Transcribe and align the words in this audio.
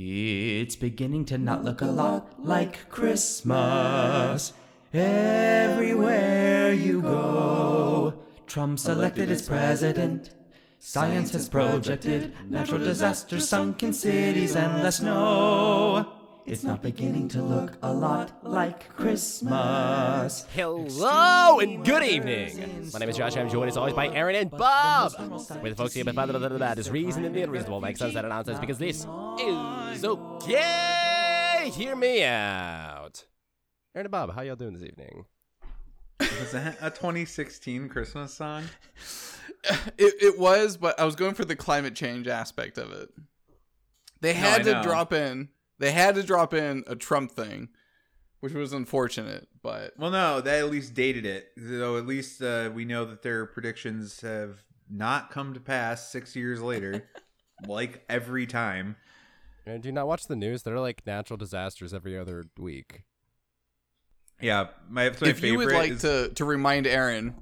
It's 0.00 0.76
beginning 0.76 1.24
to 1.24 1.38
not 1.38 1.64
look 1.64 1.80
a 1.80 1.86
lot 1.86 2.32
like 2.38 2.88
Christmas. 2.88 4.52
Everywhere 4.94 6.72
you 6.72 7.02
go, 7.02 8.14
Trump 8.46 8.78
selected 8.78 9.28
as 9.28 9.42
president. 9.42 10.30
Science 10.78 11.32
has 11.32 11.48
projected 11.48 12.32
natural 12.48 12.78
disasters, 12.78 13.48
sunken 13.48 13.92
cities, 13.92 14.54
and 14.54 14.84
the 14.84 14.92
snow. 14.92 16.06
It's 16.46 16.62
not 16.62 16.80
beginning 16.80 17.26
to 17.30 17.42
look 17.42 17.76
a 17.82 17.92
lot 17.92 18.32
like 18.42 18.88
Christmas. 18.94 20.46
Hello 20.54 21.58
and 21.58 21.84
good 21.84 22.04
evening. 22.04 22.88
My 22.92 23.00
name 23.00 23.08
is 23.08 23.16
Josh. 23.16 23.36
I'm 23.36 23.50
joined 23.50 23.68
as 23.68 23.76
always 23.76 23.94
by 23.94 24.08
Aaron 24.08 24.36
and 24.36 24.50
Bob. 24.50 25.12
We're 25.60 25.70
the 25.70 25.76
folks 25.76 25.92
here, 25.92 26.04
but 26.04 26.14
that 26.14 26.78
is 26.78 26.88
reason 26.88 27.24
and 27.24 27.34
the 27.34 27.42
unreasonable 27.42 27.80
makes 27.80 27.98
sense 27.98 28.14
that 28.14 28.24
nonsense 28.24 28.60
because 28.60 28.78
this 28.78 28.98
is 29.40 29.77
okay. 30.04 31.70
Hear 31.74 31.96
me 31.96 32.24
out. 32.24 33.24
Aaron 33.94 34.06
and 34.06 34.10
Bob, 34.10 34.34
how 34.34 34.42
y'all 34.42 34.56
doing 34.56 34.74
this 34.74 34.82
evening? 34.82 35.24
Was 36.20 36.52
that 36.52 36.76
a 36.80 36.90
2016 36.90 37.88
Christmas 37.88 38.34
song? 38.34 38.64
It, 39.98 40.14
it 40.20 40.38
was, 40.38 40.76
but 40.76 40.98
I 41.00 41.04
was 41.04 41.16
going 41.16 41.34
for 41.34 41.44
the 41.44 41.56
climate 41.56 41.96
change 41.96 42.28
aspect 42.28 42.78
of 42.78 42.92
it. 42.92 43.08
They 44.20 44.32
had 44.32 44.60
I 44.60 44.64
to 44.64 44.72
know. 44.74 44.82
drop 44.84 45.12
in. 45.12 45.48
They 45.80 45.90
had 45.90 46.14
to 46.14 46.22
drop 46.22 46.54
in 46.54 46.84
a 46.86 46.94
Trump 46.94 47.32
thing, 47.32 47.68
which 48.38 48.52
was 48.52 48.72
unfortunate. 48.72 49.48
But 49.60 49.94
Well, 49.98 50.12
no, 50.12 50.40
they 50.40 50.60
at 50.60 50.70
least 50.70 50.94
dated 50.94 51.26
it. 51.26 51.48
So 51.56 51.96
at 51.96 52.06
least 52.06 52.40
uh, 52.40 52.70
we 52.72 52.84
know 52.84 53.04
that 53.06 53.22
their 53.22 53.46
predictions 53.46 54.20
have 54.20 54.62
not 54.88 55.30
come 55.30 55.54
to 55.54 55.60
pass 55.60 56.08
six 56.08 56.36
years 56.36 56.62
later, 56.62 57.08
like 57.66 58.04
every 58.08 58.46
time. 58.46 58.94
Aaron, 59.68 59.80
do 59.80 59.88
you 59.88 59.92
not 59.92 60.06
watch 60.08 60.26
the 60.26 60.36
news? 60.36 60.62
There 60.62 60.74
are 60.74 60.80
like 60.80 61.06
natural 61.06 61.36
disasters 61.36 61.92
every 61.92 62.18
other 62.18 62.44
week. 62.58 63.02
Yeah, 64.40 64.68
my, 64.88 65.10
my 65.20 65.28
if 65.28 65.42
you 65.42 65.56
would 65.58 65.72
like 65.72 65.92
is- 65.92 66.02
to 66.02 66.30
to 66.34 66.44
remind 66.44 66.86
Aaron 66.86 67.34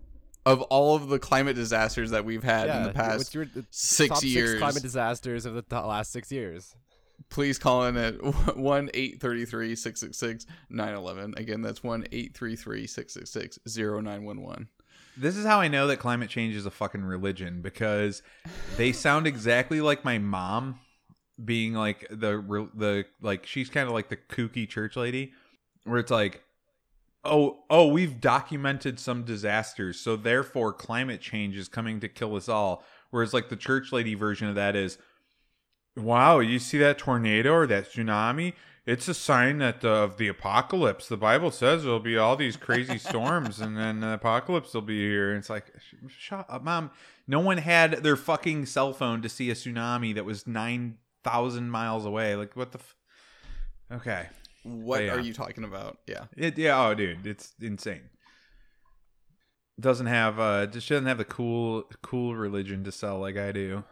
of 0.44 0.62
all 0.62 0.94
of 0.94 1.08
the 1.08 1.18
climate 1.18 1.56
disasters 1.56 2.10
that 2.10 2.24
we've 2.24 2.44
had 2.44 2.68
in 2.68 2.82
the 2.84 2.92
past 2.92 3.34
your- 3.34 3.44
the 3.46 3.66
six 3.70 4.14
top 4.14 4.24
years, 4.24 4.50
Six 4.50 4.60
climate 4.60 4.82
disasters 4.82 5.44
of 5.44 5.54
the 5.54 5.62
t- 5.62 5.76
last 5.76 6.12
six 6.12 6.30
years. 6.30 6.74
please 7.30 7.58
call 7.58 7.84
in 7.86 7.96
at 7.96 8.14
one 8.56 8.90
eight 8.94 9.20
thirty 9.20 9.44
three 9.44 9.74
six 9.74 10.00
six 10.00 10.16
six 10.16 10.46
nine 10.70 10.94
eleven. 10.94 11.34
Again, 11.36 11.62
that's 11.62 11.82
one 11.82 12.06
eight 12.12 12.34
three 12.34 12.56
three 12.56 12.86
six 12.86 13.14
six 13.14 13.30
six 13.30 13.58
zero 13.68 14.00
nine 14.00 14.24
one 14.24 14.40
one. 14.42 14.68
This 15.18 15.36
is 15.36 15.46
how 15.46 15.60
I 15.60 15.68
know 15.68 15.86
that 15.86 15.96
climate 15.98 16.28
change 16.28 16.54
is 16.54 16.66
a 16.66 16.70
fucking 16.70 17.02
religion 17.02 17.62
because 17.62 18.22
they 18.76 18.92
sound 18.92 19.26
exactly 19.26 19.80
like 19.80 20.04
my 20.04 20.18
mom 20.18 20.78
being 21.44 21.74
like 21.74 22.06
the 22.10 22.68
the 22.74 23.04
like 23.20 23.46
she's 23.46 23.68
kind 23.68 23.86
of 23.86 23.92
like 23.92 24.08
the 24.08 24.16
kooky 24.16 24.68
church 24.68 24.96
lady 24.96 25.32
where 25.84 25.98
it's 25.98 26.10
like 26.10 26.42
oh 27.24 27.58
oh 27.68 27.86
we've 27.86 28.20
documented 28.20 28.98
some 28.98 29.22
disasters 29.22 29.98
so 30.00 30.16
therefore 30.16 30.72
climate 30.72 31.20
change 31.20 31.56
is 31.56 31.68
coming 31.68 32.00
to 32.00 32.08
kill 32.08 32.36
us 32.36 32.48
all. 32.48 32.82
Whereas 33.10 33.34
like 33.34 33.48
the 33.48 33.56
church 33.56 33.92
lady 33.92 34.14
version 34.14 34.48
of 34.48 34.54
that 34.54 34.74
is 34.74 34.98
wow 35.96 36.38
you 36.38 36.58
see 36.58 36.78
that 36.78 36.98
tornado 36.98 37.52
or 37.52 37.66
that 37.66 37.90
tsunami? 37.92 38.54
It's 38.86 39.08
a 39.08 39.14
sign 39.14 39.58
that 39.58 39.84
uh, 39.84 40.04
of 40.04 40.16
the 40.16 40.28
apocalypse. 40.28 41.08
The 41.08 41.16
bible 41.16 41.50
says 41.50 41.82
there'll 41.82 41.98
be 41.98 42.16
all 42.16 42.36
these 42.36 42.56
crazy 42.56 42.98
storms 42.98 43.60
and 43.60 43.76
then 43.76 44.00
the 44.00 44.14
apocalypse 44.14 44.72
will 44.72 44.82
be 44.82 45.00
here. 45.00 45.30
And 45.30 45.38
it's 45.38 45.50
like 45.50 45.66
shut 46.08 46.46
up 46.48 46.64
mom. 46.64 46.92
No 47.26 47.40
one 47.40 47.58
had 47.58 48.04
their 48.04 48.16
fucking 48.16 48.66
cell 48.66 48.94
phone 48.94 49.20
to 49.22 49.28
see 49.28 49.50
a 49.50 49.54
tsunami 49.54 50.14
that 50.14 50.24
was 50.24 50.46
9000 51.26 51.70
miles 51.70 52.04
away 52.06 52.36
like 52.36 52.54
what 52.56 52.72
the 52.72 52.78
f- 52.78 52.96
okay 53.92 54.28
What 54.62 55.02
Yeah. 55.04 55.14
are 55.14 55.20
you 55.20 55.32
talking 55.32 55.64
about? 55.64 55.98
Yeah. 56.06 56.24
it, 56.36 56.56
yeah, 56.58 56.80
oh, 56.86 56.94
dude, 56.94 57.26
it's 57.26 57.52
insane. 57.60 58.02
Doesn't 59.78 60.06
have 60.06 60.40
uh, 60.40 60.66
just 60.66 60.88
doesn't 60.88 61.06
have 61.06 61.18
the 61.18 61.24
cool, 61.24 61.84
cool 62.02 62.34
religion 62.34 62.82
to 62.84 62.90
sell 62.92 63.18
like 63.20 63.36
I 63.36 63.52
do. 63.52 63.84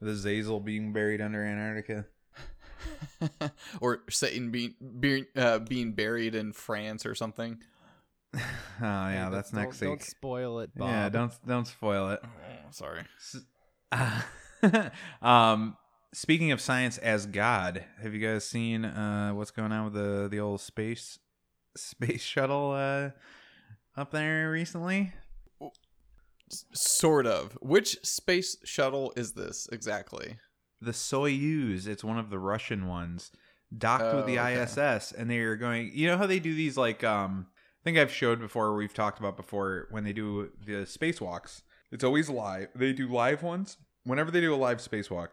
The 0.00 0.12
Zazel 0.12 0.64
being 0.64 0.92
buried 0.92 1.20
under 1.20 1.44
Antarctica. 1.44 2.06
or 3.80 4.02
Satan 4.10 4.50
being 4.50 4.74
being 5.00 5.26
uh, 5.36 5.58
being 5.60 5.92
buried 5.92 6.34
in 6.34 6.52
France 6.52 7.04
or 7.06 7.14
something. 7.14 7.58
Oh 8.80 8.82
yeah, 8.82 9.26
Hey, 9.26 9.30
that's 9.30 9.50
don't- 9.52 9.60
next 9.62 9.78
Don't 9.80 9.90
week. 9.92 10.02
spoil 10.02 10.58
it, 10.60 10.70
Bob. 10.74 10.88
Yeah, 10.88 11.08
don't 11.08 11.32
don't 11.46 11.66
spoil 11.68 12.10
it. 12.10 12.20
Oh, 12.24 12.70
sorry. 12.72 13.02
um, 15.22 15.76
speaking 16.14 16.52
of 16.52 16.60
science 16.60 16.96
as 16.98 17.26
God, 17.26 17.84
have 18.00 18.14
you 18.14 18.26
guys 18.26 18.44
seen 18.46 18.84
uh 18.84 19.32
what's 19.32 19.50
going 19.50 19.72
on 19.72 19.84
with 19.84 19.94
the 19.94 20.28
the 20.28 20.40
old 20.40 20.60
space 20.60 21.18
space 21.76 22.22
shuttle 22.22 22.72
uh 22.72 23.10
up 23.96 24.10
there 24.10 24.50
recently? 24.50 25.12
Sort 26.72 27.26
of. 27.26 27.58
Which 27.60 27.98
space 28.04 28.56
shuttle 28.64 29.12
is 29.16 29.32
this 29.32 29.68
exactly? 29.72 30.36
the 30.80 30.90
Soyuz. 30.92 31.86
It's 31.86 32.04
one 32.04 32.18
of 32.18 32.28
the 32.28 32.38
Russian 32.38 32.86
ones, 32.86 33.30
docked 33.76 34.14
with 34.14 34.26
the 34.26 34.38
Oh, 34.38 34.44
okay. 34.44 34.62
ISS, 34.62 35.12
and 35.12 35.30
they 35.30 35.38
are 35.38 35.56
going. 35.56 35.90
You 35.94 36.08
know 36.08 36.18
how 36.18 36.26
they 36.26 36.38
do 36.38 36.54
these 36.54 36.76
like 36.76 37.02
um. 37.02 37.46
I 37.80 37.84
think 37.84 37.98
I've 37.98 38.12
showed 38.12 38.40
before. 38.40 38.74
We've 38.74 38.92
talked 38.94 39.18
about 39.18 39.36
before 39.36 39.88
when 39.90 40.04
they 40.04 40.12
do 40.12 40.50
the 40.64 40.84
spacewalks. 40.84 41.62
It's 41.90 42.04
always 42.04 42.28
live. 42.30 42.68
They 42.74 42.92
do 42.92 43.08
live 43.08 43.42
ones. 43.42 43.76
Whenever 44.04 44.30
they 44.30 44.40
do 44.40 44.54
a 44.54 44.56
live 44.56 44.78
spacewalk, 44.78 45.28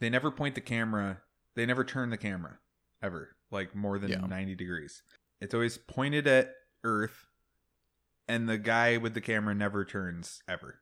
they 0.00 0.10
never 0.10 0.30
point 0.30 0.54
the 0.54 0.60
camera. 0.60 1.22
They 1.54 1.66
never 1.66 1.84
turn 1.84 2.10
the 2.10 2.16
camera 2.16 2.58
ever, 3.02 3.36
like 3.50 3.74
more 3.74 3.98
than 3.98 4.10
Yeah. 4.10 4.26
ninety 4.26 4.54
degrees. 4.54 5.02
It's 5.40 5.54
always 5.54 5.78
pointed 5.78 6.26
at 6.26 6.52
Earth, 6.82 7.26
and 8.28 8.48
the 8.48 8.58
guy 8.58 8.96
with 8.96 9.14
the 9.14 9.20
camera 9.20 9.54
never 9.54 9.84
turns 9.84 10.42
ever. 10.48 10.80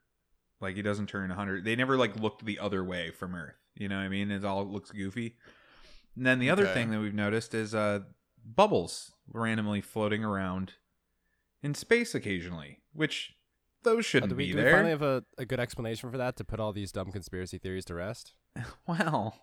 Like 0.61 0.77
he 0.77 0.83
doesn't 0.83 1.09
turn 1.09 1.29
100. 1.31 1.65
They 1.65 1.75
never 1.75 1.97
like 1.97 2.15
looked 2.17 2.45
the 2.45 2.59
other 2.61 2.85
way 2.85 3.11
from 3.11 3.35
Earth. 3.35 3.57
You 3.75 3.89
know 3.89 3.97
what 3.97 4.03
I 4.05 4.09
mean? 4.09 4.31
It 4.31 4.45
all 4.45 4.65
looks 4.65 4.93
goofy. 4.93 5.37
And 6.15 6.25
then 6.27 6.39
the 6.39 6.51
other 6.51 6.65
Okay. 6.65 6.75
thing 6.75 6.91
that 6.91 7.01
we've 7.01 7.15
noticed 7.15 7.53
is 7.55 7.75
uh 7.75 8.01
bubbles 8.45 9.13
randomly 9.33 9.81
floating 9.81 10.23
around 10.25 10.75
in 11.63 11.75
space 11.75 12.15
occasionally, 12.15 12.79
which 12.93 13.35
those 13.83 14.01
Uh, 14.01 14.03
shouldn't 14.03 14.31
do 14.31 14.37
we, 14.37 14.47
be 14.47 14.53
do 14.53 14.59
we 14.59 14.71
finally 14.71 14.91
have 14.91 15.03
a, 15.03 15.25
a 15.39 15.45
good 15.45 15.59
explanation 15.61 16.11
for 16.11 16.19
that 16.19 16.37
to 16.37 16.45
put 16.45 16.61
all 16.61 16.73
these 16.73 16.93
dumb 16.93 17.11
conspiracy 17.11 17.59
theories 17.59 17.85
to 17.87 17.95
rest? 17.95 18.35
Well, 18.87 19.35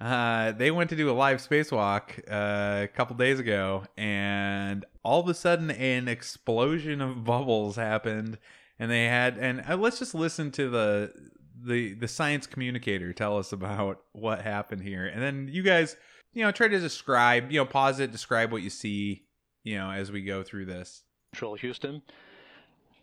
uh, 0.00 0.52
they 0.52 0.70
went 0.70 0.90
to 0.90 0.96
do 0.96 1.10
a 1.10 1.12
live 1.12 1.38
spacewalk 1.38 2.20
uh, 2.30 2.84
a 2.84 2.88
couple 2.88 3.16
days 3.16 3.40
ago, 3.40 3.84
and 3.96 4.84
all 5.02 5.20
of 5.20 5.28
a 5.28 5.34
sudden, 5.34 5.70
an 5.70 6.06
explosion 6.06 7.00
of 7.00 7.24
bubbles 7.24 7.76
happened, 7.76 8.38
and 8.78 8.90
they 8.90 9.06
had. 9.06 9.38
And 9.38 9.64
uh, 9.68 9.76
let's 9.76 9.98
just 9.98 10.14
listen 10.14 10.50
to 10.52 10.70
the 10.70 11.12
the 11.60 11.94
the 11.94 12.08
science 12.08 12.46
communicator 12.46 13.12
tell 13.12 13.36
us 13.36 13.52
about 13.52 14.02
what 14.12 14.42
happened 14.42 14.82
here, 14.82 15.06
and 15.06 15.20
then 15.20 15.48
you 15.50 15.62
guys, 15.62 15.96
you 16.32 16.44
know, 16.44 16.52
try 16.52 16.68
to 16.68 16.78
describe, 16.78 17.50
you 17.50 17.58
know, 17.58 17.66
pause 17.66 17.98
it, 17.98 18.12
describe 18.12 18.52
what 18.52 18.62
you 18.62 18.70
see, 18.70 19.24
you 19.64 19.76
know, 19.76 19.90
as 19.90 20.12
we 20.12 20.22
go 20.22 20.42
through 20.42 20.66
this. 20.66 21.02
Central 21.34 21.56
Houston. 21.56 22.02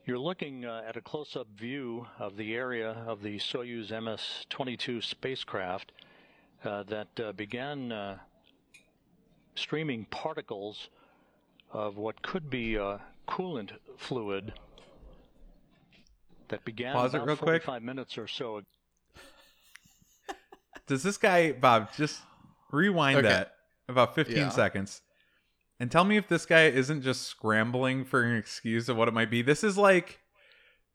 You're 0.05 0.19
looking 0.19 0.65
uh, 0.65 0.83
at 0.87 0.97
a 0.97 1.01
close 1.01 1.35
up 1.35 1.47
view 1.57 2.05
of 2.19 2.37
the 2.37 2.53
area 2.55 2.91
of 3.07 3.23
the 3.23 3.37
Soyuz 3.39 3.89
MS 3.89 4.45
22 4.49 5.01
spacecraft 5.01 5.91
uh, 6.63 6.83
that 6.83 7.07
uh, 7.19 7.31
began 7.31 7.91
uh, 7.91 8.19
streaming 9.55 10.05
particles 10.05 10.89
of 11.71 11.97
what 11.97 12.21
could 12.21 12.49
be 12.51 12.77
uh, 12.77 12.99
coolant 13.27 13.71
fluid 13.97 14.53
that 16.49 16.63
began 16.63 16.93
Pause 16.93 17.15
it 17.15 17.17
about 17.17 17.27
real 17.27 17.35
quick. 17.37 17.63
45 17.63 17.81
minutes 17.83 18.17
or 18.19 18.27
so 18.27 18.61
Does 20.85 21.01
this 21.01 21.17
guy 21.17 21.51
Bob 21.51 21.89
just 21.97 22.21
rewind 22.71 23.17
Okay. 23.17 23.27
that 23.27 23.55
about 23.89 24.13
15 24.13 24.37
Yeah. 24.37 24.49
seconds 24.49 25.01
and 25.79 25.91
tell 25.91 26.03
me 26.03 26.17
if 26.17 26.27
this 26.27 26.45
guy 26.45 26.65
isn't 26.67 27.01
just 27.01 27.23
scrambling 27.23 28.05
for 28.05 28.23
an 28.23 28.35
excuse 28.35 28.89
of 28.89 28.97
what 28.97 29.07
it 29.07 29.13
might 29.13 29.29
be. 29.29 29.41
This 29.41 29.63
is 29.63 29.77
like 29.77 30.19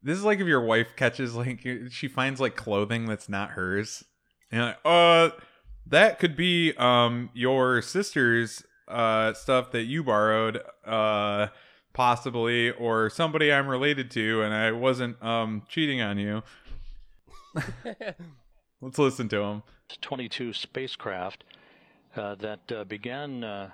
this 0.02 0.16
is 0.16 0.24
like 0.24 0.40
if 0.40 0.46
your 0.46 0.64
wife 0.64 0.88
catches 0.96 1.34
like 1.34 1.66
she 1.90 2.08
finds 2.08 2.40
like 2.40 2.56
clothing 2.56 3.06
that's 3.06 3.28
not 3.28 3.50
hers. 3.50 4.04
And 4.50 4.62
like, 4.62 4.78
uh 4.84 5.30
that 5.86 6.18
could 6.18 6.36
be 6.36 6.74
um 6.76 7.30
your 7.34 7.82
sister's 7.82 8.62
uh 8.88 9.34
stuff 9.34 9.72
that 9.72 9.84
you 9.84 10.02
borrowed 10.02 10.60
uh 10.86 11.48
possibly 11.92 12.70
or 12.70 13.10
somebody 13.10 13.52
I'm 13.52 13.66
related 13.66 14.10
to 14.12 14.42
and 14.42 14.54
I 14.54 14.72
wasn't 14.72 15.22
um 15.22 15.62
cheating 15.68 16.00
on 16.00 16.18
you. 16.18 16.42
Let's 18.80 18.98
listen 18.98 19.28
to 19.28 19.40
him. 19.42 19.62
22 20.00 20.52
spacecraft 20.52 21.44
uh, 22.16 22.34
that 22.36 22.72
uh, 22.72 22.84
began 22.84 23.44
uh, 23.44 23.70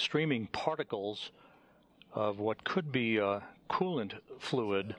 streaming 0.00 0.46
particles 0.48 1.30
of 2.12 2.38
what 2.40 2.64
could 2.64 2.90
be 2.90 3.20
uh, 3.20 3.40
coolant 3.70 4.14
fluid 4.38 4.96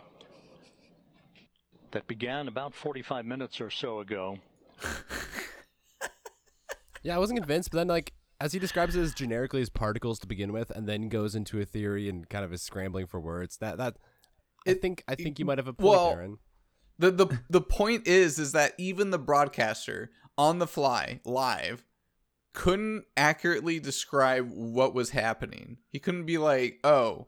that 1.91 2.07
began 2.07 2.47
about 2.47 2.73
45 2.73 3.25
minutes 3.25 3.59
or 3.59 3.69
so 3.69 3.99
ago 3.99 4.37
Yeah, 7.03 7.15
I 7.15 7.19
wasn't 7.19 7.39
convinced, 7.39 7.71
but 7.71 7.77
then 7.77 7.87
like 7.87 8.13
as 8.39 8.53
he 8.53 8.59
describes 8.59 8.95
it 8.95 9.01
as 9.01 9.13
generically 9.15 9.61
as 9.61 9.69
particles 9.69 10.19
to 10.19 10.27
begin 10.27 10.53
with, 10.53 10.69
and 10.69 10.87
then 10.87 11.09
goes 11.09 11.33
into 11.35 11.59
a 11.59 11.65
theory 11.65 12.07
and 12.07 12.29
kind 12.29 12.45
of 12.45 12.53
is 12.53 12.61
scrambling 12.61 13.07
for 13.07 13.19
words. 13.19 13.57
That 13.57 13.77
that 13.77 13.97
I 14.67 14.71
It- 14.71 14.81
think 14.83 15.03
I 15.07 15.15
think 15.15 15.39
you 15.39 15.45
might 15.45 15.57
have 15.57 15.67
a 15.67 15.73
point, 15.73 15.89
well, 15.89 16.09
Aaron. 16.11 16.37
the 16.99 17.09
the 17.09 17.39
the 17.49 17.61
point 17.61 18.07
is 18.07 18.37
is 18.37 18.51
that 18.51 18.73
even 18.77 19.09
the 19.09 19.17
broadcaster 19.17 20.11
on 20.37 20.59
the 20.59 20.67
fly 20.67 21.21
live 21.25 21.83
couldn't 22.53 23.05
accurately 23.15 23.79
describe 23.79 24.51
what 24.51 24.93
was 24.93 25.11
happening. 25.11 25.77
He 25.89 25.99
couldn't 25.99 26.25
be 26.25 26.37
like, 26.37 26.79
"Oh, 26.83 27.27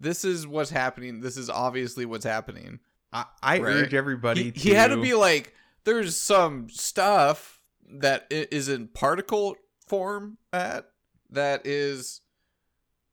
this 0.00 0.24
is 0.24 0.46
what's 0.46 0.70
happening. 0.70 1.20
This 1.20 1.36
is 1.36 1.50
obviously 1.50 2.04
what's 2.06 2.24
happening." 2.24 2.80
I, 3.12 3.26
I 3.42 3.58
Right. 3.58 3.72
urge 3.74 3.94
everybody. 3.94 4.44
He, 4.44 4.50
to, 4.52 4.58
he 4.60 4.70
had 4.70 4.88
to 4.88 5.00
be 5.02 5.14
like, 5.14 5.54
"There's 5.84 6.16
some 6.16 6.68
stuff 6.70 7.60
that 7.86 8.26
is 8.30 8.68
in 8.68 8.88
particle 8.88 9.56
form 9.86 10.38
at 10.52 10.88
that 11.30 11.66
is 11.66 12.20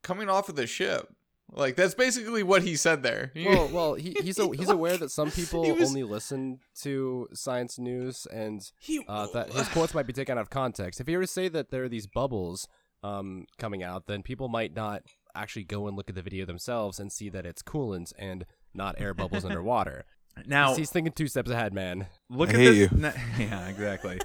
coming 0.03 0.29
off 0.29 0.47
of 0.49 0.55
the 0.55 0.67
ship." 0.67 1.13
Like 1.51 1.75
that's 1.75 1.95
basically 1.95 2.43
what 2.43 2.61
he 2.63 2.75
said 2.75 3.01
there. 3.03 3.31
Well, 3.35 3.67
well, 3.69 3.93
he, 3.95 4.15
he's 4.21 4.37
a, 4.39 4.47
he's 4.55 4.69
aware 4.69 4.97
that 4.97 5.09
some 5.11 5.31
people 5.39 5.61
was- 5.75 5.89
only 5.89 6.03
listen 6.03 6.59
to 6.81 7.27
science 7.33 7.79
news, 7.79 8.27
and 8.31 8.61
he 8.79 9.03
uh, 9.07 9.27
that 9.33 9.51
his 9.51 9.67
quotes 9.69 9.93
might 9.93 10.05
be 10.07 10.13
taken 10.19 10.37
out 10.37 10.41
of 10.41 10.49
context. 10.49 10.99
If 11.01 11.07
he 11.07 11.15
were 11.17 11.23
to 11.23 11.27
say 11.27 11.47
that 11.49 11.71
there 11.71 11.83
are 11.83 11.89
these 11.89 12.05
bubbles 12.07 12.67
um, 13.03 13.45
coming 13.57 13.81
out, 13.83 14.05
then 14.07 14.21
people 14.23 14.47
might 14.47 14.75
not 14.75 15.01
actually 15.35 15.63
go 15.63 15.87
and 15.87 15.95
look 15.97 16.09
at 16.09 16.15
the 16.15 16.21
video 16.21 16.45
themselves 16.45 16.99
and 16.99 17.11
see 17.11 17.29
that 17.29 17.45
it's 17.45 17.61
coolant 17.63 18.11
and 18.19 18.45
not 18.73 18.99
air 18.99 19.13
bubbles 19.13 19.45
underwater. 19.45 20.05
now. 20.45 20.75
He's 20.75 20.89
thinking 20.91 21.13
two 21.13 21.27
steps 21.27 21.49
ahead, 21.49 21.73
man. 21.73 22.07
Look 22.29 22.49
I 22.49 22.53
at 22.53 22.59
hate 22.59 22.69
this. 22.71 22.91
you. 22.91 22.97
ne- 22.97 23.13
yeah, 23.39 23.67
exactly. 23.69 24.19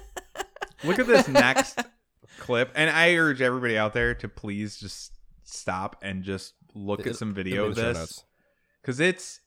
Look 0.83 0.99
at 0.99 1.07
this 1.07 1.27
next 1.27 1.79
clip, 2.39 2.71
and 2.75 2.89
I 2.89 3.15
urge 3.15 3.41
everybody 3.41 3.77
out 3.77 3.93
there 3.93 4.13
to 4.15 4.27
please 4.29 4.77
just 4.77 5.13
stop 5.43 5.95
and 6.01 6.23
just 6.23 6.53
look 6.75 6.99
It- 7.01 7.07
at 7.07 7.15
some 7.15 7.33
video 7.33 7.65
of 7.65 7.75
this 7.75 8.23
because 8.81 8.99
it's 8.99 9.39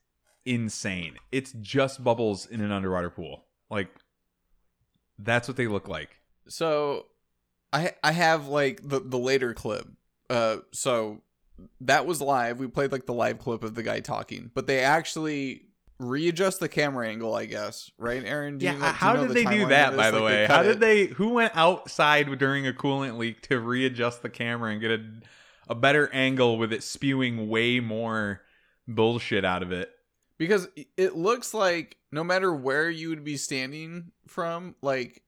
insane. 0.45 1.17
It's 1.31 1.53
just 1.61 2.03
bubbles 2.03 2.47
in 2.47 2.61
an 2.61 2.73
underwater 2.73 3.11
pool. 3.11 3.45
Like 3.71 3.89
that's 5.19 5.47
what 5.49 5.57
they 5.57 5.67
look 5.67 5.89
like. 5.89 6.11
so 6.49 7.07
i 7.73 7.93
i 8.03 8.13
have 8.13 8.47
like 8.49 8.81
the 8.89 8.99
the 9.01 9.19
later 9.19 9.53
clip 9.53 9.87
uh 10.31 10.57
so 10.73 11.21
that 11.83 12.07
was 12.07 12.23
live 12.23 12.59
we 12.59 12.67
played 12.67 12.91
like 12.93 13.05
the 13.05 13.13
live 13.13 13.39
clip 13.39 13.63
of 13.63 13.75
the 13.75 13.83
guy 13.83 14.01
talking 14.01 14.51
but 14.55 14.67
they 14.67 14.81
actually 14.81 15.67
readjust 15.99 16.61
the 16.61 16.69
camera 16.69 17.07
angle 17.09 17.35
i 17.35 17.45
guess 17.45 17.91
right 17.99 18.25
aaron 18.25 18.59
you 18.61 18.67
Yeah, 18.69 18.75
you 18.75 18.79
how 18.81 19.17
did 19.17 19.29
the 19.31 19.35
they 19.35 19.45
do 19.45 19.67
that? 19.67 19.95
By 19.97 20.11
the 20.11 20.21
Like, 20.21 20.25
way, 20.33 20.47
how 20.47 20.63
did 20.63 20.77
it. 20.77 20.81
they? 20.81 21.07
Who 21.07 21.31
went 21.31 21.55
outside 21.57 22.39
during 22.39 22.67
a 22.67 22.73
coolant 22.73 23.19
leak 23.19 23.43
to 23.49 23.59
readjust 23.61 24.23
the 24.23 24.31
camera 24.31 24.71
and 24.73 24.81
get 24.81 24.93
a 24.93 25.05
a 25.69 25.75
better 25.75 26.09
angle 26.13 26.59
with 26.59 26.73
it 26.73 26.83
spewing 26.83 27.49
way 27.49 27.81
more 27.81 28.41
bullshit 28.87 29.45
out 29.45 29.63
of 29.63 29.73
it? 29.73 29.91
because 30.39 30.69
it 30.97 31.17
looks 31.17 31.53
like 31.53 31.97
no 32.13 32.23
matter 32.23 32.55
where 32.55 32.89
you 32.89 33.09
would 33.09 33.25
be 33.25 33.37
standing 33.37 34.13
from 34.29 34.77
like 34.83 35.23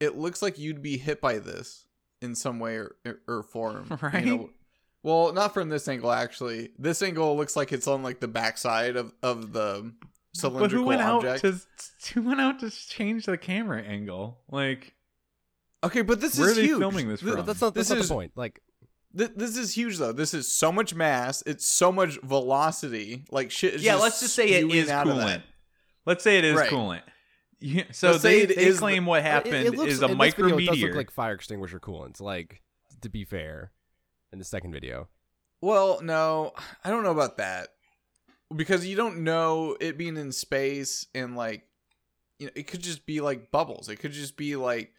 it 0.00 0.16
looks 0.16 0.40
like 0.40 0.58
you'd 0.58 0.80
be 0.80 0.96
hit 0.96 1.20
by 1.20 1.38
this 1.38 1.84
in 2.22 2.34
some 2.34 2.58
way 2.58 2.76
or, 2.76 2.96
or 3.28 3.42
form 3.42 3.86
you 3.90 3.96
Right? 4.00 4.24
know? 4.24 4.48
well 5.02 5.34
not 5.34 5.52
from 5.52 5.68
this 5.68 5.86
angle 5.88 6.10
actually 6.10 6.70
this 6.78 7.02
angle 7.02 7.36
looks 7.36 7.54
like 7.54 7.70
it's 7.70 7.86
on 7.86 8.02
like 8.02 8.20
the 8.20 8.28
backside 8.28 8.96
of 8.96 9.12
of 9.22 9.52
the 9.52 9.92
cylindrical 10.32 10.68
But 10.68 10.70
who 10.70 10.84
went 10.84 11.02
object 11.02 11.44
out 11.44 11.60
to 12.04 12.12
who 12.14 12.22
went 12.22 12.40
out 12.40 12.60
to 12.60 12.70
change 12.70 13.26
the 13.26 13.36
camera 13.36 13.82
angle? 13.82 14.38
Like, 14.50 14.94
okay 15.84 16.00
but 16.02 16.20
this 16.22 16.38
where 16.38 16.48
is 16.50 16.56
are 16.56 16.60
they 16.62 16.66
huge 16.66 16.78
filming 16.78 17.08
this 17.08 17.20
from? 17.20 17.36
But 17.36 17.46
that's 17.46 17.60
not, 17.60 17.74
that's 17.74 17.88
This 17.88 17.96
not 17.96 17.98
is- 18.02 18.08
the 18.08 18.14
point. 18.14 18.32
Like, 18.36 18.62
Th- 19.16 19.30
this 19.34 19.56
is 19.56 19.76
huge 19.76 19.98
though. 19.98 20.12
This 20.12 20.34
is 20.34 20.50
so 20.52 20.70
much 20.70 20.94
mass. 20.94 21.42
It's 21.46 21.66
so 21.66 21.90
much 21.90 22.18
velocity. 22.22 23.24
Like 23.30 23.50
shit. 23.50 23.74
Is 23.74 23.82
yeah, 23.84 23.92
just 23.92 24.02
let's 24.02 24.20
just 24.20 24.34
say 24.34 24.48
it 24.50 24.64
is 24.64 24.68
spewing 24.70 24.84
is 24.84 24.90
out 24.90 25.08
of 25.08 25.16
that. 25.16 25.40
coolant. 25.40 25.42
Let's 26.06 26.24
say 26.24 26.38
it 26.38 26.44
is 26.44 26.56
Right. 26.56 26.70
coolant. 26.70 27.02
Yeah, 27.62 27.84
so 27.92 28.12
Let's 28.12 28.22
they, 28.22 28.40
it 28.42 28.56
they 28.56 28.64
is 28.64 28.76
the- 28.76 28.80
claim 28.80 29.04
what 29.04 29.22
happened 29.22 29.54
it, 29.54 29.74
looks, 29.74 29.92
is 29.92 30.02
a 30.02 30.06
in 30.06 30.16
this 30.16 30.34
video, 30.34 30.56
it 30.56 30.66
does 30.66 30.76
micrometeor. 30.78 30.82
look 30.88 30.94
like 30.96 31.10
fire 31.10 31.34
extinguisher 31.34 31.78
coolant. 31.78 32.18
Like, 32.18 32.62
to 33.02 33.10
be 33.10 33.24
fair, 33.26 33.72
in 34.32 34.38
the 34.38 34.44
second 34.46 34.72
video. 34.72 35.08
Well, 35.60 36.00
no, 36.02 36.52
I 36.82 36.88
don't 36.88 37.02
know 37.04 37.10
about 37.10 37.36
that 37.36 37.68
because 38.56 38.86
you 38.86 38.96
don't 38.96 39.24
know 39.24 39.76
it 39.78 39.98
being 39.98 40.16
in 40.16 40.32
space 40.32 41.06
and 41.14 41.36
like, 41.36 41.64
you 42.38 42.46
know, 42.46 42.52
it 42.54 42.66
could 42.66 42.80
just 42.80 43.04
be 43.04 43.20
like 43.20 43.50
bubbles. 43.50 43.90
It 43.90 43.96
could 43.96 44.12
just 44.12 44.38
be 44.38 44.56
like, 44.56 44.92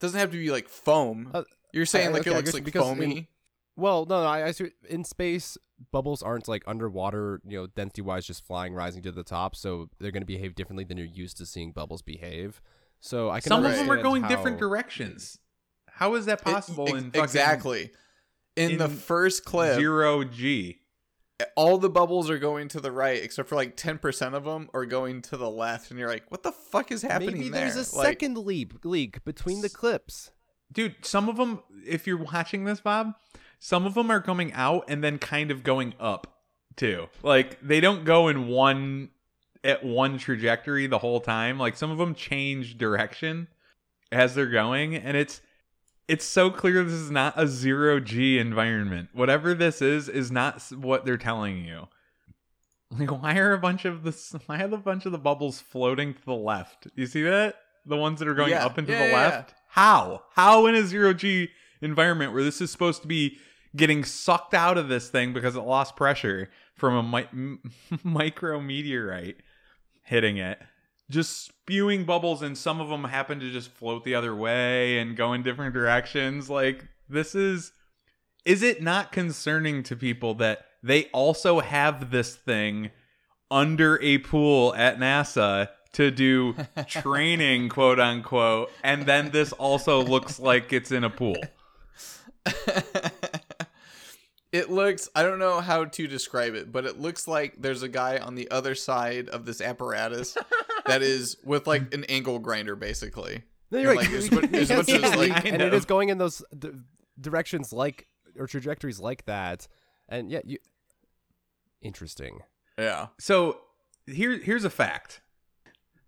doesn't 0.00 0.18
have 0.18 0.30
to 0.30 0.38
be 0.38 0.50
like 0.50 0.70
foam. 0.70 1.30
Uh, 1.34 1.42
You're 1.76 1.86
saying 1.86 2.08
I- 2.08 2.12
like 2.12 2.20
okay, 2.22 2.30
it 2.32 2.36
looks 2.36 2.54
like 2.54 2.64
because 2.64 2.82
foamy. 2.82 3.16
in- 3.18 3.26
Well, 3.76 4.06
no, 4.06 4.22
no, 4.22 4.26
I, 4.28 4.46
I 4.46 4.50
see. 4.52 4.70
In 4.88 5.04
space, 5.04 5.58
bubbles 5.92 6.22
aren't 6.22 6.48
like 6.48 6.62
underwater, 6.66 7.40
you 7.46 7.58
know, 7.58 7.66
density 7.66 8.00
wise, 8.02 8.26
just 8.26 8.44
flying, 8.46 8.72
rising 8.72 9.02
to 9.02 9.12
the 9.12 9.22
top. 9.22 9.54
So 9.54 9.90
they're 10.00 10.10
going 10.10 10.22
to 10.22 10.26
behave 10.26 10.54
differently 10.54 10.84
than 10.84 10.96
you're 10.96 11.06
used 11.06 11.36
to 11.36 11.46
seeing 11.46 11.72
bubbles 11.72 12.00
behave. 12.00 12.62
So 12.98 13.28
I 13.28 13.40
can 13.40 13.50
Some 13.50 13.64
of 13.66 13.72
them 13.76 13.90
are 13.90 14.00
going 14.02 14.22
how- 14.22 14.28
different 14.30 14.58
directions. 14.58 15.38
How 15.90 16.14
is 16.14 16.24
that 16.24 16.40
It- 16.40 16.44
possible? 16.44 16.84
ex- 16.88 16.96
in 16.96 17.04
fucking 17.10 17.22
exactly. 17.22 17.90
In, 18.56 18.78
the 18.78 18.88
first 18.88 19.44
clip, 19.44 19.74
zero 19.78 20.24
G. 20.24 20.80
all 21.56 21.76
the 21.76 21.90
bubbles 21.90 22.30
are 22.30 22.38
going 22.38 22.68
to 22.68 22.80
the 22.80 22.90
right, 22.90 23.22
except 23.22 23.50
for 23.50 23.54
like 23.56 23.76
ten 23.76 23.98
percent 23.98 24.34
of 24.34 24.44
them 24.44 24.70
are 24.72 24.86
going 24.86 25.20
to 25.22 25.36
the 25.36 25.50
left, 25.50 25.90
and 25.90 26.00
you're 26.00 26.08
like, 26.08 26.24
"What 26.30 26.42
the 26.42 26.52
fuck 26.52 26.90
is 26.90 27.02
happening 27.02 27.32
there? 27.32 27.36
Maybe 27.38 27.48
there?" 27.50 27.70
there's 27.70 27.92
a 27.92 27.96
Like, 27.96 28.06
second 28.06 28.38
leap 28.38 28.82
leak 28.82 29.22
between 29.26 29.60
the 29.60 29.68
clips. 29.68 30.30
Dude, 30.72 30.96
some 31.02 31.28
of 31.28 31.36
them, 31.36 31.60
if 31.86 32.06
you're 32.06 32.16
watching 32.22 32.64
this, 32.64 32.80
Bob, 32.80 33.14
some 33.58 33.86
of 33.86 33.94
them 33.94 34.10
are 34.10 34.20
coming 34.20 34.52
out 34.52 34.84
and 34.88 35.02
then 35.02 35.18
kind 35.18 35.50
of 35.50 35.62
going 35.62 35.94
up 36.00 36.42
too. 36.76 37.08
Like 37.22 37.58
they 37.62 37.80
don't 37.80 38.04
go 38.04 38.28
in 38.28 38.48
one 38.48 39.10
at 39.64 39.84
one 39.84 40.18
trajectory 40.18 40.86
the 40.86 40.98
whole 40.98 41.20
time. 41.20 41.58
Like 41.58 41.76
some 41.76 41.90
of 41.90 41.98
them 41.98 42.14
change 42.14 42.76
direction 42.78 43.48
as 44.12 44.34
they're 44.34 44.46
going, 44.46 44.94
and 44.94 45.16
it's 45.16 45.40
it's 46.08 46.24
so 46.24 46.50
clear 46.50 46.84
this 46.84 46.92
is 46.92 47.10
not 47.10 47.34
a 47.36 47.46
zero 47.48 47.98
G 47.98 48.38
environment. 48.38 49.08
Whatever 49.12 49.54
this 49.54 49.80
is 49.82 50.08
is 50.08 50.30
not 50.30 50.62
what 50.72 51.04
they're 51.04 51.16
telling 51.16 51.64
you. 51.64 51.88
Like 52.96 53.10
why 53.10 53.36
are 53.38 53.52
a 53.52 53.58
bunch 53.58 53.84
of 53.84 54.04
the 54.04 54.12
Why 54.46 54.60
are 54.62 54.74
a 54.74 54.78
bunch 54.78 55.06
of 55.06 55.12
the 55.12 55.18
bubbles 55.18 55.60
floating 55.60 56.14
to 56.14 56.24
the 56.24 56.34
left? 56.34 56.86
You 56.94 57.06
see 57.06 57.22
that? 57.22 57.56
The 57.84 57.96
ones 57.96 58.18
that 58.20 58.28
are 58.28 58.34
going 58.34 58.50
Yeah. 58.50 58.64
up 58.66 58.78
and 58.78 58.86
to 58.86 58.92
Yeah, 58.92 58.98
the 59.06 59.08
yeah, 59.10 59.16
left. 59.16 59.54
How? 59.76 60.22
How 60.32 60.64
in 60.66 60.74
a 60.74 60.86
zero 60.86 61.12
G 61.12 61.50
environment 61.82 62.32
where 62.32 62.42
this 62.42 62.62
is 62.62 62.70
supposed 62.70 63.02
to 63.02 63.08
be 63.08 63.36
getting 63.76 64.04
sucked 64.04 64.54
out 64.54 64.78
of 64.78 64.88
this 64.88 65.10
thing 65.10 65.34
because 65.34 65.54
it 65.54 65.60
lost 65.60 65.96
pressure 65.96 66.48
from 66.74 66.94
a 66.94 67.02
mi- 67.02 67.28
m- 67.30 67.72
micro 68.02 68.58
meteorite 68.58 69.36
hitting 70.02 70.38
it, 70.38 70.58
just 71.10 71.44
spewing 71.44 72.04
bubbles, 72.04 72.40
and 72.40 72.56
some 72.56 72.80
of 72.80 72.88
them 72.88 73.04
happen 73.04 73.38
to 73.38 73.50
just 73.50 73.70
float 73.70 74.02
the 74.04 74.14
other 74.14 74.34
way 74.34 74.98
and 74.98 75.14
go 75.14 75.34
in 75.34 75.42
different 75.42 75.74
directions. 75.74 76.48
Like 76.48 76.88
this 77.08 77.34
is. 77.34 77.72
Is 78.46 78.62
it 78.62 78.80
not 78.80 79.10
concerning 79.10 79.82
to 79.82 79.96
people 79.96 80.34
that 80.34 80.66
they 80.80 81.06
also 81.06 81.58
have 81.58 82.12
this 82.12 82.34
thing 82.34 82.92
under 83.50 84.00
a 84.00 84.18
pool 84.18 84.72
at 84.76 84.98
NASA 84.98 85.68
to 85.96 86.10
do 86.10 86.54
training, 86.88 87.68
quote 87.76 88.00
unquote, 88.00 88.70
and 88.82 89.04
then 89.04 89.30
this 89.30 89.52
also 89.52 90.02
looks 90.02 90.38
like 90.38 90.72
it's 90.72 90.90
in 90.92 91.04
a 91.04 91.10
pool? 91.10 91.36
it 94.52 94.70
looks 94.70 95.08
I 95.14 95.22
don't 95.22 95.38
know 95.38 95.60
how 95.60 95.84
to 95.84 96.06
describe 96.06 96.54
it, 96.54 96.70
but 96.72 96.84
it 96.86 96.98
looks 97.00 97.26
like 97.28 97.56
there's 97.60 97.82
a 97.82 97.88
guy 97.88 98.18
on 98.18 98.34
the 98.34 98.50
other 98.50 98.74
side 98.74 99.28
of 99.28 99.44
this 99.44 99.60
apparatus 99.60 100.36
that 100.86 101.02
is 101.02 101.36
with 101.44 101.66
like 101.66 101.92
an 101.94 102.04
angle 102.04 102.38
grinder 102.38 102.76
basically. 102.76 103.42
No, 103.70 103.80
you're 103.80 103.90
And, 103.90 103.98
right. 104.00 104.08
like, 104.08 104.16
as 104.16 104.30
mu- 104.30 104.58
as 104.58 104.70
much 104.70 104.88
as, 104.90 105.16
like- 105.16 105.44
and 105.44 105.60
it 105.60 105.70
know. 105.72 105.76
is 105.76 105.84
going 105.84 106.08
in 106.08 106.18
those 106.18 106.42
d- 106.56 106.70
directions 107.20 107.72
like 107.72 108.06
or 108.38 108.46
trajectories 108.46 109.00
like 109.00 109.24
that, 109.24 109.66
and 110.08 110.30
yeah, 110.30 110.40
you. 110.44 110.58
Interesting. 111.82 112.40
Yeah. 112.78 113.08
So 113.18 113.60
here 114.06 114.38
here's 114.38 114.64
a 114.64 114.70
fact. 114.70 115.20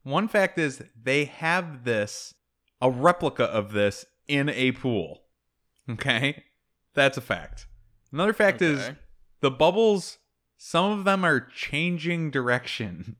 One 0.08 0.26
fact 0.26 0.58
is 0.58 0.82
they 1.00 1.26
have 1.26 1.84
this 1.84 2.32
a 2.80 2.90
replica 2.90 3.44
of 3.44 3.72
this 3.72 4.06
in 4.26 4.48
a 4.48 4.72
pool. 4.72 5.22
Okay? 5.90 6.44
That's 6.94 7.18
a 7.18 7.20
fact. 7.20 7.66
Another 8.10 8.32
fact 8.32 8.62
is 8.62 8.90
the 9.40 9.50
bubbles 9.50 10.16
some 10.56 10.90
of 10.98 11.04
them 11.04 11.24
are 11.24 11.40
changing 11.40 12.30
direction 12.30 13.16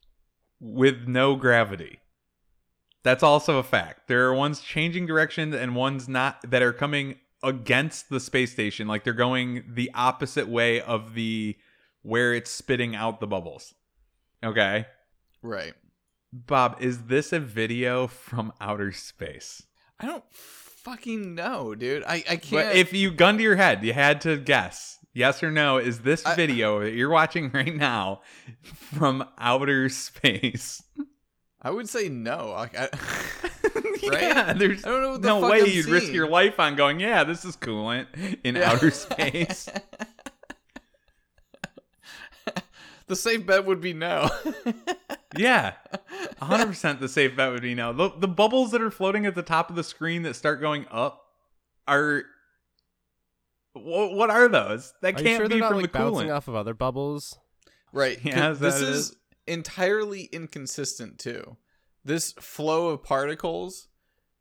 with 0.60 1.06
no 1.06 1.36
gravity. 1.36 2.00
That's 3.02 3.22
also 3.22 3.58
a 3.58 3.62
fact. 3.62 4.08
There 4.08 4.24
are 4.26 4.34
ones 4.34 4.62
changing 4.62 5.04
direction 5.04 5.52
and 5.52 5.76
ones 5.76 6.08
not 6.08 6.50
that 6.50 6.62
are 6.62 6.72
coming 6.72 7.16
against 7.42 8.08
the 8.08 8.20
space 8.20 8.52
station 8.52 8.88
like 8.88 9.04
they're 9.04 9.12
going 9.12 9.64
the 9.68 9.90
opposite 9.94 10.48
way 10.48 10.80
of 10.80 11.12
the 11.14 11.56
where 12.00 12.32
it's 12.32 12.50
spitting 12.50 12.96
out 12.96 13.20
the 13.20 13.26
bubbles. 13.26 13.74
Okay. 14.42 14.86
Right. 15.42 15.74
Bob, 16.32 16.76
is 16.80 17.04
this 17.04 17.32
a 17.32 17.40
video 17.40 18.06
from 18.06 18.52
outer 18.60 18.90
space? 18.92 19.64
I 20.00 20.06
don't 20.06 20.24
fucking 20.32 21.34
know, 21.34 21.74
dude. 21.74 22.02
I 22.04 22.24
I 22.28 22.36
can't. 22.36 22.50
But 22.68 22.76
if 22.76 22.92
you 22.92 23.10
gun 23.10 23.36
to 23.36 23.42
your 23.42 23.56
head, 23.56 23.84
you 23.84 23.92
had 23.92 24.20
to 24.22 24.36
guess 24.38 24.98
yes 25.12 25.42
or 25.42 25.50
no. 25.50 25.76
Is 25.78 26.00
this 26.00 26.24
I- 26.24 26.34
video 26.34 26.80
that 26.80 26.92
you're 26.92 27.10
watching 27.10 27.50
right 27.52 27.74
now 27.74 28.22
from 28.62 29.24
outer 29.38 29.88
space? 29.88 30.82
I 31.64 31.70
would 31.70 31.88
say 31.88 32.08
no. 32.08 32.50
Like, 32.56 32.76
I, 32.76 32.88
yeah, 34.02 34.52
there's 34.52 34.84
I 34.84 34.88
don't 34.88 35.02
know 35.02 35.10
what 35.12 35.22
the 35.22 35.28
no 35.28 35.48
way 35.48 35.60
I'm 35.60 35.66
you'd 35.66 35.86
risk 35.86 36.12
your 36.12 36.28
life 36.28 36.58
on 36.58 36.74
going. 36.74 36.98
Yeah, 36.98 37.22
this 37.24 37.44
is 37.44 37.56
coolant 37.56 38.06
in 38.42 38.56
Yeah. 38.56 38.70
outer 38.72 38.90
space. 38.90 39.68
the 43.12 43.16
safe 43.16 43.44
bet 43.44 43.66
would 43.66 43.82
be 43.82 43.92
no. 43.92 44.30
yeah, 45.36 45.74
100 46.38 46.66
percent. 46.66 46.98
The 46.98 47.10
safe 47.10 47.36
bet 47.36 47.52
would 47.52 47.60
be 47.60 47.74
no. 47.74 47.92
The, 47.92 48.08
the 48.18 48.26
bubbles 48.26 48.70
that 48.70 48.80
are 48.80 48.90
floating 48.90 49.26
at 49.26 49.34
the 49.34 49.42
top 49.42 49.68
of 49.68 49.76
the 49.76 49.84
screen 49.84 50.22
that 50.22 50.34
start 50.34 50.62
going 50.62 50.86
up 50.90 51.22
are. 51.86 52.22
What, 53.74 54.14
what 54.14 54.30
are 54.30 54.48
those? 54.48 54.94
That 55.02 55.16
Are 55.16 55.18
you 55.18 55.24
can't 55.24 55.36
sure 55.40 55.48
be 55.48 55.54
they're 55.54 55.60
not 55.60 55.72
from 55.72 55.80
like 55.82 55.92
the 55.92 55.98
bouncing 55.98 56.30
off 56.30 56.48
of 56.48 56.54
other 56.54 56.72
bubbles? 56.72 57.38
right. 57.92 58.18
Yeah, 58.24 58.50
this 58.52 58.80
what 58.80 58.82
it 58.82 58.88
is 58.88 58.96
is? 59.10 59.16
entirely 59.46 60.22
inconsistent 60.32 61.18
too. 61.18 61.58
This 62.04 62.32
flow 62.32 62.88
of 62.88 63.02
particles 63.02 63.88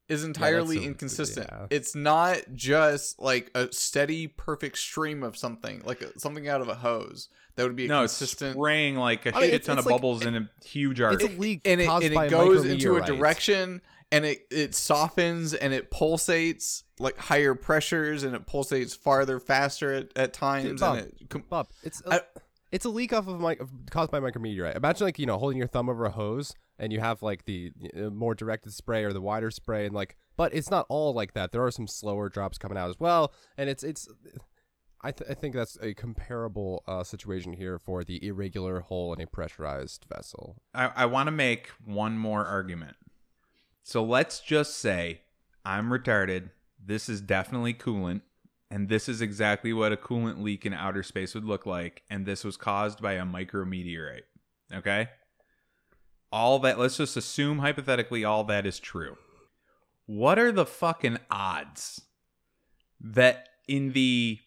is 0.08 0.24
entirely 0.24 0.78
a- 0.78 0.82
inconsistent. 0.84 1.48
yeah. 1.52 1.68
It's 1.70 1.94
not 1.94 2.40
just 2.54 3.20
like 3.20 3.52
a 3.54 3.70
steady, 3.74 4.28
perfect 4.28 4.78
stream 4.78 5.24
of 5.24 5.36
something, 5.36 5.82
like 5.84 6.02
a, 6.02 6.18
something 6.18 6.48
out 6.48 6.62
of 6.62 6.70
a 6.70 6.76
hose. 6.76 7.28
That 7.62 7.68
would 7.68 7.76
be 7.76 7.86
a 7.86 7.88
No, 7.88 8.04
it's 8.04 8.18
consistent. 8.18 8.56
spraying 8.56 8.96
like 8.96 9.26
a 9.26 9.30
I 9.30 9.40
mean, 9.40 9.42
shit 9.46 9.54
it's- 9.54 9.66
ton 9.68 9.78
it's 9.78 9.86
of 9.86 9.92
like- 9.92 10.02
bubbles 10.02 10.26
in 10.26 10.36
a 10.36 10.50
huge 10.66 11.00
arc. 11.00 11.22
It's 11.22 11.34
a 11.34 11.38
leak 11.38 11.62
and 11.66 11.80
it, 11.80 11.88
and 11.88 12.04
it 12.04 12.30
goes 12.30 12.66
into 12.66 12.96
a 12.98 13.02
direction 13.06 13.82
and 14.12 14.26
it, 14.26 14.46
it 14.52 14.76
softens 14.76 15.54
and 15.54 15.74
it 15.74 15.90
pulsates 15.92 16.84
like 17.00 17.18
higher 17.18 17.56
pressures 17.56 18.24
and 18.24 18.36
it 18.36 18.46
pulsates 18.46 18.98
farther 18.98 19.40
faster 19.40 19.94
at, 19.94 20.10
at 20.18 20.34
times 20.34 20.82
Bob, 20.82 20.98
and 20.98 21.08
it 21.20 21.30
com- 21.30 21.44
Bob, 21.50 21.68
it's 21.84 22.02
a, 22.06 22.16
I- 22.16 22.22
it's 22.72 22.86
a 22.86 22.90
leak 22.90 23.12
off 23.14 23.28
of 23.28 23.40
my 23.40 23.58
caused 23.90 24.12
by 24.12 24.20
micrometeorite. 24.20 24.76
Imagine 24.76 25.06
like 25.08 25.20
you 25.20 25.26
know 25.26 25.38
holding 25.38 25.58
your 25.58 25.68
thumb 25.68 25.90
over 25.90 26.06
a 26.06 26.12
hose 26.12 26.54
and 26.80 26.92
you 26.92 27.00
have 27.00 27.22
like 27.22 27.46
the 27.46 27.72
uh, 27.96 28.10
more 28.10 28.34
directed 28.34 28.74
spray 28.74 29.04
or 29.04 29.14
the 29.14 29.22
wider 29.22 29.52
spray 29.52 29.86
and 29.86 29.94
like, 29.94 30.16
but 30.38 30.54
it's 30.54 30.72
not 30.72 30.86
all 30.90 31.14
like 31.14 31.34
that. 31.34 31.52
There 31.52 31.64
are 31.64 31.72
some 31.72 31.88
slower 31.88 32.28
drops 32.30 32.58
coming 32.58 32.78
out 32.78 32.90
as 32.90 33.00
well, 33.00 33.34
and 33.58 33.70
it's 33.70 33.84
it's. 33.84 34.08
I, 35.04 35.12
th- 35.12 35.30
I 35.30 35.34
think 35.34 35.56
that's 35.56 35.78
a 35.82 35.94
comparable 35.94 36.84
uh, 36.88 37.04
situation 37.04 37.54
here 37.54 37.80
for 37.80 38.04
the 38.04 38.26
irregular 38.26 38.82
hole 38.82 39.14
in 39.14 39.22
a 39.22 39.28
pressurized 39.28 40.06
vessel. 40.14 40.62
I, 40.74 40.92
I 40.96 41.06
want 41.08 41.28
to 41.28 41.32
make 41.32 41.70
one 41.84 42.18
more 42.18 42.46
argument. 42.46 42.98
So 43.84 44.04
let's 44.04 44.42
just 44.42 44.78
say 44.78 45.22
I'm 45.66 45.90
retarded. 45.90 46.52
This 46.84 47.10
is 47.10 47.20
definitely 47.20 47.74
coolant, 47.74 48.22
and 48.70 48.90
this 48.90 49.10
is 49.10 49.22
exactly 49.22 49.74
what 49.74 49.92
a 49.92 49.98
coolant 49.98 50.44
leak 50.44 50.66
in 50.66 50.74
outer 50.74 51.04
space 51.04 51.34
would 51.34 51.46
look 51.46 51.66
like, 51.66 52.04
and 52.10 52.26
this 52.26 52.44
was 52.44 52.58
caused 52.58 53.02
by 53.02 53.14
a 53.14 53.24
micrometeorite. 53.24 54.22
Okay? 54.74 55.10
All 56.32 56.60
that, 56.60 56.80
let's 56.80 56.98
just 56.98 57.18
assume 57.18 57.60
hypothetically 57.60 58.24
all 58.24 58.44
that 58.46 58.66
is 58.68 58.80
true. 58.80 59.18
What 60.06 60.38
are 60.38 60.52
the 60.52 60.66
fucking 60.66 61.18
odds 61.30 62.02
that 63.00 63.50
in 63.68 63.94
the 63.94 64.40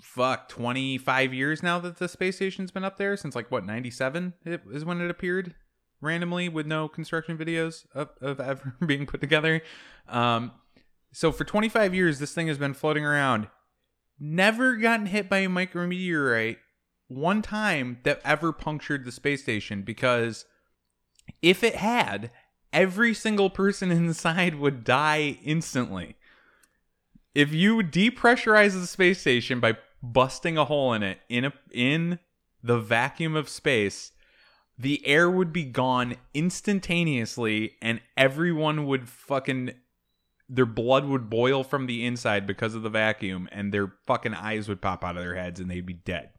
fuck 0.00 0.48
25 0.48 1.34
years 1.34 1.62
now 1.62 1.78
that 1.78 1.98
the 1.98 2.08
space 2.08 2.36
station's 2.36 2.70
been 2.70 2.84
up 2.84 2.96
there 2.96 3.16
since 3.16 3.34
like 3.34 3.50
what 3.50 3.64
97 3.64 4.34
it 4.44 4.62
is 4.72 4.84
when 4.84 5.00
it 5.00 5.10
appeared 5.10 5.54
randomly 6.00 6.48
with 6.48 6.66
no 6.66 6.88
construction 6.88 7.36
videos 7.36 7.84
of, 7.94 8.08
of 8.20 8.40
ever 8.40 8.74
being 8.86 9.06
put 9.06 9.20
together. 9.20 9.62
Um 10.08 10.52
so 11.12 11.32
for 11.32 11.44
25 11.44 11.94
years 11.94 12.18
this 12.18 12.32
thing 12.32 12.48
has 12.48 12.58
been 12.58 12.74
floating 12.74 13.04
around. 13.04 13.48
Never 14.18 14.76
gotten 14.76 15.06
hit 15.06 15.28
by 15.28 15.38
a 15.38 15.48
micrometeorite 15.48 16.56
one 17.08 17.42
time 17.42 17.98
that 18.04 18.20
ever 18.24 18.52
punctured 18.52 19.04
the 19.04 19.12
space 19.12 19.42
station 19.42 19.82
because 19.82 20.44
if 21.42 21.62
it 21.62 21.76
had 21.76 22.30
every 22.72 23.14
single 23.14 23.50
person 23.50 23.90
inside 23.90 24.54
would 24.56 24.84
die 24.84 25.38
instantly. 25.44 26.16
If 27.34 27.52
you 27.52 27.78
depressurize 27.78 28.72
the 28.72 28.86
space 28.86 29.20
station 29.20 29.60
by 29.60 29.76
busting 30.02 30.56
a 30.56 30.64
hole 30.64 30.92
in 30.92 31.02
it 31.02 31.18
in 31.28 31.44
a 31.44 31.52
in 31.72 32.18
the 32.62 32.78
vacuum 32.78 33.36
of 33.36 33.48
space 33.48 34.12
the 34.78 35.06
air 35.06 35.30
would 35.30 35.52
be 35.52 35.64
gone 35.64 36.16
instantaneously 36.32 37.76
and 37.82 38.00
everyone 38.16 38.86
would 38.86 39.08
fucking 39.08 39.72
their 40.48 40.66
blood 40.66 41.04
would 41.04 41.30
boil 41.30 41.62
from 41.62 41.86
the 41.86 42.04
inside 42.04 42.46
because 42.46 42.74
of 42.74 42.82
the 42.82 42.90
vacuum 42.90 43.48
and 43.52 43.72
their 43.72 43.92
fucking 44.06 44.34
eyes 44.34 44.68
would 44.68 44.80
pop 44.80 45.04
out 45.04 45.16
of 45.16 45.22
their 45.22 45.36
heads 45.36 45.60
and 45.60 45.70
they'd 45.70 45.86
be 45.86 45.92
dead 45.92 46.30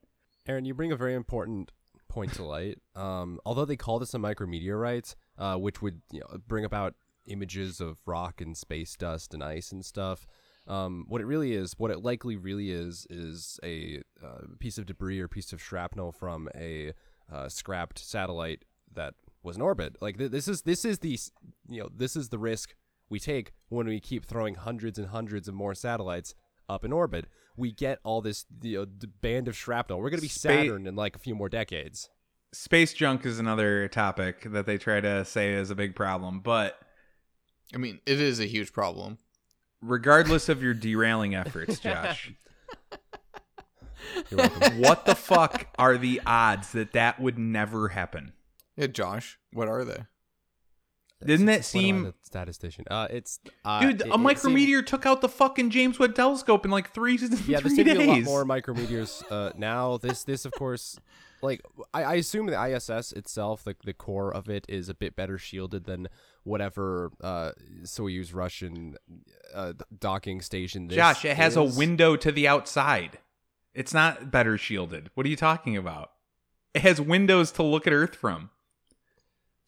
Aaron, 0.47 0.65
you 0.65 0.73
bring 0.73 0.91
a 0.91 0.95
very 0.95 1.13
important 1.13 1.71
point 2.07 2.33
to 2.33 2.43
light. 2.43 2.79
Um, 2.95 3.39
although 3.45 3.65
they 3.65 3.75
call 3.75 3.99
this 3.99 4.13
a 4.13 4.17
micrometeorite, 4.17 5.15
uh, 5.37 5.55
which 5.55 5.81
would 5.81 6.01
you 6.11 6.21
know, 6.21 6.37
bring 6.47 6.65
about 6.65 6.95
images 7.27 7.79
of 7.79 7.99
rock 8.05 8.41
and 8.41 8.57
space 8.57 8.95
dust 8.95 9.33
and 9.33 9.43
ice 9.43 9.71
and 9.71 9.85
stuff, 9.85 10.25
um, 10.67 11.05
what 11.07 11.21
it 11.21 11.25
really 11.25 11.53
is, 11.53 11.73
what 11.77 11.91
it 11.91 12.03
likely 12.03 12.35
really 12.37 12.71
is, 12.71 13.07
is 13.09 13.59
a 13.63 14.01
uh, 14.23 14.41
piece 14.59 14.77
of 14.77 14.85
debris 14.85 15.19
or 15.19 15.27
piece 15.27 15.53
of 15.53 15.61
shrapnel 15.61 16.11
from 16.11 16.49
a 16.55 16.93
uh, 17.31 17.49
scrapped 17.49 17.99
satellite 17.99 18.63
that 18.93 19.15
was 19.43 19.55
in 19.55 19.61
orbit. 19.61 19.95
Like 20.01 20.17
th- 20.17 20.31
this 20.31 20.47
is 20.47 20.61
this 20.63 20.85
is 20.85 20.99
the 20.99 21.17
you 21.67 21.81
know 21.81 21.89
this 21.95 22.15
is 22.15 22.29
the 22.29 22.37
risk 22.37 22.75
we 23.09 23.19
take 23.19 23.51
when 23.69 23.87
we 23.87 23.99
keep 23.99 24.25
throwing 24.25 24.55
hundreds 24.55 24.97
and 24.99 25.07
hundreds 25.09 25.47
of 25.47 25.53
more 25.53 25.73
satellites 25.73 26.35
up 26.69 26.85
in 26.85 26.93
orbit. 26.93 27.25
We 27.57 27.71
get 27.71 27.99
all 28.03 28.21
this 28.21 28.45
you 28.61 28.79
know, 28.79 28.85
d- 28.85 29.07
band 29.21 29.47
of 29.47 29.57
shrapnel. 29.57 29.99
We're 29.99 30.09
gonna 30.09 30.21
be 30.21 30.27
Spa- 30.27 30.49
Saturn 30.49 30.87
in 30.87 30.95
like 30.95 31.15
a 31.15 31.19
few 31.19 31.35
more 31.35 31.49
decades. 31.49 32.09
space 32.53 32.93
junk 32.93 33.25
is 33.25 33.39
another 33.39 33.87
topic 33.87 34.43
that 34.51 34.65
they 34.65 34.77
try 34.77 35.01
to 35.01 35.25
say 35.25 35.53
is 35.53 35.69
a 35.71 35.75
big 35.75 35.95
problem 35.95 36.39
but 36.41 36.79
I 37.73 37.77
mean, 37.77 37.99
it 38.05 38.19
is 38.19 38.39
a 38.41 38.45
huge 38.45 38.73
problem. 38.73 39.17
Regardless 39.81 40.47
of 40.49 40.61
your 40.63 40.73
derailing 40.73 41.33
efforts 41.35 41.79
josh 41.81 42.31
what 44.77 45.05
the 45.05 45.15
fuck 45.15 45.67
are 45.77 45.97
the 45.97 46.21
odds 46.25 46.71
that 46.71 46.93
that 46.93 47.19
would 47.19 47.37
never 47.37 47.89
happen 47.89 48.33
Yeah, 48.75 48.87
Josh, 48.87 49.37
what 49.53 49.67
are 49.67 49.83
they? 49.85 50.03
Didn't 51.23 51.45
that 51.45 51.53
it 51.53 51.57
am 51.57 51.63
seem- 51.63 52.03
the 52.03 52.13
statistician? 52.23 52.85
Uh, 52.89 53.07
it's 53.11 53.39
uh, 53.63 53.79
Dude, 53.81 54.01
it- 54.01 54.07
a 54.07 54.09
it 54.09 54.11
seemed- 54.11 54.25
micrometeor 54.57 54.85
took 54.85 55.05
out 55.05 55.21
the 55.21 55.29
fucking 55.29 55.69
James 55.69 55.99
Webb 55.99 56.15
Telescope 56.15 56.65
in 56.65 56.71
like 56.71 56.89
three, 56.91 57.13
yeah, 57.47 57.59
there 57.59 57.61
three 57.61 57.69
seem 57.75 57.85
to 57.85 57.95
be 57.95 58.03
a 58.03 58.07
lot 58.07 58.21
more 58.23 58.43
micrometeors 58.43 59.23
uh, 59.29 59.51
now. 59.55 59.97
This, 59.97 60.23
this, 60.23 60.45
of 60.45 60.51
course, 60.53 60.97
like 61.43 61.61
I, 61.93 62.03
I 62.03 62.13
assume 62.15 62.47
the 62.47 62.59
ISS 62.75 63.11
itself, 63.11 63.63
the 63.63 63.75
the 63.85 63.93
core 63.93 64.33
of 64.33 64.49
it, 64.49 64.65
is 64.67 64.89
a 64.89 64.95
bit 64.95 65.15
better 65.15 65.37
shielded 65.37 65.83
than 65.85 66.07
whatever 66.43 67.11
uh, 67.21 67.51
Soyuz 67.83 68.33
Russian 68.33 68.95
uh, 69.53 69.73
docking 69.99 70.41
station. 70.41 70.87
This 70.87 70.95
Josh, 70.95 71.25
it 71.25 71.37
has 71.37 71.55
a 71.55 71.63
window 71.63 72.15
to 72.15 72.31
the 72.31 72.47
outside. 72.47 73.19
It's 73.73 73.93
not 73.93 74.31
better 74.31 74.57
shielded. 74.57 75.09
What 75.13 75.25
are 75.25 75.29
you 75.29 75.35
talking 75.35 75.77
about? 75.77 76.11
It 76.73 76.81
has 76.81 76.99
windows 77.01 77.51
to 77.53 77.63
look 77.63 77.87
at 77.87 77.93
Earth 77.93 78.15
from. 78.15 78.49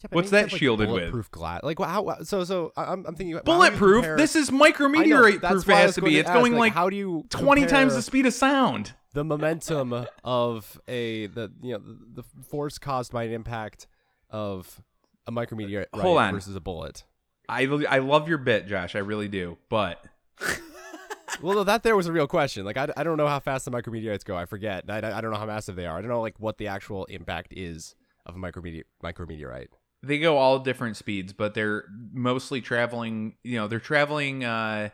Yeah, 0.01 0.07
what's 0.11 0.31
that 0.31 0.45
it's, 0.45 0.53
like, 0.53 0.59
shielded 0.59 0.89
with? 0.89 0.99
bulletproof 1.03 1.31
glass. 1.31 1.61
Like 1.63 1.79
how? 1.79 2.23
So 2.23 2.43
so 2.43 2.73
I- 2.75 2.91
I'm 2.91 3.05
I'm 3.05 3.15
thinking 3.15 3.33
about 3.35 3.47
how 3.49 3.57
Bulletproof? 3.57 4.03
compare- 4.03 4.17
This 4.17 4.35
is 4.35 4.49
I 4.49 4.51
know, 4.53 4.65
micrometeorite 4.65 5.39
proof. 5.41 5.63
It 5.63 5.67
why 5.67 5.75
I 5.75 5.81
has 5.81 5.95
to 5.95 6.01
going 6.01 6.13
be. 6.13 6.19
It's 6.19 6.29
ask, 6.29 6.37
going 6.37 6.55
like 6.57 6.73
how 6.73 6.89
do 6.89 6.97
you 6.97 7.25
20 7.29 7.65
times 7.67 7.95
the 7.95 8.01
speed 8.01 8.25
of 8.25 8.33
sound. 8.33 8.93
the 9.13 9.23
momentum 9.23 10.05
of 10.23 10.81
a 10.89 11.27
the 11.27 11.51
you 11.61 11.73
know 11.73 11.79
the, 11.79 12.21
the 12.21 12.43
force 12.43 12.77
caused 12.77 13.13
by 13.13 13.23
an 13.23 13.31
impact 13.31 13.87
of 14.29 14.81
a 15.27 15.31
micrometeorite 15.31 15.85
Hold 15.93 16.17
on. 16.17 16.33
versus 16.33 16.55
a 16.55 16.61
bullet. 16.61 17.03
I 17.49 17.63
I 17.89 17.99
love 17.99 18.27
your 18.29 18.37
bit, 18.37 18.67
Josh. 18.67 18.95
I 18.95 18.99
really 18.99 19.27
do. 19.27 19.57
But 19.69 20.03
Well, 21.41 21.55
no, 21.55 21.63
that 21.63 21.81
there 21.83 21.95
was 21.95 22.07
a 22.07 22.13
real 22.13 22.27
question. 22.27 22.63
Like 22.63 22.77
I, 22.77 22.87
I 22.95 23.03
don't 23.03 23.17
know 23.17 23.27
how 23.27 23.39
fast 23.39 23.65
the 23.65 23.71
micrometeorites 23.71 24.23
go. 24.23 24.35
I 24.37 24.45
forget. 24.45 24.85
I, 24.87 24.97
I 24.97 25.19
don't 25.21 25.31
know 25.31 25.37
how 25.37 25.45
massive 25.47 25.75
they 25.75 25.85
are. 25.87 25.97
I 25.97 26.01
don't 26.01 26.09
know 26.09 26.21
like 26.21 26.39
what 26.39 26.57
the 26.57 26.67
actual 26.67 27.05
impact 27.05 27.53
is 27.55 27.95
of 28.25 28.35
a 28.35 28.39
micrometeor 28.39 28.83
micrometeorite. 29.03 29.69
they 30.03 30.19
go 30.19 30.37
all 30.37 30.59
different 30.59 30.95
speeds, 30.95 31.33
but 31.33 31.53
they're 31.53 31.85
mostly 32.13 32.61
traveling. 32.61 33.35
You 33.43 33.57
know, 33.57 33.67
they're 33.67 33.79
traveling. 33.79 34.43
uh 34.43 34.89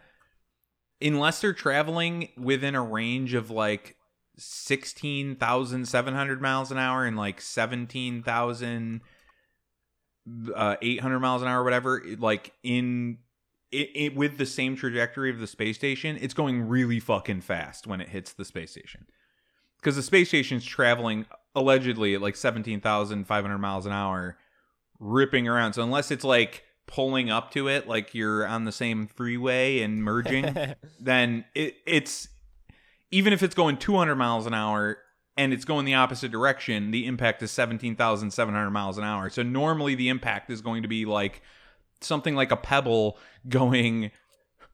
Unless 1.01 1.39
they're 1.41 1.53
traveling 1.53 2.29
within 2.37 2.75
a 2.75 2.81
range 2.83 3.33
of 3.33 3.49
like 3.51 3.95
sixteen 4.37 5.35
thousand 5.35 5.87
seven 5.87 6.13
hundred 6.13 6.41
miles 6.41 6.71
an 6.71 6.77
hour 6.77 7.05
and 7.05 7.15
like 7.17 7.39
seventeen 7.41 8.21
thousand 8.23 9.01
uh, 10.55 10.75
eight 10.81 10.99
hundred 10.99 11.19
miles 11.19 11.41
an 11.41 11.47
hour, 11.47 11.63
whatever. 11.63 12.03
Like 12.17 12.53
in 12.63 13.19
it, 13.71 13.89
it 13.95 14.15
with 14.15 14.37
the 14.37 14.45
same 14.45 14.75
trajectory 14.75 15.29
of 15.29 15.39
the 15.39 15.47
space 15.47 15.77
station, 15.77 16.17
it's 16.21 16.33
going 16.33 16.67
really 16.67 16.99
fucking 16.99 17.41
fast 17.41 17.87
when 17.87 18.01
it 18.01 18.09
hits 18.09 18.33
the 18.33 18.45
space 18.45 18.71
station 18.71 19.05
because 19.79 19.95
the 19.95 20.03
space 20.03 20.27
station's 20.27 20.65
traveling 20.65 21.25
allegedly 21.55 22.15
at 22.15 22.21
like 22.21 22.35
17,500 22.35 23.57
miles 23.57 23.85
an 23.85 23.91
hour 23.91 24.37
ripping 24.99 25.47
around. 25.47 25.73
So 25.73 25.83
unless 25.83 26.11
it's 26.11 26.23
like 26.23 26.63
pulling 26.85 27.29
up 27.29 27.51
to 27.51 27.67
it 27.67 27.87
like 27.87 28.13
you're 28.13 28.45
on 28.45 28.65
the 28.65 28.71
same 28.71 29.07
freeway 29.07 29.81
and 29.81 30.03
merging, 30.03 30.55
then 30.99 31.45
it, 31.55 31.75
it's 31.85 32.27
even 33.11 33.33
if 33.33 33.41
it's 33.41 33.55
going 33.55 33.77
200 33.77 34.15
miles 34.15 34.45
an 34.45 34.53
hour 34.53 34.97
and 35.39 35.53
it's 35.53 35.63
going 35.63 35.85
the 35.85 35.93
opposite 35.93 36.31
direction, 36.33 36.91
the 36.91 37.05
impact 37.05 37.41
is 37.41 37.49
17,700 37.51 38.69
miles 38.71 38.97
an 38.97 39.05
hour. 39.05 39.29
So 39.29 39.41
normally 39.41 39.95
the 39.95 40.09
impact 40.09 40.49
is 40.49 40.59
going 40.61 40.81
to 40.81 40.89
be 40.89 41.05
like 41.05 41.41
something 42.01 42.35
like 42.35 42.51
a 42.51 42.57
pebble 42.57 43.17
going 43.47 44.11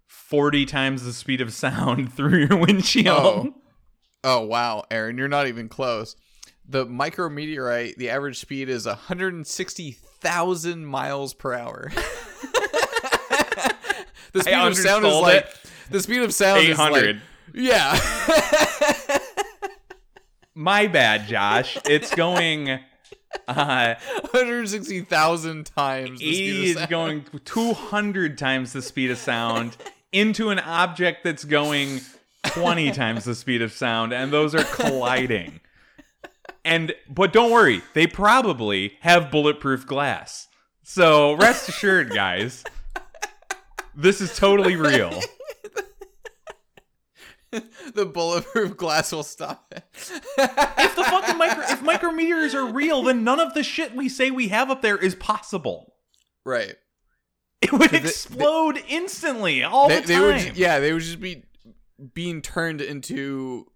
40 0.07 0.65
times 0.65 1.03
the 1.03 1.13
speed 1.13 1.39
of 1.39 1.53
sound 1.53 2.11
through 2.15 2.47
your 2.47 2.57
windshield. 2.57 3.07
Oh. 3.07 3.53
Oh 4.23 4.41
wow, 4.41 4.85
Aaron, 4.89 5.19
you're 5.19 5.27
not 5.27 5.45
even 5.45 5.69
close. 5.69 6.15
The 6.67 6.87
micrometeorite, 6.87 7.97
the 7.97 8.09
average 8.09 8.39
speed 8.39 8.69
is 8.69 8.87
160,000 8.87 10.83
miles 10.83 11.35
per 11.35 11.53
hour. 11.53 11.91
the 14.33 14.41
speed 14.41 14.55
of 14.55 14.75
sound 14.75 15.05
is 15.05 15.13
like 15.13 15.45
it. 15.45 15.55
the 15.91 15.99
speed 15.99 16.23
of 16.23 16.33
sound 16.33 16.63
is 16.63 16.69
800. 16.69 17.17
like 17.17 17.23
yeah. 17.53 17.91
My 20.55 20.87
bad, 20.87 21.27
Josh. 21.27 21.77
It's 21.85 22.15
going 22.15 22.79
uh 23.47 23.95
160,000 24.31 25.65
times 25.65 26.19
the 26.21 26.33
speed 26.33 26.77
of 26.77 26.81
is 26.81 26.87
going 26.87 27.25
200 27.43 28.37
times 28.37 28.71
the 28.71 28.81
speed 28.81 29.11
of 29.11 29.17
sound 29.17 29.75
into 30.13 30.49
an 30.49 30.59
object 30.59 31.25
that's 31.25 31.43
going 31.43 31.99
20 32.45 32.91
times 32.91 33.25
the 33.25 33.35
speed 33.35 33.61
of 33.61 33.73
sound 33.73 34.13
and 34.13 34.31
those 34.31 34.55
are 34.55 34.63
colliding. 34.63 35.59
And 36.63 36.95
but 37.09 37.33
don't 37.33 37.51
worry, 37.51 37.81
they 37.93 38.07
probably 38.07 38.93
have 39.01 39.29
bulletproof 39.29 39.85
glass. 39.85 40.47
So 40.83 41.33
rest 41.33 41.67
assured, 41.67 42.11
guys. 42.11 42.63
This 43.93 44.21
is 44.21 44.35
totally 44.37 44.75
real. 44.77 45.19
the 47.93 48.05
bulletproof 48.05 48.75
glass 48.77 49.11
will 49.11 49.23
stop 49.23 49.73
it. 49.75 49.83
If 50.37 50.95
the 50.95 51.03
fucking 51.03 51.37
micro 51.37 51.63
if 51.65 51.79
micrometers 51.83 52.53
are 52.53 52.65
real, 52.71 53.03
then 53.03 53.23
none 53.23 53.39
of 53.39 53.53
the 53.53 53.63
shit 53.63 53.95
we 53.95 54.09
say 54.09 54.31
we 54.31 54.47
have 54.49 54.69
up 54.69 54.81
there 54.81 54.97
is 54.97 55.15
possible. 55.15 55.93
right. 56.45 56.75
It 57.61 57.71
would 57.71 57.89
they- 57.91 57.97
explode 57.99 58.83
instantly 58.89 59.63
all 59.63 59.89
They, 59.89 60.01
the 60.01 60.07
they 60.07 60.13
time. 60.15 60.23
would 60.45 60.57
yeah, 60.57 60.79
they 60.79 60.93
would 60.93 61.01
just 61.01 61.19
be 61.19 61.43
being 62.13 62.41
turned 62.41 62.81
into 62.81 63.67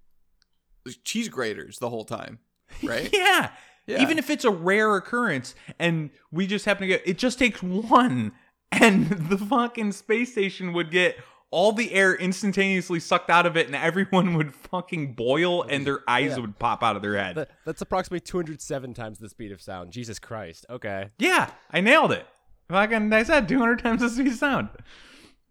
cheese 1.03 1.29
graters 1.29 1.79
the 1.79 1.89
whole 1.89 2.05
time. 2.05 2.39
Right? 2.83 3.09
Yeah. 3.11 3.51
Yeah. 3.87 4.01
Even 4.03 4.19
if 4.19 4.29
it's 4.29 4.45
a 4.45 4.51
rare 4.51 4.95
occurrence 4.95 5.55
and 5.79 6.11
we 6.31 6.45
just 6.45 6.65
happen 6.65 6.81
to 6.81 6.87
get 6.87 7.01
it 7.07 7.17
just 7.17 7.39
takes 7.39 7.63
one 7.63 8.33
and 8.71 9.09
the 9.09 9.37
fucking 9.39 9.93
space 9.93 10.31
station 10.33 10.73
would 10.73 10.91
get 10.91 11.17
all 11.51 11.71
the 11.71 11.93
air 11.93 12.13
instantaneously 12.15 12.99
sucked 12.99 13.29
out 13.29 13.45
of 13.45 13.57
it 13.57 13.65
and 13.67 13.75
everyone 13.75 14.33
would 14.37 14.53
fucking 14.53 15.13
boil 15.13 15.63
and 15.63 15.85
their 15.85 15.99
eyes 16.07 16.31
Yeah. 16.31 16.39
would 16.39 16.59
pop 16.59 16.83
out 16.83 16.95
of 16.95 17.01
their 17.01 17.17
head. 17.17 17.35
That, 17.35 17.49
that's 17.65 17.81
approximately 17.81 18.19
207 18.19 18.93
times 18.93 19.17
the 19.19 19.29
speed 19.29 19.51
of 19.51 19.61
sound. 19.61 19.91
Jesus 19.91 20.19
Christ. 20.19 20.65
Okay. 20.69 21.09
yeah, 21.17 21.51
I 21.71 21.81
nailed 21.81 22.11
it. 22.11 22.25
Fucking 22.69 23.11
I 23.11 23.23
said 23.23 23.47
200 23.49 23.79
times 23.79 24.01
the 24.01 24.09
speed 24.09 24.27
of 24.27 24.35
sound. 24.35 24.69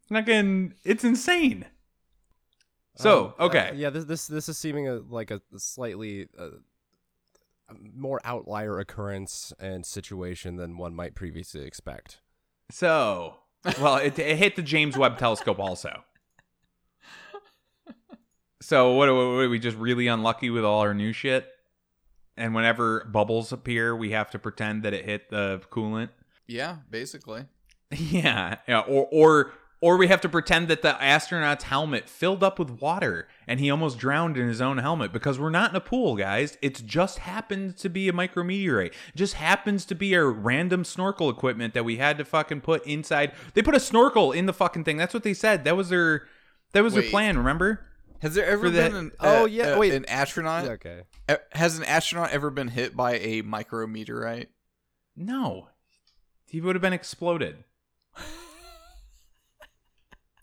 Fucking 0.09 0.75
it's 0.85 1.03
insane. 1.05 1.67
So, 2.95 3.27
Um, 3.27 3.35
uh, 3.39 3.45
okay. 3.47 3.73
yeah, 3.77 3.91
this 3.91 4.05
this 4.05 4.27
this 4.27 4.49
is 4.49 4.57
seeming 4.59 4.89
a, 4.89 4.95
like 4.97 5.31
a 5.31 5.41
slightly 5.57 6.29
uh, 6.39 6.49
more 7.95 8.21
outlier 8.25 8.79
occurrence 8.79 9.53
and 9.61 9.85
situation 9.85 10.57
than 10.57 10.77
one 10.79 10.95
might 10.95 11.15
previously 11.15 11.63
expect. 11.65 12.21
So, 12.71 13.37
well, 13.81 13.97
it, 13.97 14.19
it 14.19 14.37
hit 14.37 14.57
the 14.57 14.63
James 14.63 14.97
Webb 14.97 15.19
Telescope 15.19 15.59
also. 15.59 16.05
So, 18.61 18.93
what, 18.93 19.09
are 19.09 19.49
we 19.49 19.59
just 19.59 19.77
really 19.77 20.09
unlucky 20.09 20.51
with 20.51 20.65
all 20.65 20.81
our 20.81 20.93
new 20.93 21.13
shit? 21.13 21.49
And 22.37 22.55
whenever 22.55 23.05
bubbles 23.05 23.53
appear, 23.53 23.97
we 23.97 24.11
have 24.11 24.31
to 24.33 24.39
pretend 24.39 24.83
that 24.83 24.93
it 24.93 25.05
hit 25.05 25.31
the 25.31 25.63
coolant. 25.71 26.11
Yeah, 26.47 26.79
basically. 26.91 27.47
Yeah, 27.91 28.57
yeah, 28.69 28.81
or 28.81 29.09
or 29.11 29.53
or 29.81 29.97
we 29.97 30.09
have 30.09 30.21
to 30.23 30.29
pretend 30.29 30.67
that 30.69 30.83
the 30.83 31.01
astronaut's 31.03 31.65
helmet 31.65 32.09
filled 32.09 32.43
up 32.43 32.59
with 32.59 32.81
water 32.81 33.29
and 33.47 33.61
he 33.61 33.71
almost 33.71 33.97
drowned 33.99 34.37
in 34.37 34.49
his 34.49 34.61
own 34.61 34.79
helmet 34.79 35.13
because 35.13 35.39
we're 35.39 35.51
not 35.51 35.71
in 35.71 35.77
a 35.77 35.81
pool, 35.81 36.17
guys. 36.17 36.59
It's 36.61 36.81
just 36.81 37.21
happened 37.21 37.77
to 37.79 37.89
be 37.89 38.09
a 38.09 38.13
micrometeorite. 38.13 38.87
It 38.89 38.95
just 39.17 39.35
happens 39.35 39.85
to 39.87 39.95
be 39.95 40.15
a 40.15 40.25
random 40.25 40.85
snorkel 40.85 41.31
equipment 41.31 41.75
that 41.75 41.85
we 41.85 41.99
had 41.99 42.19
to 42.19 42.25
fucking 42.25 42.63
put 42.63 42.85
inside. 42.87 43.33
They 43.55 43.63
put 43.63 43.75
a 43.77 43.81
snorkel 43.81 44.33
in 44.33 44.47
the 44.47 44.53
fucking 44.53 44.83
thing. 44.85 44.97
That's 44.97 45.15
what 45.15 45.23
they 45.23 45.35
said. 45.35 45.63
That 45.65 45.77
was 45.77 45.89
their 45.91 46.27
that 46.73 46.83
was 46.83 46.95
their 46.95 47.03
plan. 47.05 47.39
Remember? 47.39 47.85
Has 48.21 48.35
there 48.35 48.47
ever 48.47 48.65
For 48.65 48.71
the- 48.71 48.83
been 48.83 48.97
an 48.97 49.13
Oh, 49.21 49.43
uh, 49.43 49.47
yeah, 49.47 49.75
uh, 49.75 49.79
wait. 49.79 49.95
an 49.95 50.05
astronaut? 50.07 50.65
okay. 50.67 51.03
Uh, 51.29 51.37
Has 51.53 51.79
an 51.79 51.85
astronaut 51.85 52.31
ever 52.33 52.51
been 52.51 52.67
hit 52.69 52.97
by 52.97 53.13
a 53.19 53.43
micrometeorite? 53.45 54.49
No, 55.15 55.69
he 56.47 56.61
would 56.61 56.75
have 56.75 56.83
been 56.83 56.93
exploded. 56.93 57.63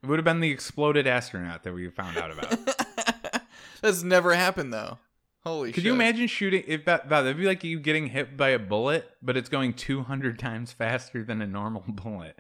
It 0.06 0.10
would 0.10 0.20
have 0.20 0.24
been 0.26 0.40
the 0.40 0.52
exploded 0.52 1.08
astronaut 1.08 1.64
that 1.64 1.74
we 1.74 1.90
found 1.90 2.16
out 2.18 2.30
about. 2.30 3.42
That's 3.82 4.04
never 4.04 4.36
happened 4.36 4.72
though. 4.72 5.00
Holy 5.44 5.70
Could 5.72 5.82
shit. 5.82 5.86
you 5.86 5.94
imagine 5.94 6.28
shooting 6.28 6.64
if 6.68 6.86
that 6.86 7.10
that- 7.10 7.24
that'd 7.24 7.38
be 7.38 7.46
like 7.48 7.64
you 7.64 7.80
getting 7.80 8.06
hit 8.08 8.38
by 8.38 8.50
a 8.50 8.60
bullet, 8.60 9.10
but 9.24 9.36
it's 9.36 9.50
going 9.50 9.74
two 9.74 10.04
hundred 10.04 10.38
times 10.38 10.72
faster 10.72 11.24
than 11.24 11.42
a 11.42 11.48
normal 11.48 11.84
bullet. 11.88 12.38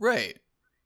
Right. 0.00 0.36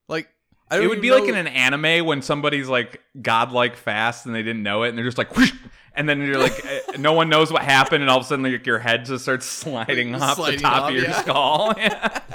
Like 0.08 0.28
I 0.70 0.76
don't 0.76 0.84
It 0.84 0.88
would 0.88 1.00
be 1.00 1.10
like 1.10 1.24
in 1.24 1.34
an 1.36 1.46
anime 1.46 2.04
when 2.04 2.20
somebody's 2.20 2.68
like 2.68 3.00
godlike 3.22 3.74
fast 3.76 4.26
and 4.26 4.34
they 4.34 4.42
didn't 4.42 4.62
know 4.62 4.82
it, 4.82 4.90
and 4.90 4.98
they're 4.98 5.06
just 5.06 5.16
like, 5.16 5.34
whoosh, 5.36 5.54
and 5.98 6.08
then 6.08 6.22
you're 6.22 6.38
like, 6.38 6.64
eh, 6.64 6.80
no 6.98 7.12
one 7.12 7.28
knows 7.28 7.52
what 7.52 7.62
happened, 7.62 8.02
and 8.02 8.10
all 8.10 8.18
of 8.18 8.24
a 8.24 8.28
sudden 8.28 8.44
like 8.44 8.64
your 8.64 8.78
head 8.78 9.04
just 9.04 9.24
starts 9.24 9.44
sliding 9.44 10.14
off 10.14 10.36
sliding 10.36 10.58
the 10.58 10.62
top 10.62 10.82
off, 10.82 10.88
of 10.90 10.94
your 10.94 11.04
yeah. 11.04 11.20
skull. 11.20 11.74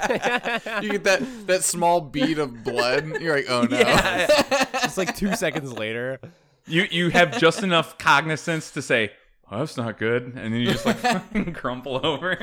Yeah. 0.04 0.80
you 0.82 0.90
get 0.90 1.04
that 1.04 1.46
that 1.46 1.64
small 1.64 2.02
bead 2.02 2.38
of 2.38 2.62
blood. 2.62 3.22
You're 3.22 3.36
like, 3.36 3.46
oh 3.48 3.62
no. 3.62 3.78
Yeah. 3.78 4.26
Just 4.82 4.98
like 4.98 5.16
two 5.16 5.34
seconds 5.34 5.72
later. 5.72 6.20
you 6.66 6.86
you 6.90 7.08
have 7.08 7.38
just 7.38 7.62
enough 7.62 7.96
cognizance 7.96 8.70
to 8.72 8.82
say, 8.82 9.12
oh, 9.50 9.60
that's 9.60 9.78
not 9.78 9.98
good, 9.98 10.24
and 10.24 10.52
then 10.52 10.54
you 10.54 10.70
just 10.70 10.84
like 10.84 11.54
crumple 11.54 12.04
over. 12.04 12.36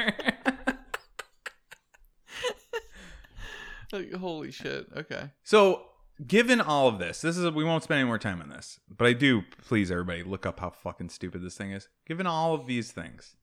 Like, 3.91 4.13
holy 4.13 4.51
shit. 4.51 4.87
Okay. 4.95 5.31
So, 5.43 5.83
given 6.25 6.61
all 6.61 6.87
of 6.87 6.99
this, 6.99 7.21
this 7.21 7.37
is 7.37 7.49
we 7.51 7.63
won't 7.63 7.83
spend 7.83 7.99
any 7.99 8.07
more 8.07 8.19
time 8.19 8.41
on 8.41 8.49
this, 8.49 8.79
but 8.89 9.07
I 9.07 9.13
do 9.13 9.43
please 9.65 9.91
everybody 9.91 10.23
look 10.23 10.45
up 10.45 10.59
how 10.59 10.69
fucking 10.69 11.09
stupid 11.09 11.41
this 11.43 11.55
thing 11.55 11.71
is. 11.71 11.89
Given 12.05 12.27
all 12.27 12.53
of 12.53 12.67
these 12.67 12.91
things, 12.91 13.35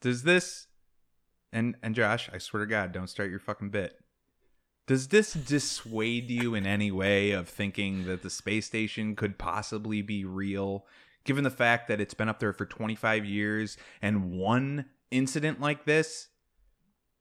does 0.00 0.22
this 0.22 0.68
and 1.52 1.76
and 1.82 1.94
Josh, 1.94 2.30
I 2.32 2.38
swear 2.38 2.64
to 2.64 2.70
God, 2.70 2.92
don't 2.92 3.10
start 3.10 3.30
your 3.30 3.40
fucking 3.40 3.70
bit. 3.70 3.98
Does 4.86 5.08
this 5.08 5.32
dissuade 5.32 6.30
you 6.30 6.54
in 6.54 6.66
any 6.66 6.90
way 6.90 7.30
of 7.30 7.48
thinking 7.48 8.06
that 8.06 8.22
the 8.22 8.30
space 8.30 8.66
station 8.66 9.14
could 9.14 9.38
possibly 9.38 10.02
be 10.02 10.24
real, 10.24 10.84
given 11.24 11.44
the 11.44 11.50
fact 11.50 11.86
that 11.88 12.00
it's 12.00 12.14
been 12.14 12.28
up 12.28 12.40
there 12.40 12.52
for 12.52 12.66
25 12.66 13.24
years 13.24 13.76
and 14.02 14.32
one 14.32 14.86
incident 15.10 15.60
like 15.60 15.84
this 15.84 16.28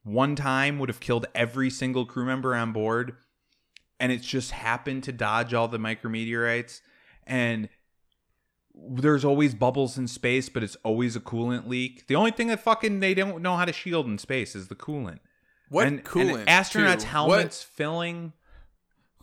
one 0.04 0.36
time 0.36 0.80
would 0.80 0.90
have 0.90 1.00
killed 1.00 1.26
every 1.36 1.70
single 1.70 2.06
crew 2.06 2.26
member 2.26 2.56
on 2.56 2.72
board 2.72 3.16
and 4.00 4.12
it's 4.12 4.26
just 4.26 4.52
happened 4.52 5.04
to 5.04 5.12
dodge 5.12 5.54
all 5.54 5.68
the 5.68 5.78
micrometeorites 5.78 6.82
and 7.28 7.70
there's 8.74 9.26
always 9.26 9.54
bubbles 9.54 9.98
in 9.98 10.08
space 10.08 10.48
but 10.50 10.64
it's 10.64 10.78
always 10.84 11.16
a 11.16 11.20
coolant 11.20 11.68
leak 11.68 12.08
the 12.08 12.16
only 12.16 12.32
thing 12.32 12.48
that 12.48 12.60
fucking 12.60 13.00
they 13.00 13.14
don't 13.14 13.42
know 13.42 13.58
how 13.58 13.66
to 13.66 13.74
shield 13.74 14.06
in 14.06 14.18
space 14.18 14.56
is 14.56 14.68
the 14.68 14.76
coolant 14.76 15.20
What 15.70 15.88
and, 15.88 16.04
coolant? 16.04 16.40
and 16.40 16.48
astronauts 16.48 17.02
too? 17.02 17.08
helmets 17.08 17.62
filling 17.64 18.34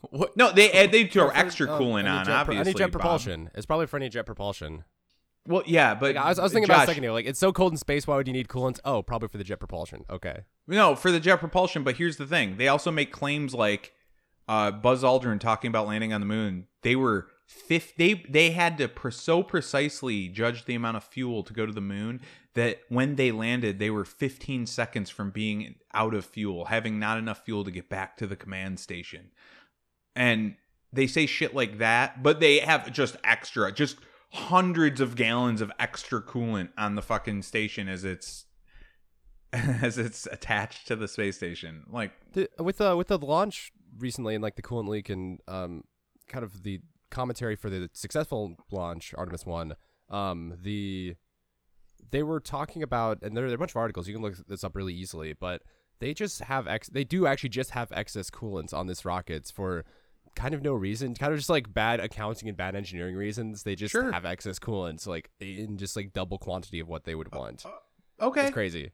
What? 0.02 0.12
what? 0.12 0.36
no 0.36 0.52
they 0.52 0.70
eh, 0.72 0.86
they 0.88 1.06
throw 1.06 1.28
extra 1.28 1.68
oh, 1.70 1.80
coolant 1.80 2.00
any 2.00 2.08
on 2.08 2.24
jet 2.26 2.32
pro- 2.32 2.40
obviously 2.56 2.70
Any 2.70 2.74
jet 2.74 2.84
Bob. 2.86 2.92
propulsion. 2.92 3.50
It's 3.54 3.66
probably 3.66 3.86
for 3.86 3.96
any 3.96 4.08
jet 4.10 4.26
propulsion. 4.26 4.84
well 5.46 5.62
yeah 5.64 5.94
but 5.94 6.16
Like, 6.16 6.24
I 6.24 6.28
was, 6.28 6.38
I 6.38 6.42
was 6.42 6.52
thinking 6.52 6.70
about 6.70 6.84
a 6.84 6.86
second 6.86 7.04
ago. 7.04 7.12
Like, 7.14 7.26
it's 7.26 7.38
so 7.40 7.52
cold 7.52 7.72
in 7.72 7.78
space. 7.78 8.06
Why 8.06 8.16
would 8.16 8.26
you 8.26 8.32
need 8.34 8.48
coolant? 8.48 8.78
Oh, 8.84 9.02
probably 9.02 9.28
for 9.28 9.38
the 9.38 9.44
jet 9.44 9.58
propulsion. 9.60 10.04
Okay. 10.10 10.40
No, 10.66 10.96
for 10.96 11.10
the 11.12 11.20
jet 11.20 11.36
propulsion. 11.36 11.82
But 11.84 11.96
here's 11.96 12.16
the 12.18 12.26
thing: 12.26 12.56
they 12.58 12.66
also 12.68 12.90
make 12.90 13.10
claims 13.12 13.54
like 13.54 13.92
uh, 14.48 14.70
Buzz 14.70 15.02
Aldrin 15.02 15.40
talking 15.40 15.68
about 15.68 15.86
landing 15.86 16.12
on 16.12 16.20
the 16.20 16.26
moon. 16.26 16.66
They 16.82 16.96
were 16.96 17.28
fifth. 17.46 17.96
They 17.96 18.24
they 18.28 18.50
had 18.50 18.78
to 18.78 18.90
so 19.10 19.42
precisely 19.42 20.28
judge 20.28 20.64
the 20.64 20.74
amount 20.74 20.96
of 20.96 21.04
fuel 21.04 21.42
to 21.44 21.52
go 21.52 21.66
to 21.66 21.72
the 21.72 21.80
moon 21.80 22.20
that 22.54 22.80
when 22.88 23.16
they 23.16 23.30
landed, 23.30 23.78
they 23.78 23.90
were 23.90 24.04
15 24.04 24.66
seconds 24.66 25.10
from 25.10 25.30
being 25.30 25.74
out 25.92 26.14
of 26.14 26.24
fuel, 26.24 26.66
having 26.66 26.98
not 26.98 27.18
enough 27.18 27.44
fuel 27.44 27.64
to 27.64 27.70
get 27.70 27.90
back 27.90 28.16
to 28.16 28.26
the 28.26 28.34
command 28.34 28.80
station. 28.80 29.30
And 30.16 30.56
they 30.90 31.06
say 31.06 31.26
shit 31.26 31.54
like 31.54 31.78
that, 31.78 32.22
but 32.22 32.40
they 32.40 32.60
have 32.60 32.90
just 32.92 33.16
extra, 33.22 33.70
just 33.70 33.98
hundreds 34.32 35.02
of 35.02 35.16
gallons 35.16 35.60
of 35.60 35.70
extra 35.78 36.22
coolant 36.22 36.70
on 36.78 36.94
the 36.94 37.02
fucking 37.02 37.42
station 37.42 37.88
as 37.88 38.04
it's 38.04 38.45
as 39.82 39.98
it's 39.98 40.26
attached 40.30 40.86
to 40.88 40.96
the 40.96 41.08
space 41.08 41.36
station. 41.36 41.84
Like, 41.90 42.12
The, 42.32 42.48
with 42.58 42.78
the 42.78 42.96
with 42.96 43.08
the 43.08 43.18
launch 43.18 43.72
recently 43.98 44.34
and 44.34 44.42
like 44.42 44.56
the 44.56 44.62
coolant 44.62 44.88
leak 44.88 45.08
and 45.08 45.40
um 45.48 45.84
kind 46.28 46.44
of 46.44 46.62
the 46.62 46.80
commentary 47.10 47.56
for 47.56 47.70
the 47.70 47.88
successful 47.92 48.56
launch 48.70 49.14
Artemis 49.16 49.46
One, 49.46 49.74
um 50.10 50.54
the 50.62 51.14
they 52.10 52.22
were 52.22 52.40
talking 52.40 52.82
about 52.82 53.18
and 53.22 53.36
there, 53.36 53.44
there 53.44 53.52
are 53.52 53.54
a 53.54 53.58
bunch 53.58 53.72
of 53.72 53.76
articles 53.76 54.06
you 54.08 54.14
can 54.14 54.22
look 54.22 54.36
this 54.46 54.64
up 54.64 54.74
really 54.76 54.94
easily, 54.94 55.32
but 55.32 55.62
they 55.98 56.12
just 56.12 56.40
have 56.42 56.66
ex 56.66 56.88
they 56.88 57.04
do 57.04 57.26
actually 57.26 57.48
just 57.48 57.70
have 57.70 57.90
excess 57.92 58.30
coolants 58.30 58.74
on 58.74 58.86
this 58.86 59.04
rockets 59.04 59.50
for 59.50 59.84
kind 60.34 60.52
of 60.52 60.62
no 60.62 60.74
reason, 60.74 61.14
kind 61.14 61.32
of 61.32 61.38
just 61.38 61.48
like 61.48 61.72
bad 61.72 61.98
accounting 61.98 62.46
and 62.48 62.56
bad 62.58 62.76
engineering 62.76 63.16
reasons. 63.16 63.62
They 63.62 63.74
just 63.74 63.92
Sure. 63.92 64.12
have 64.12 64.26
excess 64.26 64.58
coolants 64.58 65.06
like 65.06 65.30
in 65.40 65.78
just 65.78 65.96
like 65.96 66.12
double 66.12 66.36
quantity 66.38 66.78
of 66.80 66.88
what 66.88 67.04
they 67.04 67.14
would 67.14 67.34
want. 67.34 67.64
okay, 68.20 68.42
It's 68.42 68.52
crazy. 68.52 68.90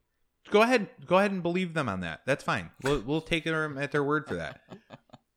Go 0.50 0.62
ahead, 0.62 0.88
go 1.06 1.18
ahead 1.18 1.32
and 1.32 1.42
believe 1.42 1.74
them 1.74 1.88
on 1.88 2.00
that. 2.00 2.20
That's 2.26 2.44
fine. 2.44 2.70
We'll 2.82 3.00
we'll 3.00 3.20
take 3.20 3.44
them 3.44 3.78
at 3.78 3.92
their 3.92 4.04
word 4.04 4.26
for 4.26 4.34
that. 4.34 4.60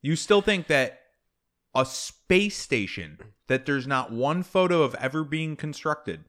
You 0.01 0.15
still 0.15 0.41
think 0.41 0.67
that 0.67 0.99
a 1.73 1.85
space 1.85 2.57
station 2.57 3.19
that 3.47 3.65
there's 3.65 3.85
not 3.85 4.11
one 4.11 4.43
photo 4.43 4.81
of 4.81 4.95
ever 4.95 5.23
being 5.23 5.55
constructed 5.55 6.25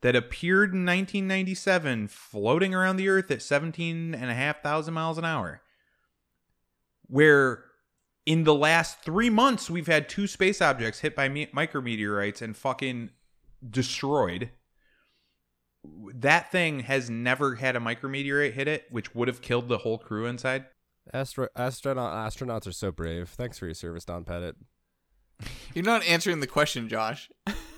that 0.00 0.16
appeared 0.16 0.72
in 0.72 0.86
1997 0.86 2.08
floating 2.08 2.74
around 2.74 2.96
the 2.96 3.08
earth 3.08 3.30
at 3.30 3.42
17 3.42 4.14
and 4.14 4.30
a 4.30 4.34
half 4.34 4.62
thousand 4.62 4.94
miles 4.94 5.18
an 5.18 5.24
hour 5.24 5.60
where 7.08 7.64
in 8.24 8.44
the 8.44 8.54
last 8.54 9.02
three 9.02 9.30
months 9.30 9.68
we've 9.68 9.86
had 9.86 10.08
two 10.08 10.26
space 10.26 10.62
objects 10.62 11.00
hit 11.00 11.16
by 11.16 11.28
me- 11.28 11.46
micrometeorites 11.46 12.40
and 12.40 12.56
fucking 12.56 13.10
destroyed 13.68 14.50
that 16.14 16.50
thing 16.50 16.80
has 16.80 17.08
never 17.08 17.54
had 17.56 17.76
a 17.76 17.80
micrometeorite 17.80 18.52
hit 18.52 18.68
it, 18.68 18.86
which 18.90 19.14
would 19.14 19.28
have 19.28 19.40
killed 19.40 19.68
the 19.68 19.78
whole 19.78 19.98
crew 19.98 20.26
inside. 20.26 20.66
Astro- 21.12 21.48
astronaut 21.56 22.12
astronauts 22.12 22.66
are 22.66 22.72
so 22.72 22.90
brave. 22.92 23.28
Thanks 23.30 23.58
for 23.58 23.66
your 23.66 23.74
service, 23.74 24.04
Don 24.04 24.24
Pettit. 24.24 24.56
You're 25.74 25.84
not 25.84 26.04
answering 26.04 26.40
the 26.40 26.46
question, 26.46 26.88
Josh. 26.88 27.30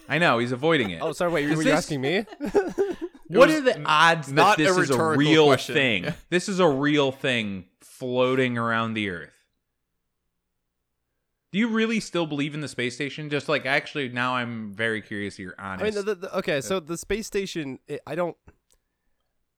I 0.09 0.19
know 0.19 0.39
he's 0.39 0.53
avoiding 0.53 0.91
it. 0.91 1.01
Oh, 1.03 1.13
sorry. 1.13 1.31
Wait, 1.33 1.45
Is 1.45 1.57
were 1.57 1.63
you 1.63 1.69
this- 1.71 1.79
asking 1.79 2.01
me? 2.01 2.25
what 3.29 3.51
are 3.51 3.61
the 3.61 3.81
odds 3.85 4.29
that 4.29 4.35
not 4.35 4.59
a 4.61 4.65
this 4.65 4.77
is 4.77 4.91
a 4.91 5.03
real 5.03 5.47
question. 5.47 5.75
thing? 5.75 6.15
This 6.31 6.49
is 6.49 6.59
a 6.59 6.67
real 6.69 7.13
thing 7.13 7.67
floating 7.81 8.59
around 8.59 8.95
the 8.95 9.11
Earth. 9.11 9.33
Do 11.53 11.59
you 11.59 11.69
really 11.69 11.99
still 11.99 12.27
believe 12.27 12.55
in 12.55 12.61
the 12.61 12.69
space 12.69 12.95
station? 12.95 13.29
Just 13.29 13.49
like 13.49 13.67
actually, 13.67 14.09
now 14.09 14.37
I'm 14.37 14.73
very 14.73 15.03
curious. 15.03 15.39
You're 15.39 15.55
honest. 15.59 15.83
I 15.83 15.85
mean, 16.01 16.07
the, 16.07 16.15
the, 16.15 16.39
okay. 16.39 16.61
So 16.61 16.79
the 16.79 16.97
space 16.97 17.27
station, 17.27 17.81
it, 17.89 18.01
I 18.07 18.15
don't, 18.15 18.37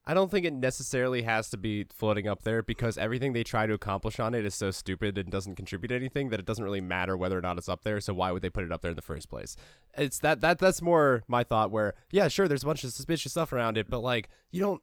I 0.05 0.13
don't 0.13 0.29
think 0.29 0.45
it 0.45 0.53
necessarily 0.53 1.21
has 1.21 1.49
to 1.51 1.57
be 1.57 1.85
floating 1.93 2.27
up 2.27 2.41
there 2.41 2.61
because 2.61 2.97
everything 2.97 3.33
they 3.33 3.43
try 3.43 3.67
to 3.67 3.73
accomplish 3.73 4.19
on 4.19 4.33
it 4.33 4.45
is 4.45 4.53
so 4.53 4.69
stupid 4.69 5.17
and 5.17 5.29
doesn't 5.29 5.55
contribute 5.55 5.91
anything 5.91 6.29
that 6.29 6.39
it 6.39 6.45
doesn't 6.45 6.63
really 6.63 6.81
matter 6.81 7.15
whether 7.15 7.37
or 7.37 7.41
not 7.41 7.57
it's 7.57 7.69
up 7.69 7.83
there. 7.83 8.01
So 8.01 8.13
why 8.13 8.31
would 8.31 8.41
they 8.41 8.49
put 8.49 8.65
it 8.65 8.71
up 8.71 8.81
there 8.81 8.91
in 8.91 8.95
the 8.95 9.01
first 9.01 9.29
place? 9.29 9.55
It's 9.97 10.19
that 10.19 10.41
that 10.41 10.59
that's 10.59 10.81
more 10.81 11.23
my 11.27 11.43
thought. 11.43 11.71
Where 11.71 11.93
yeah, 12.11 12.27
sure, 12.27 12.47
there's 12.47 12.63
a 12.63 12.65
bunch 12.65 12.83
of 12.83 12.91
suspicious 12.91 13.31
stuff 13.31 13.53
around 13.53 13.77
it, 13.77 13.89
but 13.89 13.99
like 13.99 14.29
you 14.51 14.59
don't 14.59 14.81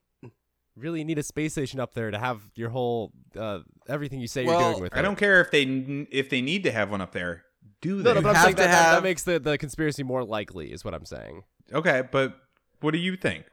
really 0.81 1.05
need 1.05 1.19
a 1.19 1.23
space 1.23 1.53
station 1.53 1.79
up 1.81 1.95
there 1.95 2.11
to 2.11 2.19
have 2.19 2.41
your 2.55 2.71
whole 2.71 3.13
uh, 3.39 3.61
everything 3.89 4.21
you 4.21 4.27
say 4.29 4.45
Well, 4.45 4.61
you're 4.61 4.71
doing 4.73 4.83
with 4.83 4.93
it. 4.95 4.99
I 4.99 5.03
don't 5.03 5.17
care 5.17 5.41
if 5.41 5.51
they 5.51 5.63
if 6.11 6.31
they 6.31 6.41
need 6.41 6.65
to 6.65 6.73
have 6.73 6.91
one 6.91 7.01
up 7.01 7.13
there. 7.13 7.45
Do 7.81 8.03
they? 8.03 8.13
no, 8.15 8.21
but 8.21 8.29
I'm 8.31 8.35
have 8.35 8.45
saying 8.45 8.57
to 8.57 8.63
that, 8.63 8.69
that- 8.71 8.95
that 8.97 9.03
makes 9.03 9.23
the, 9.23 9.39
the 9.39 9.57
conspiracy 9.59 10.03
more 10.03 10.25
likely, 10.25 10.73
is 10.73 10.85
what 10.85 10.93
I'm 10.95 11.05
saying. 11.07 11.45
Okay, 11.73 12.03
but 12.11 12.37
what 12.81 12.91
do 12.93 12.99
you 12.99 13.17
think? 13.17 13.45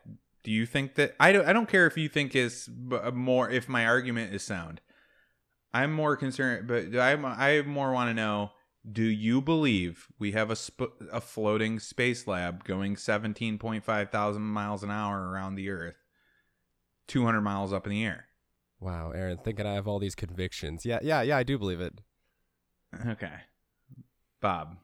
Do 0.43 0.51
you 0.51 0.65
think 0.65 0.95
that 0.95 1.15
I 1.19 1.31
don't? 1.31 1.45
I 1.47 1.53
don't 1.53 1.69
care 1.69 1.87
if 1.87 1.97
you 1.97 2.09
think 2.09 2.35
is 2.35 2.69
more 3.13 3.49
if 3.49 3.67
my 3.69 3.85
argument 3.85 4.33
is 4.33 4.43
sound. 4.43 4.81
I'm 5.73 5.91
more 5.93 6.15
concerned, 6.15 6.67
but 6.67 6.95
I 6.95 7.13
I 7.13 7.61
more 7.63 7.91
want 7.91 8.09
to 8.09 8.13
know: 8.13 8.51
Do 8.89 9.03
you 9.03 9.41
believe 9.41 10.07
we 10.17 10.31
have 10.31 10.49
a 10.49 10.55
sp- 10.55 10.95
a 11.11 11.19
floating 11.21 11.79
space 11.79 12.25
lab 12.27 12.63
going 12.63 12.95
17.5 12.95 14.09
thousand 14.11 14.41
miles 14.43 14.83
an 14.83 14.89
hour 14.91 15.29
around 15.29 15.55
the 15.55 15.69
Earth, 15.69 15.97
200 17.07 17.41
miles 17.41 17.73
up 17.73 17.85
in 17.85 17.91
the 17.91 18.05
air? 18.05 18.25
Wow, 18.79 19.11
Aaron, 19.11 19.37
thinking 19.37 19.65
I 19.65 19.73
have 19.73 19.87
all 19.87 19.99
these 19.99 20.15
convictions. 20.15 20.85
Yeah, 20.85 20.99
yeah, 21.01 21.21
yeah, 21.21 21.37
I 21.37 21.43
do 21.43 21.57
believe 21.57 21.81
it. 21.81 21.93
Okay, 23.07 23.31
Bob. 24.39 24.77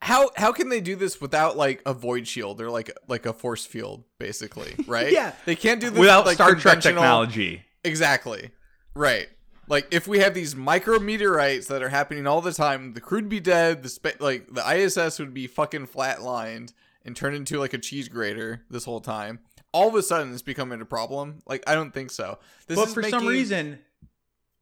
How 0.00 0.30
how 0.36 0.52
can 0.52 0.68
they 0.68 0.82
do 0.82 0.96
this 0.96 1.18
without 1.18 1.56
like 1.56 1.80
a 1.86 1.94
void 1.94 2.28
shield 2.28 2.60
or 2.60 2.70
like 2.70 2.90
like 3.08 3.24
a 3.24 3.32
force 3.32 3.64
field, 3.64 4.04
basically? 4.18 4.74
Right? 4.86 5.10
Yeah. 5.10 5.32
They 5.46 5.56
can't 5.56 5.80
do 5.80 5.88
this 5.88 5.98
Without 5.98 6.26
like, 6.26 6.34
Star 6.34 6.54
Trek 6.54 6.80
technology. 6.80 7.62
Exactly. 7.84 8.50
Right. 8.94 9.28
Like 9.66 9.88
if 9.90 10.06
we 10.06 10.18
have 10.18 10.34
these 10.34 10.54
micrometeorites 10.54 11.68
that 11.68 11.82
are 11.82 11.88
happening 11.88 12.26
all 12.26 12.42
the 12.42 12.52
time, 12.52 12.92
the 12.92 13.00
crew'd 13.00 13.30
be 13.30 13.40
dead. 13.40 13.82
The 13.82 13.88
spa- 13.88 14.10
like 14.20 14.52
the 14.52 14.62
ISS 14.70 15.18
would 15.18 15.32
be 15.32 15.46
fucking 15.46 15.86
flatlined 15.86 16.74
and 17.02 17.16
turn 17.16 17.34
into 17.34 17.58
like 17.58 17.72
a 17.72 17.78
cheese 17.78 18.08
grater 18.08 18.62
this 18.68 18.84
whole 18.84 19.00
time. 19.00 19.40
All 19.74 19.88
of 19.88 19.94
a 19.96 20.02
sudden, 20.02 20.32
it's 20.32 20.40
becoming 20.40 20.80
a 20.80 20.84
problem. 20.86 21.42
Like 21.46 21.62
I 21.66 21.74
don't 21.74 21.92
think 21.92 22.10
so. 22.10 22.38
This 22.68 22.78
but 22.78 22.88
is 22.88 22.94
for 22.94 23.02
some 23.02 23.26
reason, 23.26 23.80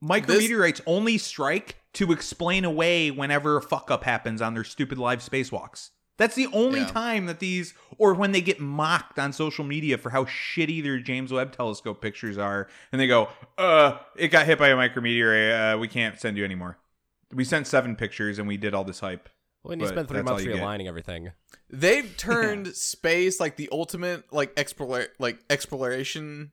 micrometeorites 0.02 0.80
only 0.86 1.18
strike 1.18 1.76
to 1.94 2.10
explain 2.12 2.64
away 2.64 3.10
whenever 3.10 3.56
a 3.58 3.62
fuck 3.62 3.90
up 3.90 4.04
happens 4.04 4.40
on 4.40 4.54
their 4.54 4.64
stupid 4.64 4.98
live 4.98 5.20
spacewalks. 5.20 5.90
That's 6.18 6.34
the 6.34 6.46
only 6.52 6.80
Yeah. 6.80 6.86
time 6.88 7.26
that 7.26 7.40
these, 7.40 7.74
or 7.98 8.14
when 8.14 8.32
they 8.32 8.40
get 8.40 8.60
mocked 8.60 9.18
on 9.18 9.32
social 9.32 9.64
media 9.64 9.98
for 9.98 10.10
how 10.10 10.24
shitty 10.24 10.82
their 10.82 10.98
James 10.98 11.32
Webb 11.32 11.52
Telescope 11.52 12.00
pictures 12.00 12.38
are, 12.38 12.68
and 12.92 13.00
they 13.00 13.06
go, 13.06 13.28
"Uh, 13.58 13.98
it 14.16 14.28
got 14.28 14.46
hit 14.46 14.58
by 14.58 14.68
a 14.68 14.76
micrometeorite. 14.76 15.74
Uh, 15.74 15.78
we 15.78 15.88
can't 15.88 16.18
send 16.20 16.36
you 16.36 16.44
anymore. 16.44 16.78
We 17.32 17.44
sent 17.44 17.66
seven 17.66 17.96
pictures 17.96 18.38
and 18.38 18.46
we 18.48 18.56
did 18.56 18.72
all 18.74 18.84
this 18.84 19.00
hype." 19.00 19.28
Well, 19.62 19.72
and 19.72 19.80
you 19.80 19.88
spent 19.88 20.08
three 20.08 20.22
months 20.22 20.44
you 20.44 20.52
get. 20.52 20.60
realigning 20.62 20.86
everything. 20.86 21.32
They've 21.72 22.14
turned 22.16 22.68
space 22.68 23.40
like 23.40 23.56
the 23.56 23.68
ultimate 23.72 24.32
like 24.32 24.52
explore 24.56 25.06
like 25.18 25.38
exploration 25.50 26.52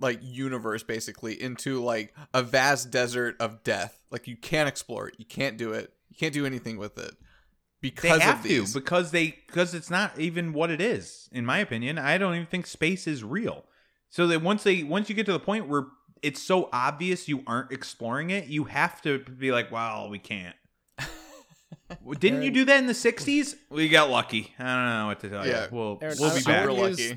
like 0.00 0.18
universe 0.22 0.82
basically 0.82 1.40
into 1.40 1.82
like 1.82 2.14
a 2.32 2.42
vast 2.42 2.90
desert 2.90 3.36
of 3.40 3.62
death. 3.62 4.04
Like 4.10 4.26
you 4.26 4.36
can't 4.36 4.68
explore 4.68 5.08
it. 5.08 5.14
You 5.18 5.24
can't 5.24 5.56
do 5.56 5.72
it. 5.72 5.92
You 6.08 6.16
can't 6.18 6.34
do 6.34 6.46
anything 6.46 6.78
with 6.78 6.96
it 6.98 7.10
They 7.82 7.90
because 7.90 8.20
have 8.22 8.36
of 8.38 8.42
to 8.42 8.48
these. 8.48 8.74
because 8.74 9.10
they 9.10 9.38
because 9.46 9.74
it's 9.74 9.90
not 9.90 10.18
even 10.18 10.52
what 10.52 10.70
it 10.70 10.80
is. 10.80 11.28
In 11.32 11.44
my 11.44 11.58
opinion, 11.58 11.98
I 11.98 12.18
don't 12.18 12.34
even 12.34 12.46
think 12.46 12.66
space 12.66 13.06
is 13.06 13.22
real. 13.24 13.64
So 14.10 14.26
that 14.28 14.42
once 14.42 14.62
they 14.62 14.82
once 14.84 15.08
you 15.08 15.14
get 15.14 15.26
to 15.26 15.32
the 15.32 15.40
point 15.40 15.68
where 15.68 15.86
it's 16.22 16.40
so 16.42 16.68
obvious 16.72 17.28
you 17.28 17.42
aren't 17.46 17.72
exploring 17.72 18.30
it, 18.30 18.46
you 18.46 18.64
have 18.64 19.02
to 19.02 19.18
be 19.18 19.52
like, 19.52 19.70
"Well, 19.70 20.08
we 20.08 20.18
can't." 20.18 20.56
Well, 22.02 22.18
Didn't 22.18 22.42
you 22.42 22.50
do 22.50 22.64
that 22.64 22.78
in 22.78 22.86
the 22.86 22.92
'60s? 22.94 23.54
We 23.70 23.88
got 23.88 24.10
lucky. 24.10 24.54
I 24.58 24.64
don't 24.64 24.86
know 24.86 25.06
what 25.06 25.20
to 25.20 25.28
tell 25.28 25.46
Yeah. 25.46 25.64
you. 25.64 25.68
We'll 25.76 25.98
Aaron, 26.02 26.16
we'll 26.18 26.30
I- 26.30 26.34
be 26.34 26.40
I 26.40 26.44
back. 26.44 26.62
Super 26.64 26.72
would 26.72 26.90
lucky. 26.90 27.02
use- 27.02 27.14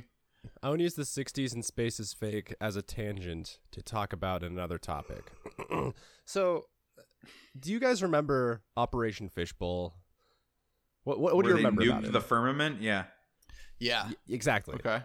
I 0.64 0.70
want 0.70 0.80
to 0.80 0.84
use 0.84 0.94
the 0.96 1.04
60s 1.06 1.54
and 1.54 1.64
space 1.64 2.00
is 2.00 2.14
fake 2.14 2.54
as 2.60 2.76
a 2.76 2.82
tangent 2.82 3.60
to 3.72 3.82
talk 3.82 4.12
about 4.14 4.44
another 4.44 4.78
topic. 4.78 5.32
so, 6.26 6.66
do 7.60 7.72
you 7.72 7.80
guys 7.80 8.02
remember 8.02 8.64
Operation 8.76 9.30
Fishbowl? 9.30 9.94
What 11.04 11.20
what, 11.20 11.36
what 11.36 11.44
do 11.44 11.50
you 11.50 11.56
remember 11.58 11.84
about 11.84 12.06
it? 12.06 12.12
the 12.12 12.22
firmament? 12.22 12.82
Yeah. 12.82 13.06
Yeah. 13.80 14.08
Y- 14.08 14.16
exactly. 14.30 14.76
Okay. 14.76 15.04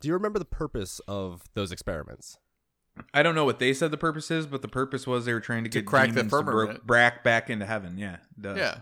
Do 0.00 0.08
you 0.08 0.14
remember 0.14 0.38
the 0.38 0.44
purpose 0.44 1.00
of 1.08 1.42
those 1.54 1.72
experiments? 1.72 2.38
I 3.14 3.22
don't 3.22 3.34
know 3.34 3.44
what 3.44 3.58
they 3.58 3.72
said 3.74 3.90
the 3.90 3.96
purpose 3.96 4.30
is, 4.30 4.46
but 4.46 4.62
the 4.62 4.68
purpose 4.68 5.06
was 5.06 5.24
they 5.24 5.32
were 5.32 5.40
trying 5.40 5.64
to, 5.64 5.70
To 5.70 5.80
get 5.80 5.86
crack 5.86 6.08
the 6.08 6.14
demons 6.16 6.30
bro- 6.30 6.42
firmament. 6.44 6.86
brack 6.86 7.22
back 7.24 7.50
into 7.50 7.66
heaven. 7.66 7.98
Yeah. 7.98 8.16
Duh. 8.40 8.54
Yeah. 8.56 8.78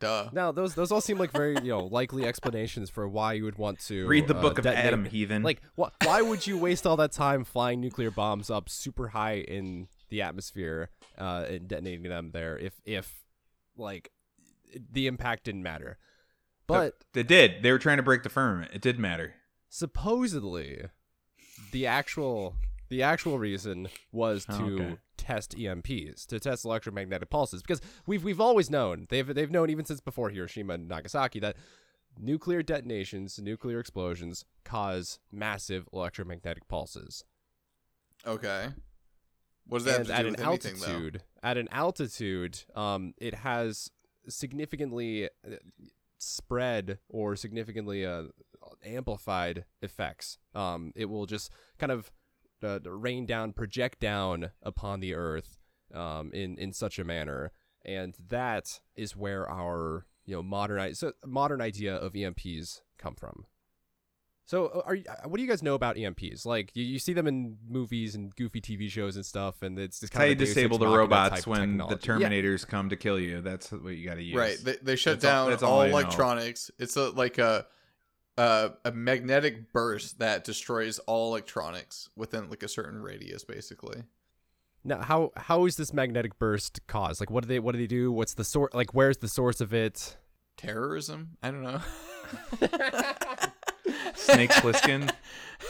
Duh. 0.00 0.30
Now, 0.32 0.50
those 0.50 0.74
those 0.74 0.90
all 0.90 1.00
seem 1.00 1.16
like 1.18 1.30
very 1.30 1.54
you 1.62 1.68
know 1.70 1.84
likely 1.86 2.24
explanations 2.26 2.90
for 2.90 3.08
why 3.08 3.34
you 3.34 3.44
would 3.44 3.56
want 3.58 3.78
to 3.86 4.06
Read 4.08 4.26
the 4.26 4.36
uh, 4.36 4.40
book 4.42 4.58
of 4.58 4.64
detonate- 4.64 4.84
Adam, 4.86 5.04
heathen. 5.04 5.42
Like, 5.44 5.62
wh- 5.78 5.90
why 6.04 6.22
would 6.22 6.44
you 6.46 6.58
waste 6.58 6.86
all 6.86 6.96
that 6.96 7.12
time 7.12 7.44
flying 7.44 7.80
nuclear 7.80 8.10
bombs 8.10 8.50
up 8.50 8.68
super 8.68 9.08
high 9.08 9.36
in 9.36 9.86
the 10.08 10.22
atmosphere 10.22 10.90
uh, 11.18 11.44
and 11.48 11.68
detonating 11.68 12.02
them 12.02 12.30
there 12.32 12.58
if 12.58 12.74
if 12.84 13.14
like 13.76 14.10
the 14.90 15.06
impact 15.06 15.44
didn't 15.44 15.62
matter? 15.62 15.98
But 16.66 16.96
they 17.12 17.22
did. 17.22 17.62
They 17.62 17.70
were 17.70 17.78
trying 17.78 17.98
to 17.98 18.02
break 18.02 18.22
the 18.24 18.28
firmament. 18.28 18.72
It 18.74 18.80
did 18.82 18.98
matter. 18.98 19.34
supposedly, 19.68 20.86
the 21.70 21.86
actual 21.86 22.56
the 22.92 23.02
actual 23.02 23.38
reason 23.38 23.88
was 24.12 24.44
to 24.44 24.52
Oh, 24.52 24.82
okay. 24.82 24.96
test 25.16 25.56
EMPs, 25.56 26.26
to 26.26 26.38
test 26.38 26.66
electromagnetic 26.66 27.30
pulses, 27.30 27.62
because 27.62 27.80
we've 28.06 28.22
we've 28.22 28.40
always 28.40 28.68
known 28.68 29.06
they've 29.08 29.34
they've 29.34 29.50
known 29.50 29.70
even 29.70 29.86
since 29.86 30.00
before 30.00 30.28
Hiroshima 30.28 30.74
and 30.74 30.88
Nagasaki 30.88 31.40
that 31.40 31.56
nuclear 32.20 32.62
detonations, 32.62 33.38
nuclear 33.38 33.80
explosions 33.80 34.44
cause 34.64 35.18
massive 35.32 35.88
electromagnetic 35.92 36.68
pulses. 36.68 37.24
Okay. 38.26 38.68
What 39.66 39.78
does 39.78 39.84
that 39.86 40.00
and 40.00 40.08
have 40.08 40.18
at 40.18 40.22
to 40.22 40.28
an 40.28 40.34
do 40.34 40.50
with 40.50 40.66
anything, 40.66 40.80
though? 40.80 40.86
altitude, 40.92 41.22
at 41.42 41.56
an 41.56 41.68
altitude, 41.72 42.58
um, 42.74 43.14
it 43.16 43.36
has 43.36 43.90
significantly 44.28 45.24
uh, 45.24 45.56
spread 46.18 46.98
or 47.08 47.36
significantly 47.36 48.04
uh, 48.04 48.24
amplified 48.84 49.64
effects. 49.80 50.38
Um, 50.54 50.92
it 50.94 51.06
will 51.06 51.26
just 51.26 51.50
kind 51.78 51.90
of 51.92 52.10
uh, 52.64 52.80
rain 52.84 53.26
down, 53.26 53.52
project 53.52 54.00
down 54.00 54.50
upon 54.62 55.00
the 55.00 55.14
earth 55.14 55.58
um, 55.94 56.30
in 56.32 56.56
in 56.58 56.72
such 56.72 56.98
a 56.98 57.04
manner, 57.04 57.52
and 57.84 58.14
that 58.28 58.80
is 58.96 59.16
where 59.16 59.48
our 59.50 60.06
you 60.24 60.34
know 60.34 60.42
modern 60.42 60.94
so 60.94 61.12
modern 61.24 61.60
idea 61.60 61.94
of 61.94 62.12
EMPs 62.12 62.80
come 62.98 63.14
from. 63.14 63.46
So, 64.44 64.66
uh, 64.66 64.82
are 64.84 64.94
you, 64.96 65.04
uh, 65.08 65.28
what 65.28 65.36
do 65.36 65.42
you 65.42 65.48
guys 65.48 65.62
know 65.62 65.74
about 65.74 65.96
EMPs? 65.96 66.44
Like, 66.44 66.72
you, 66.74 66.84
you 66.84 66.98
see 66.98 67.12
them 67.12 67.26
in 67.26 67.58
movies 67.66 68.14
and 68.14 68.34
goofy 68.34 68.60
TV 68.60 68.90
shows 68.90 69.16
and 69.16 69.24
stuff, 69.24 69.62
and 69.62 69.78
it's 69.78 70.00
just 70.00 70.12
That's 70.12 70.18
how 70.18 70.26
kind 70.26 70.30
you 70.30 70.32
of 70.34 70.42
a 70.42 70.44
Deus 70.44 70.54
disable 70.54 70.78
the 70.78 70.88
robots 70.88 71.36
type 71.36 71.46
when 71.46 71.78
the 71.78 71.84
technology. 71.96 72.22
Yeah. 72.22 72.28
Terminators 72.28 72.66
come 72.66 72.88
to 72.88 72.96
kill 72.96 73.20
you. 73.20 73.40
That's 73.40 73.70
what 73.70 73.94
you 73.94 74.06
got 74.06 74.16
to 74.16 74.22
use. 74.22 74.36
Right. 74.36 74.58
They, 74.62 74.76
they 74.82 74.96
shut 74.96 75.20
That's 75.20 75.22
down 75.22 75.50
that's 75.50 75.62
all 75.62 75.74
all, 75.74 75.80
I 75.82 75.88
know. 75.88 75.98
electronics. 75.98 76.70
It's 76.78 76.96
a 76.96 77.10
like 77.10 77.38
a, 77.38 77.66
a 78.38 78.70
a 78.84 78.92
magnetic 78.92 79.72
burst 79.72 80.18
that 80.18 80.44
destroys 80.44 80.98
all 81.00 81.30
electronics 81.30 82.08
within 82.16 82.48
like 82.50 82.62
a 82.62 82.68
certain 82.68 83.02
radius, 83.02 83.44
basically. 83.44 84.04
Now, 84.84 85.00
how 85.02 85.32
how 85.36 85.64
is 85.66 85.76
this 85.76 85.92
magnetic 85.92 86.38
burst 86.38 86.80
caused? 86.86 87.20
Like, 87.20 87.30
what 87.30 87.42
do 87.42 87.48
they 87.48 87.60
what 87.60 87.72
do 87.72 87.78
they 87.78 87.86
do? 87.86 88.10
What's 88.10 88.34
the 88.34 88.44
source? 88.44 88.72
Like, 88.74 88.94
where's 88.94 89.18
the 89.18 89.28
source 89.28 89.60
of 89.60 89.72
it? 89.72 90.16
Terrorism? 90.56 91.36
I 91.42 91.50
don't 91.50 91.62
know. 91.62 91.80
Snake 94.14 94.50
Plissken. 94.50 95.10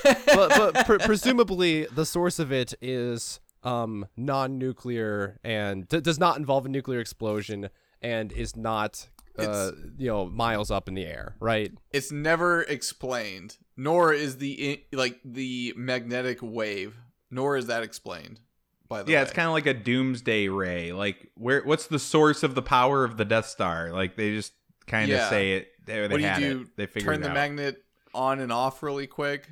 but 0.04 0.48
but 0.50 0.86
pre- 0.86 0.98
presumably 0.98 1.86
the 1.86 2.06
source 2.06 2.38
of 2.38 2.52
it 2.52 2.74
is 2.80 3.40
um 3.64 4.06
non-nuclear 4.16 5.38
and 5.44 5.86
d- 5.88 6.00
does 6.00 6.18
not 6.18 6.36
involve 6.36 6.66
a 6.66 6.68
nuclear 6.68 7.00
explosion 7.00 7.68
and 8.00 8.32
is 8.32 8.56
not 8.56 9.08
uh, 9.38 9.72
you 9.96 10.06
know 10.08 10.26
miles 10.26 10.70
up 10.70 10.88
in 10.88 10.94
the 10.94 11.04
air, 11.04 11.36
right? 11.40 11.72
it's 11.92 12.12
never 12.12 12.62
explained, 12.62 13.56
nor 13.76 14.12
is 14.12 14.38
the 14.38 14.82
like 14.92 15.20
the 15.24 15.72
magnetic 15.76 16.38
wave, 16.42 16.96
nor 17.30 17.56
is 17.56 17.66
that 17.66 17.82
explained. 17.82 18.40
By 18.88 19.02
the 19.02 19.12
yeah, 19.12 19.18
way, 19.18 19.22
it's 19.22 19.32
kind 19.32 19.46
of 19.48 19.54
like 19.54 19.64
a 19.66 19.72
doomsday 19.74 20.48
ray. 20.48 20.92
Like, 20.92 21.30
where? 21.36 21.62
What's 21.64 21.86
the 21.86 21.98
source 21.98 22.42
of 22.42 22.54
the 22.54 22.60
power 22.62 23.04
of 23.04 23.16
the 23.16 23.24
Death 23.24 23.46
Star? 23.46 23.90
Like, 23.90 24.16
they 24.16 24.34
just 24.34 24.52
kind 24.86 25.04
of 25.10 25.16
Yeah. 25.16 25.30
say 25.30 25.52
it. 25.54 25.68
They, 25.86 25.94
they 25.94 26.08
what 26.08 26.20
do 26.20 26.26
you 26.44 26.54
do? 26.54 26.60
it. 26.62 26.76
They 26.76 26.86
figured 26.86 27.04
turn 27.04 27.20
it 27.20 27.22
the 27.24 27.30
out. 27.30 27.34
magnet 27.34 27.82
on 28.14 28.38
and 28.38 28.52
off 28.52 28.82
really 28.82 29.06
quick, 29.06 29.48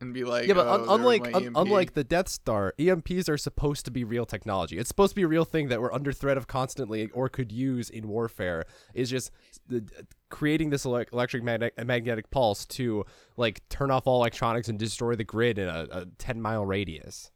and 0.00 0.14
be 0.14 0.24
like, 0.24 0.46
yeah, 0.46 0.54
but 0.54 0.66
oh, 0.66 0.74
un- 0.74 0.86
unlike 0.88 1.22
my 1.24 1.32
un- 1.32 1.52
unlike 1.56 1.94
the 1.94 2.04
Death 2.04 2.28
Star, 2.28 2.74
EMPs 2.78 3.28
are 3.28 3.36
supposed 3.36 3.84
to 3.84 3.90
be 3.90 4.04
real 4.04 4.26
technology. 4.26 4.78
It's 4.78 4.88
supposed 4.88 5.10
to 5.10 5.16
be 5.16 5.22
a 5.22 5.28
real 5.28 5.44
thing 5.44 5.68
that 5.68 5.80
we're 5.80 5.92
under 5.92 6.12
threat 6.12 6.36
of 6.36 6.46
constantly 6.46 7.08
or 7.10 7.28
could 7.28 7.50
use 7.50 7.90
in 7.90 8.08
warfare. 8.08 8.64
Is 8.94 9.10
just 9.10 9.30
the, 9.66 9.84
creating 10.30 10.70
this 10.70 10.84
elec 10.84 11.12
electric 11.12 11.42
magnetic, 11.42 11.84
magnetic 11.84 12.30
pulse 12.30 12.64
to 12.66 13.04
like 13.36 13.68
turn 13.68 13.90
off 13.90 14.06
all 14.06 14.20
electronics 14.20 14.68
and 14.68 14.78
destroy 14.78 15.14
the 15.16 15.24
grid 15.24 15.58
in 15.58 15.68
a, 15.68 15.86
a 15.90 16.06
ten 16.18 16.40
mile 16.40 16.64
radius. 16.64 17.30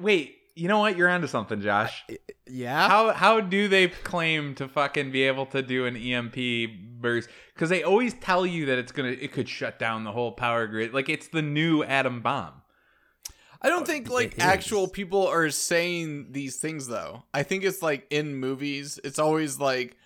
Wait, 0.00 0.36
you 0.60 0.68
know 0.68 0.78
what? 0.80 0.96
You're 0.96 1.08
onto 1.08 1.26
something, 1.26 1.60
Josh. 1.62 2.04
Yeah. 2.46 2.86
How 2.88 3.12
how 3.12 3.40
do 3.40 3.66
they 3.68 3.88
claim 3.88 4.54
to 4.56 4.68
fucking 4.68 5.10
be 5.10 5.22
able 5.22 5.46
to 5.46 5.62
do 5.62 5.86
an 5.86 5.96
EMP 5.96 6.36
burst? 7.00 7.28
Because 7.54 7.70
they 7.70 7.82
always 7.82 8.12
tell 8.14 8.44
you 8.44 8.66
that 8.66 8.78
it's 8.78 8.92
gonna 8.92 9.08
it 9.08 9.32
could 9.32 9.48
shut 9.48 9.78
down 9.78 10.04
the 10.04 10.12
whole 10.12 10.32
power 10.32 10.66
grid. 10.66 10.92
Like 10.92 11.08
it's 11.08 11.28
the 11.28 11.42
new 11.42 11.82
atom 11.82 12.20
bomb. 12.20 12.62
I 13.62 13.68
don't 13.68 13.86
think 13.86 14.10
like 14.10 14.38
actual 14.38 14.86
people 14.88 15.26
are 15.26 15.50
saying 15.50 16.32
these 16.32 16.56
things 16.56 16.88
though. 16.88 17.24
I 17.32 17.42
think 17.42 17.64
it's 17.64 17.82
like 17.82 18.06
in 18.10 18.34
movies, 18.36 19.00
it's 19.02 19.18
always 19.18 19.58
like 19.58 19.96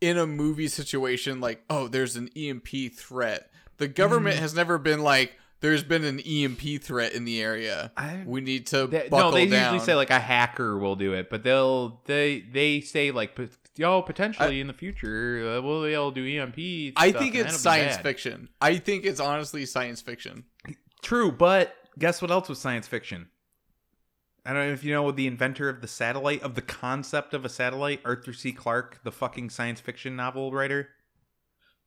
in 0.00 0.18
a 0.18 0.26
movie 0.26 0.66
situation, 0.68 1.40
like, 1.40 1.62
oh, 1.70 1.86
there's 1.86 2.16
an 2.16 2.28
EMP 2.36 2.92
threat. 2.96 3.50
The 3.78 3.86
government 3.88 4.34
Mm-hmm. 4.34 4.42
has 4.42 4.54
never 4.54 4.78
been 4.78 5.00
like, 5.02 5.36
there's 5.62 5.82
been 5.82 6.04
an 6.04 6.20
EMP 6.20 6.82
threat 6.82 7.12
in 7.14 7.24
the 7.24 7.40
area. 7.40 7.90
I- 7.96 8.22
we 8.26 8.42
need 8.42 8.66
to 8.68 8.86
They- 8.86 9.08
buckle 9.08 9.30
no, 9.30 9.36
they 9.36 9.46
down. 9.46 9.72
usually 9.72 9.86
say 9.86 9.94
like 9.94 10.10
a 10.10 10.18
hacker 10.20 10.76
will 10.76 10.96
do 10.96 11.14
it, 11.14 11.30
but 11.30 11.42
they'll 11.42 12.02
they 12.04 12.40
they 12.40 12.80
say 12.82 13.10
like, 13.10 13.34
"Pot- 13.34 13.56
yo, 13.76 14.02
potentially 14.02 14.60
in 14.60 14.66
the 14.66 14.74
future, 14.74 15.56
uh, 15.56 15.62
we'll 15.62 15.82
be 15.84 15.94
able 15.94 16.12
to 16.12 16.20
do 16.20 16.26
EMP. 16.38 16.92
I 16.96 17.12
think 17.12 17.34
it's 17.34 17.56
science 17.58 17.96
bad." 17.96 18.02
fiction. 18.02 18.48
I 18.60 18.76
think 18.76 19.04
it's 19.06 19.20
honestly 19.20 19.64
science 19.64 20.02
fiction. 20.02 20.44
True, 21.00 21.32
but 21.32 21.74
guess 21.98 22.20
what 22.20 22.30
else 22.30 22.48
was 22.48 22.58
science 22.60 22.86
fiction? 22.86 23.28
I 24.44 24.52
don't 24.52 24.66
know 24.66 24.72
if 24.72 24.82
you 24.82 24.92
know 24.92 25.10
the 25.12 25.28
inventor 25.28 25.68
of 25.68 25.80
the 25.80 25.86
satellite, 25.86 26.42
of 26.42 26.56
the 26.56 26.62
concept 26.62 27.32
of 27.32 27.44
a 27.44 27.48
satellite, 27.48 28.00
Arthur 28.04 28.32
C. 28.32 28.52
Clarke, 28.52 28.98
the 29.04 29.12
fucking 29.12 29.50
science 29.50 29.78
fiction 29.80 30.16
novel 30.16 30.50
writer. 30.52 30.88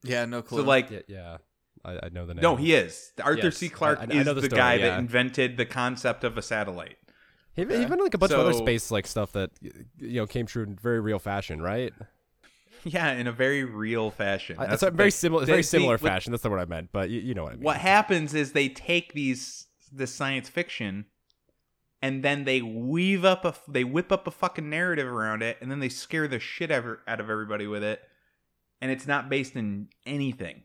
Yeah, 0.03 0.23
no 0.25 0.41
clue. 0.41 0.59
So 0.61 0.65
like, 0.65 0.89
Yeah, 0.89 0.99
yeah. 1.07 1.37
I, 1.85 2.05
I 2.07 2.09
know 2.09 2.25
the 2.25 2.33
name. 2.33 2.41
no, 2.41 2.55
he 2.55 2.73
is. 2.73 3.11
Arthur 3.23 3.45
Yes, 3.45 3.57
C. 3.57 3.69
Clarke 3.69 3.99
I- 3.99 4.01
I- 4.03 4.05
I 4.05 4.19
is 4.19 4.25
know 4.25 4.33
the, 4.33 4.41
the 4.41 4.47
story, 4.47 4.59
guy 4.59 4.73
yeah. 4.75 4.89
that 4.89 4.99
invented 4.99 5.57
the 5.57 5.65
concept 5.65 6.23
of 6.23 6.37
a 6.37 6.41
satellite. 6.41 6.97
He 7.53 7.61
even, 7.61 7.81
even 7.81 7.99
like 7.99 8.13
a 8.13 8.17
bunch 8.17 8.31
of 8.33 8.39
other 8.39 8.53
So- 8.53 8.59
space 8.59 8.91
like 8.91 9.07
stuff 9.07 9.31
that 9.33 9.51
y- 9.61 9.69
you 9.99 10.15
know 10.21 10.27
came 10.27 10.45
true 10.45 10.63
in 10.63 10.75
very 10.75 10.99
real 10.99 11.19
fashion, 11.19 11.61
right? 11.61 11.93
Yeah, 12.83 13.13
in 13.13 13.25
a 13.27 13.31
very 13.31 13.63
real 13.63 14.11
fashion. 14.11 14.57
I, 14.59 14.63
That's 14.67 14.73
it's 14.75 14.83
a 14.83 14.85
the 14.87 14.91
very 14.91 15.09
thing. 15.11 15.17
similar, 15.17 15.45
They- 15.45 15.51
very 15.53 15.63
see, 15.63 15.77
similar 15.77 15.93
what- 15.93 16.01
fashion. 16.01 16.31
That's 16.31 16.43
not 16.43 16.51
what 16.51 16.59
I 16.59 16.65
meant, 16.65 16.89
but 16.91 17.09
you, 17.09 17.19
you 17.21 17.33
know 17.33 17.43
what 17.43 17.53
I 17.53 17.55
mean. 17.55 17.63
What 17.63 17.77
happens 17.77 18.33
is 18.33 18.51
they 18.51 18.69
take 18.69 19.13
these 19.13 19.67
this 19.91 20.13
science 20.13 20.49
fiction, 20.49 21.05
and 22.01 22.21
then 22.23 22.43
they 22.43 22.61
weave 22.61 23.23
up 23.25 23.45
a 23.45 23.55
they 23.67 23.83
whip 23.83 24.11
up 24.11 24.27
a 24.27 24.31
fucking 24.31 24.69
narrative 24.69 25.07
around 25.07 25.41
it, 25.41 25.57
and 25.61 25.71
then 25.71 25.79
they 25.79 25.89
scare 25.89 26.27
the 26.27 26.39
shit 26.39 26.69
ever 26.69 27.01
out 27.07 27.19
of 27.19 27.29
everybody 27.29 27.65
with 27.65 27.83
it, 27.83 28.01
and 28.81 28.91
it's 28.91 29.07
not 29.07 29.29
based 29.29 29.55
in 29.55 29.87
anything. 30.05 30.63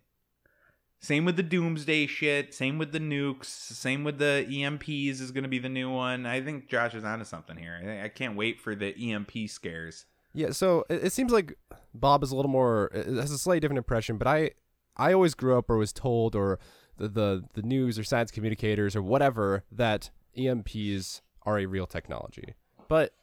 Same 1.02 1.24
with 1.24 1.36
the 1.36 1.42
doomsday 1.42 2.06
shit. 2.06 2.52
Same 2.52 2.76
with 2.76 2.92
the 2.92 3.00
nukes. 3.00 3.46
Same 3.46 4.04
with 4.04 4.18
the 4.18 4.46
EMPs 4.48 5.20
is 5.20 5.30
going 5.30 5.44
to 5.44 5.48
be 5.48 5.58
the 5.58 5.68
new 5.68 5.90
one. 5.90 6.26
I 6.26 6.42
think 6.42 6.68
Josh 6.68 6.94
is 6.94 7.04
onto 7.04 7.24
something 7.24 7.56
here. 7.56 7.80
I, 7.82 8.04
I 8.04 8.08
can't 8.08 8.36
wait 8.36 8.60
for 8.60 8.74
the 8.74 8.94
EMP 9.12 9.48
scares. 9.48 10.04
Yeah, 10.34 10.50
so 10.50 10.84
it, 10.90 11.04
it 11.04 11.12
seems 11.12 11.32
like 11.32 11.54
Bob 11.94 12.22
is 12.22 12.32
a 12.32 12.36
little 12.36 12.50
more 12.50 12.90
has 12.94 13.30
a 13.30 13.38
slightly 13.38 13.60
different 13.60 13.78
impression, 13.78 14.18
but 14.18 14.28
I 14.28 14.50
I 14.96 15.12
always 15.14 15.34
grew 15.34 15.56
up 15.56 15.70
or 15.70 15.78
was 15.78 15.92
told 15.92 16.36
or 16.36 16.58
the 16.98 17.08
the, 17.08 17.44
the 17.54 17.62
news 17.62 17.98
or 17.98 18.04
science 18.04 18.30
communicators 18.30 18.94
or 18.94 19.02
whatever 19.02 19.64
that 19.72 20.10
EMPs 20.36 21.22
are 21.44 21.58
a 21.58 21.66
real 21.66 21.86
technology. 21.86 22.54
But 22.88 23.14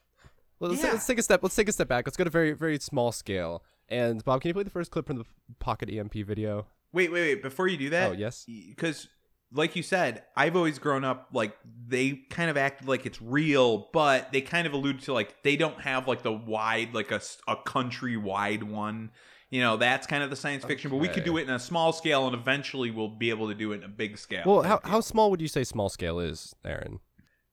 let's, 0.60 0.82
Yeah. 0.84 0.94
let's 0.94 1.06
take 1.06 1.20
a 1.20 1.24
step 1.24 1.44
let's 1.44 1.56
take 1.56 1.70
a 1.70 1.72
step 1.72 1.88
back. 1.88 2.08
Let's 2.08 2.18
go 2.18 2.24
to 2.24 2.30
very 2.32 2.54
very 2.54 2.80
small 2.80 3.12
scale. 3.12 3.64
And 3.88 4.26
Bob, 4.26 4.42
can 4.42 4.50
you 4.50 4.54
play 4.56 4.64
the 4.64 4.70
first 4.70 4.92
clip 4.92 5.06
from 5.06 5.18
the 5.18 5.26
Pocket 5.60 5.90
EMP 5.90 6.14
video? 6.26 6.66
Wait, 6.98 7.12
wait, 7.12 7.22
wait. 7.22 7.44
Before 7.44 7.68
you 7.68 7.78
do 7.78 7.92
that, 7.92 8.10
Oh, 8.10 8.14
yes? 8.14 8.44
because 8.48 9.08
like 9.54 9.76
you 9.76 9.84
said, 9.84 10.24
I've 10.36 10.56
always 10.56 10.80
grown 10.80 11.04
up 11.04 11.30
like 11.32 11.56
they 11.88 12.24
kind 12.32 12.50
of 12.50 12.58
acted 12.58 12.88
like 12.88 13.06
it's 13.06 13.22
real, 13.22 13.90
but 13.94 14.32
they 14.32 14.42
kind 14.42 14.66
of 14.66 14.74
allude 14.74 15.02
to 15.04 15.14
like 15.14 15.44
they 15.44 15.56
don't 15.58 15.80
have 15.82 16.08
like 16.08 16.24
the 16.24 16.34
wide, 16.34 16.96
like 16.96 17.12
a 17.12 17.22
a 17.48 17.56
country 17.56 18.18
wide 18.18 18.64
one. 18.64 19.12
You 19.52 19.62
know, 19.62 19.78
that's 19.78 20.08
kind 20.08 20.24
of 20.24 20.32
the 20.32 20.36
science 20.36 20.66
fiction, 20.66 20.90
but 20.90 20.98
we 20.98 21.08
could 21.08 21.24
do 21.24 21.38
it 21.38 21.44
in 21.44 21.52
a 21.52 21.60
small 21.60 21.94
scale, 21.94 22.26
and 22.26 22.36
eventually 22.36 22.90
we'll 22.90 23.08
be 23.08 23.30
able 23.30 23.48
to 23.48 23.54
do 23.54 23.74
it 23.74 23.76
in 23.78 23.84
a 23.84 23.88
big 23.88 24.18
scale. 24.18 24.42
Well, 24.44 24.64
how 24.64 24.80
how 24.84 25.02
small 25.02 25.30
would 25.30 25.40
you 25.40 25.48
say 25.48 25.64
small 25.64 25.90
scale 25.90 26.20
is, 26.20 26.56
Aaron? 26.66 27.00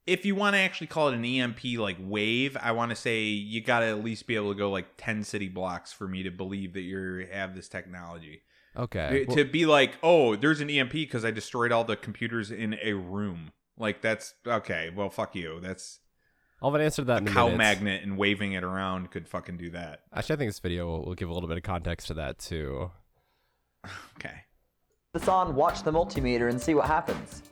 if 0.06 0.26
you 0.26 0.34
want 0.34 0.54
to 0.54 0.60
actually 0.60 0.86
call 0.86 1.08
it 1.08 1.14
an 1.14 1.24
EMP 1.24 1.64
like 1.78 1.96
wave, 2.00 2.56
I 2.60 2.72
want 2.72 2.90
to 2.90 2.96
say 2.96 3.22
you 3.22 3.62
got 3.62 3.80
to 3.80 3.86
at 3.86 4.04
least 4.04 4.26
be 4.26 4.36
able 4.36 4.52
to 4.52 4.58
go 4.58 4.70
like 4.70 4.86
ten 4.96 5.22
city 5.22 5.48
blocks 5.48 5.92
for 5.92 6.08
me 6.08 6.22
to 6.22 6.30
believe 6.30 6.72
that 6.74 6.82
you 6.82 7.26
have 7.30 7.54
this 7.54 7.68
technology. 7.68 8.42
Okay. 8.76 9.24
to 9.30 9.44
be 9.44 9.66
like, 9.66 9.92
oh, 10.02 10.36
there's 10.36 10.60
an 10.60 10.68
EMP 10.68 10.92
because 10.92 11.24
I 11.24 11.30
destroyed 11.30 11.72
all 11.72 11.84
the 11.84 11.96
computers 11.96 12.50
in 12.50 12.76
a 12.82 12.94
room. 12.94 13.52
Like 13.78 14.02
that's 14.02 14.34
okay. 14.46 14.90
Well, 14.94 15.10
fuck 15.10 15.34
you. 15.34 15.60
That's 15.60 16.00
I'll 16.62 16.70
have 16.70 16.80
an 16.80 16.84
answer 16.84 17.02
to 17.02 17.06
that 17.06 17.22
in 17.22 17.28
a 17.28 17.30
cow 17.30 17.46
minute. 17.46 17.58
magnet 17.58 18.02
and 18.02 18.16
waving 18.16 18.52
it 18.52 18.64
around 18.64 19.10
could 19.10 19.28
fucking 19.28 19.56
do 19.56 19.70
that. 19.70 20.00
Actually, 20.14 20.34
I 20.34 20.38
think 20.38 20.48
this 20.48 20.60
video 20.60 20.86
will, 20.86 21.04
will 21.04 21.14
give 21.14 21.28
a 21.28 21.32
little 21.34 21.48
bit 21.48 21.58
of 21.58 21.62
context 21.62 22.06
to 22.08 22.14
that 22.14 22.38
too. 22.38 22.90
Okay. 24.16 24.34
this 25.12 25.28
on, 25.28 25.54
watch 25.54 25.82
the 25.82 25.92
multimeter, 25.92 26.48
and 26.48 26.58
see 26.58 26.74
what 26.74 26.86
happens. 26.86 27.42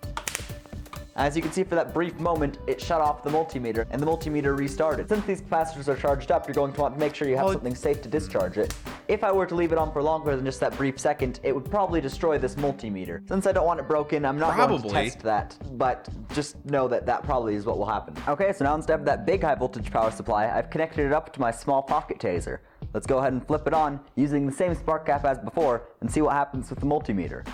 As 1.15 1.37
you 1.37 1.43
can 1.43 1.53
see 1.53 1.63
for 1.63 1.75
that 1.75 1.93
brief 1.93 2.19
moment, 2.19 2.57
it 2.67 2.81
shut 2.81 3.03
off 3.03 3.23
the 3.23 3.29
multimeter, 3.29 3.87
and 3.91 4.01
the 4.01 4.07
multimeter 4.07 4.59
restarted. 4.59 5.11
Since 5.11 5.27
these 5.27 5.43
capacitors 5.43 5.87
are 5.87 5.97
charged 5.97 6.31
up, 6.31 6.47
you're 6.47 6.55
going 6.55 6.73
to 6.73 6.81
want 6.81 6.95
to 6.95 7.01
make 7.01 7.15
sure 7.15 7.29
you 7.29 7.37
have 7.37 7.45
Well, 7.45 7.53
something 7.53 7.75
safe 7.75 8.01
to 8.03 8.09
discharge 8.09 8.57
it. 8.57 8.75
If 9.09 9.23
I 9.23 9.31
were 9.31 9.45
to 9.45 9.55
leave 9.55 9.73
it 9.73 9.79
on 9.79 9.93
for 9.93 10.03
longer 10.03 10.35
than 10.35 10.45
just 10.47 10.59
that 10.61 10.75
brief 10.75 10.99
second, 10.99 11.41
it 11.43 11.55
would 11.55 11.71
probably 11.71 12.01
destroy 12.01 12.39
this 12.39 12.55
multimeter. 12.55 13.29
Since 13.29 13.47
I 13.47 13.53
don't 13.53 13.67
want 13.67 13.79
it 13.79 13.87
broken, 13.87 14.25
I'm 14.25 14.39
not 14.39 14.57
going 14.57 14.81
to 14.81 14.89
test 14.89 15.21
that, 15.21 15.59
but 15.73 16.09
just 16.33 16.65
know 16.65 16.89
that 16.89 17.05
that 17.05 17.25
probably 17.25 17.57
is 17.57 17.67
what 17.67 17.77
will 17.77 17.87
happen. 17.87 18.15
Okay, 18.27 18.55
so 18.55 18.65
now 18.65 18.75
instead 18.75 18.99
of 18.99 19.05
that 19.05 19.27
big 19.27 19.43
high 19.43 19.55
voltage 19.55 19.91
power 19.91 20.11
supply, 20.11 20.49
I've 20.49 20.71
connected 20.71 21.05
it 21.05 21.13
up 21.13 21.31
to 21.35 21.41
my 21.41 21.51
small 21.51 21.83
pocket 21.83 22.21
taser. 22.21 22.61
Let's 22.95 23.07
go 23.07 23.19
ahead 23.19 23.35
and 23.35 23.47
flip 23.47 23.67
it 23.67 23.75
on 23.75 24.01
using 24.17 24.47
the 24.47 24.53
same 24.53 24.75
spark 24.75 25.07
gap 25.07 25.27
as 25.27 25.39
before 25.39 25.89
and 26.01 26.11
see 26.11 26.23
what 26.23 26.33
happens 26.33 26.71
with 26.71 26.81
the 26.81 26.87
multimeter. 26.87 27.47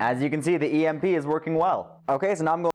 As 0.00 0.22
you 0.22 0.28
can 0.30 0.42
see, 0.42 0.56
the 0.56 0.86
EMP 0.86 1.04
is 1.04 1.26
working 1.26 1.54
well. 1.54 2.02
Okay, 2.08 2.34
so 2.34 2.44
now 2.44 2.52
I'm 2.52 2.62
going 2.62 2.72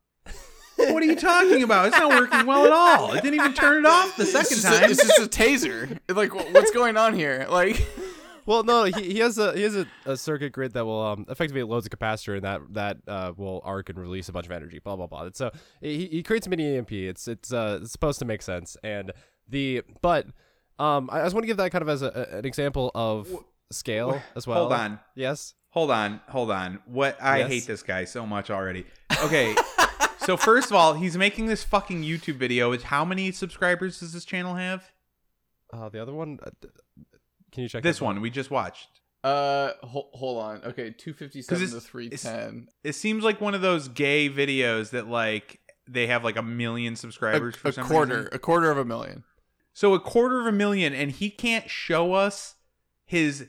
What 0.78 1.04
are 1.04 1.06
you 1.06 1.16
talking 1.16 1.62
about? 1.64 1.88
It's 1.88 1.98
not 1.98 2.10
working 2.10 2.46
well 2.48 2.66
at 2.66 2.72
all. 2.72 3.14
It 3.14 3.22
didn't 3.22 3.36
even 3.36 3.54
turn 3.54 3.86
it 3.86 3.86
off 3.86 4.16
the 4.18 4.24
it's 4.24 4.32
second 4.32 4.58
a, 4.60 4.80
time. 4.80 4.90
it's 4.92 5.02
just 5.06 5.20
a 5.20 5.28
taser. 5.28 6.00
Like, 6.10 6.34
what's 6.54 6.72
going 6.72 6.98
on 6.98 7.14
here? 7.14 7.46
Like, 7.50 7.86
well, 8.48 8.64
no, 8.64 8.86
he, 8.86 9.14
he 9.14 9.20
has 9.20 9.38
a 9.38 9.54
he 9.54 9.62
has 9.62 9.76
a, 9.76 9.86
a 10.06 10.18
circuit 10.18 10.52
grid 10.52 10.74
that 10.74 10.84
will 10.84 11.00
um 11.02 11.26
effectively 11.30 11.62
loads 11.62 11.86
a 11.86 11.90
capacitor 11.90 12.36
and 12.36 12.44
that 12.44 12.62
that 12.74 12.98
uh, 13.08 13.32
will 13.38 13.62
arc 13.64 13.90
and 13.90 14.00
release 14.00 14.28
a 14.28 14.32
bunch 14.32 14.48
of 14.48 14.52
energy. 14.52 14.80
Blah 14.80 14.96
blah 14.96 15.06
blah. 15.08 15.24
And 15.26 15.36
so 15.36 15.52
he, 15.82 16.08
he 16.08 16.24
creates 16.24 16.48
a 16.48 16.50
mini 16.50 16.76
EMP. 16.78 16.92
It's 16.92 17.28
it's 17.28 17.54
uh 17.54 17.80
it's 17.84 17.92
supposed 17.92 18.18
to 18.20 18.26
make 18.26 18.42
sense. 18.42 18.76
And 18.84 19.12
the 19.48 19.84
but 20.02 20.26
um 20.80 21.10
I 21.12 21.22
just 21.22 21.36
want 21.36 21.44
to 21.44 21.48
give 21.48 21.58
that 21.58 21.72
kind 21.72 21.84
of 21.84 21.90
as 21.90 22.02
a, 22.02 22.28
a- 22.34 22.38
an 22.40 22.46
example 22.46 22.90
of 22.96 23.30
scale 23.72 24.20
as 24.36 24.48
well. 24.48 24.62
Hold 24.62 24.74
on. 24.74 25.00
Yes. 25.16 25.54
Hold 25.72 25.92
on, 25.92 26.22
hold 26.30 26.52
on. 26.52 26.80
What 26.86 27.18
I 27.22 27.40
Yes? 27.40 27.48
hate 27.50 27.66
this 27.68 27.84
guy 27.84 28.06
so 28.06 28.26
much 28.26 28.50
already. 28.50 28.86
Okay. 29.24 29.56
so 30.20 30.36
first 30.38 30.70
of 30.70 30.76
all, 30.76 30.94
he's 30.94 31.18
making 31.18 31.46
this 31.48 31.64
fucking 31.64 32.04
YouTube 32.04 32.36
video. 32.36 32.72
Is 32.74 32.84
how 32.84 33.06
many 33.06 33.32
subscribers 33.32 34.00
does 34.00 34.12
this 34.14 34.26
channel 34.26 34.56
have? 34.56 34.92
Uh, 35.74 35.88
the 35.90 36.02
other 36.02 36.14
one. 36.14 36.40
Uh, 36.46 36.50
can 37.52 37.64
you 37.64 37.70
check 37.70 37.84
This 37.84 38.00
that 38.00 38.06
one 38.06 38.22
we 38.22 38.30
just 38.30 38.52
watched. 38.52 38.88
Uh, 39.24 39.72
ho- 39.84 40.10
hold 40.14 40.42
on. 40.44 40.62
Okay, 40.66 40.90
two 40.92 41.14
fifty 41.14 41.40
'Cause 41.40 41.48
seven 41.60 41.64
it's- 41.64 41.84
to 41.84 41.90
three 41.90 42.10
ten. 42.10 42.68
It 42.84 42.94
seems 42.94 43.24
like 43.24 43.40
one 43.40 43.54
of 43.54 43.62
those 43.62 43.88
gay 43.88 44.30
videos 44.30 44.90
that 44.92 45.08
like 45.08 45.60
they 45.88 46.08
have 46.08 46.24
like 46.24 46.36
a 46.38 46.42
million 46.44 46.94
A, 46.94 46.98
subscribers 46.98 47.56
for 47.56 47.70
a 47.70 47.74
some 47.74 47.88
quarter, 47.88 48.16
reason. 48.18 48.30
a 48.34 48.40
quarter 48.40 48.72
of 48.72 48.78
a 48.78 48.86
million. 48.86 49.24
So 49.74 49.94
a 49.94 50.00
quarter 50.02 50.40
of 50.42 50.48
a 50.48 50.52
million, 50.52 50.94
and 50.94 51.12
he 51.12 51.30
can't 51.30 51.70
show 51.70 52.14
us 52.14 52.56
his 53.06 53.48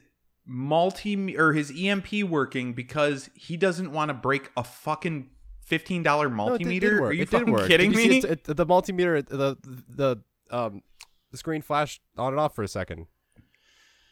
multi 0.53 1.37
or 1.37 1.53
his 1.55 1.73
EMP 1.77 2.13
working 2.25 2.73
because 2.75 3.31
he 3.35 3.57
doesn't 3.57 3.91
want 3.91 4.11
to 4.11 4.15
break 4.15 4.51
a 4.57 4.63
fucking 4.63 5.31
fifteen 5.65 6.03
dollar 6.03 6.29
No, 6.29 6.55
it 6.55 6.59
did- 6.59 6.67
multimeter. 6.69 6.81
did 6.81 7.01
work. 7.01 7.11
Are 7.11 7.13
you 7.15 7.23
it 7.23 7.31
did 7.31 7.39
fucking 7.39 7.53
work. 7.53 7.67
kidding 7.69 7.93
Did 7.93 8.01
you 8.05 8.11
me? 8.11 8.19
it's- 8.19 8.39
it- 8.49 8.57
the 8.57 8.67
multimeter, 8.67 9.27
the 9.27 9.57
the 9.89 10.17
um, 10.55 10.83
the 11.31 11.39
screen 11.39 11.63
flashed 11.63 12.03
on 12.19 12.33
and 12.35 12.41
off 12.41 12.55
for 12.55 12.63
a 12.63 12.69
second. 12.69 13.07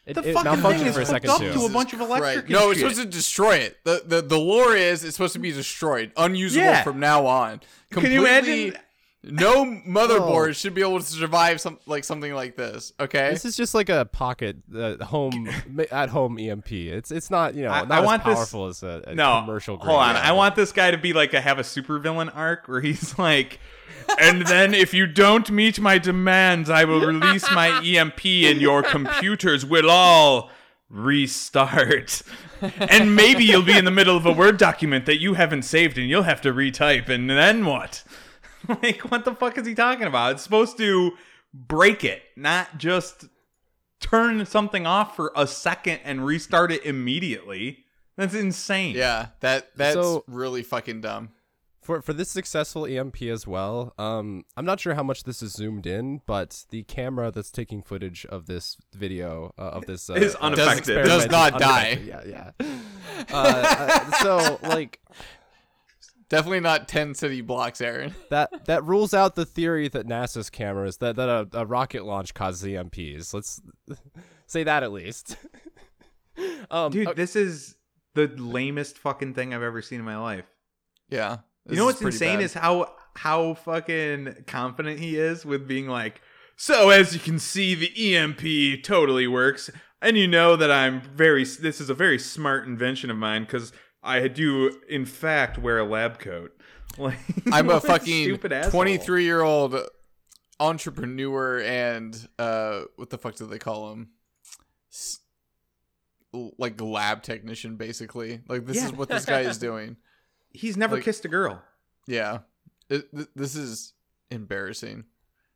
It, 0.07 0.15
The 0.15 0.29
it 0.29 0.33
fucking 0.33 0.51
malfunctioned 0.53 0.77
thing 0.79 0.87
is 0.87 0.93
for 0.95 1.01
a 1.01 1.05
hooked 1.05 1.07
second 1.11 1.29
up 1.29 1.37
too. 1.39 1.53
to 1.53 1.65
a 1.65 1.69
bunch 1.69 1.93
of 1.93 1.99
Jesus 1.99 2.07
electric 2.07 2.21
Christ. 2.33 2.39
and 2.39 2.49
No, 2.49 2.71
it's 2.71 2.79
shit. 2.79 2.89
supposed 2.89 3.11
to 3.11 3.15
destroy 3.17 3.55
it. 3.57 3.77
The, 3.83 4.01
the 4.03 4.21
the 4.23 4.39
lore 4.39 4.75
is 4.75 5.03
it's 5.03 5.15
supposed 5.15 5.33
to 5.33 5.39
be 5.39 5.51
destroyed, 5.51 6.11
unusable 6.17 6.65
Yeah. 6.65 6.81
from 6.83 6.99
now 6.99 7.27
on. 7.27 7.59
Can 7.91 8.11
you 8.11 8.21
Completely- 8.21 8.65
imagine? 8.67 8.81
No 9.23 9.65
motherboard 9.87 10.49
Oh. 10.49 10.51
should 10.53 10.73
be 10.73 10.81
able 10.81 10.99
to 10.99 11.05
survive 11.05 11.61
some 11.61 11.77
like 11.85 12.03
something 12.03 12.33
like 12.33 12.55
this. 12.55 12.91
Okay. 12.99 13.29
This 13.29 13.45
is 13.45 13.55
just 13.55 13.75
like 13.75 13.89
a 13.89 14.05
pocket 14.05 14.57
uh, 14.75 15.03
home 15.05 15.47
at 15.91 16.09
home 16.09 16.39
EMP. 16.39 16.71
It's 16.71 17.11
it's 17.11 17.29
not 17.29 17.53
you 17.53 17.63
know 17.63 17.71
I- 17.71 17.81
not 17.83 17.91
I 17.91 17.99
as 17.99 18.05
want 18.05 18.25
this- 18.25 18.35
powerful 18.35 18.65
as 18.67 18.81
a, 18.83 19.03
a 19.07 19.15
no, 19.15 19.41
commercial. 19.41 19.77
hold 19.77 19.99
on. 19.99 20.13
grade. 20.15 20.25
I 20.25 20.31
want 20.31 20.55
this 20.55 20.71
guy 20.71 20.89
to 20.91 20.97
be 20.97 21.13
like 21.13 21.33
a 21.33 21.41
have 21.41 21.59
a 21.59 21.63
supervillain 21.63 22.35
arc 22.35 22.67
where 22.67 22.81
he's 22.81 23.17
like, 23.19 23.59
and 24.19 24.45
then 24.47 24.73
if 24.73 24.93
you 24.93 25.05
don't 25.05 25.51
meet 25.51 25.79
my 25.79 25.97
demands, 25.99 26.69
I 26.69 26.85
will 26.85 27.01
release 27.01 27.49
my 27.51 27.79
EMP 27.85 28.25
and 28.25 28.59
your 28.59 28.81
computers 28.81 29.63
will 29.65 29.89
all 29.91 30.49
restart. 30.89 32.21
And 32.79 33.15
maybe 33.15 33.43
you'll 33.43 33.63
be 33.63 33.77
in 33.77 33.85
the 33.85 33.91
middle 33.91 34.15
of 34.17 34.25
a 34.25 34.31
Word 34.31 34.57
document 34.57 35.05
that 35.07 35.19
you 35.19 35.33
haven't 35.35 35.63
saved 35.63 35.97
and 35.97 36.07
you'll 36.09 36.23
have 36.23 36.41
to 36.41 36.53
retype. 36.53 37.09
And 37.09 37.29
then 37.29 37.65
what? 37.65 38.03
like, 38.81 39.01
what 39.11 39.25
the 39.25 39.33
fuck 39.35 39.57
is 39.57 39.65
he 39.67 39.73
talking 39.75 40.07
about? 40.07 40.33
It's 40.33 40.43
supposed 40.43 40.77
to 40.77 41.11
break 41.53 42.03
it, 42.03 42.23
not 42.35 42.77
just 42.77 43.25
turn 43.99 44.45
something 44.45 44.85
off 44.87 45.15
for 45.15 45.31
a 45.35 45.45
second 45.47 45.99
and 46.03 46.25
restart 46.25 46.71
it 46.71 46.83
immediately. 46.85 47.85
That's 48.17 48.33
insane. 48.33 48.95
yeah, 48.95 49.27
that 49.39 49.75
that's 49.75 49.93
So- 49.95 50.23
really 50.27 50.63
fucking 50.63 51.01
dumb. 51.01 51.29
for 51.81 52.01
for 52.01 52.13
this 52.13 52.29
successful 52.29 52.85
EMP 52.85 53.23
as 53.23 53.47
well. 53.47 53.93
Um, 53.97 54.43
I'm 54.55 54.65
not 54.65 54.79
sure 54.79 54.93
how 54.93 55.01
much 55.03 55.23
this 55.23 55.41
is 55.41 55.53
zoomed 55.53 55.87
in, 55.87 56.21
but 56.27 56.65
the 56.69 56.83
camera 56.83 57.31
that's 57.31 57.49
taking 57.49 57.81
footage 57.81 58.25
of 58.27 58.45
this 58.45 58.77
video 58.93 59.53
uh, 59.57 59.61
of 59.77 59.85
this 59.87 60.09
uh, 60.09 60.13
Is 60.13 60.35
unaffected. 60.35 60.77
experiment 60.97 61.07
Does 61.09 61.27
not 61.31 61.57
die. 61.59 61.91
unaffected. 62.01 62.27
Yeah, 62.29 62.51
yeah. 62.59 63.25
uh, 63.33 64.05
uh, 64.11 64.23
so 64.23 64.59
like 64.61 64.99
Definitely 66.31 66.61
not 66.61 66.87
ten 66.87 67.13
city 67.13 67.41
blocks, 67.41 67.81
Aaron. 67.81 68.15
that 68.29 68.63
that 68.65 68.85
rules 68.85 69.13
out 69.13 69.35
the 69.35 69.45
theory 69.45 69.89
that 69.89 70.07
NASA's 70.07 70.49
cameras 70.49 70.97
that 70.97 71.17
that 71.17 71.27
a, 71.27 71.47
a 71.51 71.65
rocket 71.65 72.05
launch 72.05 72.33
causes 72.33 72.63
EMPs. 72.63 73.33
Let's 73.33 73.61
say 74.47 74.63
that 74.63 74.81
at 74.81 74.93
least. 74.93 75.35
um, 76.71 76.93
Dude, 76.93 77.07
uh, 77.09 77.13
this 77.13 77.35
is 77.35 77.75
the 78.15 78.27
lamest 78.27 78.97
fucking 78.97 79.33
thing 79.33 79.53
I've 79.53 79.61
ever 79.61 79.81
seen 79.81 79.99
in 79.99 80.05
my 80.05 80.17
life. 80.17 80.45
Yeah. 81.09 81.39
you 81.69 81.75
know 81.75 81.83
what's 81.83 82.01
insane 82.01 82.39
is 82.39 82.53
how 82.53 82.93
how 83.17 83.55
fucking 83.55 84.45
confident 84.47 84.99
he 84.99 85.17
is 85.17 85.45
with 85.45 85.67
being 85.67 85.89
like, 85.89 86.21
so 86.55 86.91
as 86.91 87.13
you 87.13 87.19
can 87.19 87.39
see, 87.39 87.75
the 87.75 88.15
EMP 88.15 88.83
totally 88.83 89.27
works, 89.27 89.69
and 90.01 90.17
you 90.17 90.29
know 90.29 90.55
that 90.55 90.71
I'm 90.71 91.01
very. 91.01 91.43
This 91.43 91.81
is 91.81 91.89
a 91.89 91.93
very 91.93 92.17
smart 92.17 92.65
invention 92.65 93.09
of 93.09 93.17
mine 93.17 93.43
because 93.43 93.73
I 94.03 94.27
do 94.27 94.79
in 94.89 95.05
fact 95.05 95.57
wear 95.57 95.77
a 95.79 95.85
lab 95.85 96.19
coat. 96.19 96.55
Like 96.97 97.19
I'm 97.49 97.69
a 97.69 97.79
fucking 97.81 98.37
23 98.39 99.23
year 99.23 99.41
old 99.41 99.75
entrepreneur 100.59 101.61
and 101.61 102.27
uh, 102.37 102.81
what 102.97 103.09
the 103.09 103.17
fuck 103.17 103.35
do 103.35 103.45
they 103.47 103.59
call 103.59 103.93
him? 103.93 104.09
S- 104.91 105.19
like 106.33 106.79
lab 106.81 107.23
technician, 107.23 107.75
basically. 107.77 108.41
Like 108.47 108.65
this 108.65 108.77
Yeah. 108.77 108.85
is 108.87 108.91
what 108.93 109.09
this 109.09 109.25
guy 109.25 109.41
is 109.41 109.57
doing. 109.69 109.97
He's 110.49 110.77
never 110.77 110.95
like- 110.95 111.05
kissed 111.05 111.25
a 111.25 111.29
girl. 111.29 111.61
Yeah, 112.07 112.39
It- 112.89 113.09
th- 113.15 113.29
this 113.35 113.55
is 113.55 113.93
embarrassing. 114.29 115.05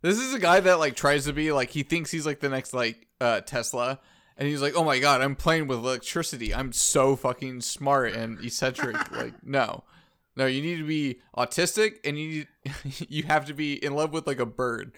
This 0.02 0.20
is 0.20 0.34
a 0.34 0.40
guy 0.40 0.60
that 0.60 0.80
like 0.80 0.96
tries 0.96 1.26
to 1.26 1.34
be 1.34 1.52
like 1.52 1.70
he 1.70 1.84
thinks 1.84 2.12
he's 2.12 2.26
like 2.26 2.40
the 2.40 2.50
next 2.50 2.74
like 2.74 3.08
uh, 3.20 3.42
Tesla. 3.42 4.00
And 4.38 4.48
he's 4.48 4.62
like, 4.62 4.74
"Oh 4.76 4.84
my 4.84 5.00
god, 5.00 5.22
I'm 5.22 5.36
playing 5.36 5.68
with 5.68 5.80
electricity. 5.80 6.54
I'm 6.54 6.72
so 6.74 7.16
fucking 7.16 7.62
smart 7.62 8.14
and 8.14 8.44
eccentric." 8.44 9.12
like, 9.12 9.34
no, 9.46 9.84
no, 10.36 10.46
you 10.46 10.62
need 10.62 10.78
to 10.78 10.86
be 10.86 11.20
autistic, 11.38 11.98
and 12.04 12.18
you 12.20 12.28
need, 12.30 12.48
you 13.10 13.24
have 13.24 13.46
to 13.46 13.54
be 13.54 13.74
in 13.84 13.96
love 13.96 14.12
with 14.12 14.28
like 14.28 14.40
a 14.40 14.46
bird 14.46 14.92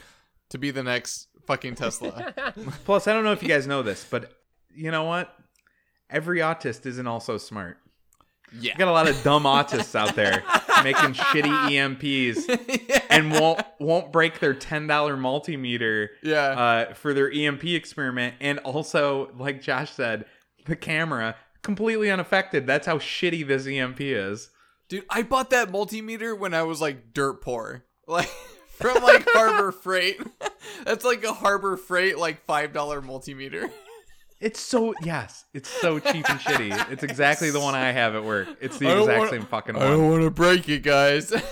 to 0.50 0.58
be 0.58 0.72
the 0.72 0.84
next 0.84 1.28
fucking 1.46 1.76
Tesla. 1.76 2.34
Plus, 2.86 3.08
I 3.08 3.14
don't 3.14 3.24
know 3.24 3.32
if 3.32 3.44
you 3.44 3.50
guys 3.50 3.68
know 3.68 3.84
this, 3.84 4.06
but 4.10 4.34
you 4.74 4.92
know 4.92 5.04
what? 5.04 5.34
Every 6.10 6.40
autist 6.40 6.86
isn't 6.86 7.08
also 7.08 7.38
smart. 7.38 7.78
yeah, 8.58 8.72
You 8.72 8.78
got 8.78 8.88
a 8.88 8.92
lot 8.92 9.08
of 9.10 9.22
dumb 9.24 9.44
autists 9.44 9.94
out 9.94 10.16
there 10.16 10.42
making 10.84 11.14
shitty 11.14 11.98
EMPs 11.98 13.04
and 13.10 13.32
won't 13.32 13.62
won't 13.80 14.12
break 14.12 14.40
their 14.40 14.54
ten 14.54 14.88
dollar 14.88 15.16
multimeter 15.16 16.10
yeah. 16.22 16.38
uh, 16.90 16.94
for 16.94 17.14
their 17.14 17.32
EMP 17.32 17.64
experiment, 17.66 18.36
and 18.40 18.60
also, 18.60 19.32
like 19.38 19.62
Josh 19.62 19.92
said, 19.92 20.26
the 20.66 20.76
camera 20.76 21.36
completely 21.62 22.10
unaffected. 22.10 22.66
That's 22.66 22.88
how 22.88 22.98
shitty 22.98 23.46
this 23.48 23.68
EMP 23.68 24.00
is. 24.00 24.50
Dude, 24.90 25.04
I 25.10 25.24
bought 25.24 25.50
that 25.50 25.70
multimeter 25.70 26.38
when 26.38 26.54
I 26.54 26.64
was 26.64 26.82
like 26.82 27.14
dirt 27.14 27.42
poor. 27.42 27.84
Like 28.10 28.30
from 28.78 29.04
like 29.04 29.28
Harbor 29.32 29.74
Freight. 29.74 30.22
That's 30.86 31.04
like 31.04 31.26
a 31.26 31.34
Harbor 31.34 31.76
Freight 31.76 32.18
like 32.18 32.48
$5 32.48 32.72
multimeter. 32.72 33.70
It's 34.40 34.60
so 34.60 34.94
yes, 35.04 35.46
it's 35.54 35.68
so 35.70 35.98
cheap 36.00 36.30
and 36.30 36.40
shitty. 36.40 36.92
It's 36.92 37.04
exactly 37.04 37.50
the 37.50 37.60
one 37.60 37.74
I 37.76 37.92
have 37.92 38.14
at 38.16 38.24
work. 38.24 38.48
It's 38.62 38.78
the 38.78 38.92
exact 39.00 39.18
wanna- 39.18 39.30
same 39.32 39.46
fucking 39.46 39.76
one. 39.76 39.84
I 39.86 39.90
don't 39.90 40.10
want 40.12 40.24
to 40.24 40.30
break 40.32 40.68
it, 40.70 40.84
guys. 40.84 41.34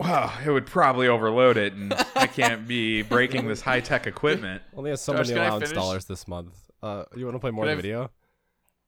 Wow, 0.00 0.32
it 0.46 0.48
would 0.50 0.66
probably 0.66 1.08
overload 1.08 1.56
it, 1.56 1.72
and 1.72 1.92
I 2.14 2.28
can't 2.28 2.68
be 2.68 3.02
breaking 3.02 3.48
this 3.48 3.60
high 3.60 3.80
tech 3.80 4.06
equipment. 4.06 4.62
only 4.76 4.90
has 4.90 5.00
so 5.00 5.12
Josh, 5.12 5.26
many 5.26 5.40
allowance 5.40 5.72
dollars 5.72 6.04
this 6.04 6.28
month. 6.28 6.54
Uh, 6.80 7.02
you 7.16 7.24
want 7.24 7.34
to 7.34 7.40
play 7.40 7.50
more 7.50 7.64
Can 7.64 7.76
of 7.76 7.82
the 7.82 7.88
I- 7.88 7.96
video? 7.96 8.10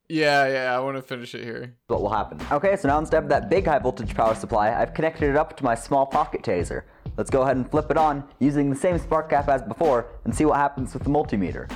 yeah, 0.09 0.46
yeah, 0.46 0.76
I 0.76 0.79
want 0.79 0.96
to 0.98 1.03
finish 1.03 1.35
it 1.35 1.42
here. 1.42 1.74
what 1.88 2.00
will 2.00 2.11
happen. 2.11 2.38
Okay, 2.53 2.76
so 2.76 2.87
now 2.87 2.96
instead 3.00 3.24
of 3.24 3.29
that 3.29 3.50
big 3.50 3.66
high 3.66 3.81
voltage 3.81 4.14
power 4.14 4.37
supply, 4.37 4.72
I've 4.72 4.94
connected 4.94 5.29
it 5.31 5.37
up 5.37 5.57
to 5.57 5.64
my 5.64 5.74
small 5.74 6.07
pocket 6.07 6.42
taser. 6.42 6.83
Let's 7.16 7.29
go 7.31 7.42
ahead 7.42 7.57
and 7.57 7.68
flip 7.68 7.90
it 7.90 7.96
on 7.96 8.22
using 8.38 8.70
the 8.70 8.76
same 8.76 8.96
spark 8.96 9.31
gap 9.31 9.48
as 9.48 9.62
before 9.62 10.07
and 10.24 10.33
see 10.33 10.44
what 10.44 10.59
happens 10.59 10.94
with 10.94 11.03
the 11.03 11.11
multimeter. 11.11 11.68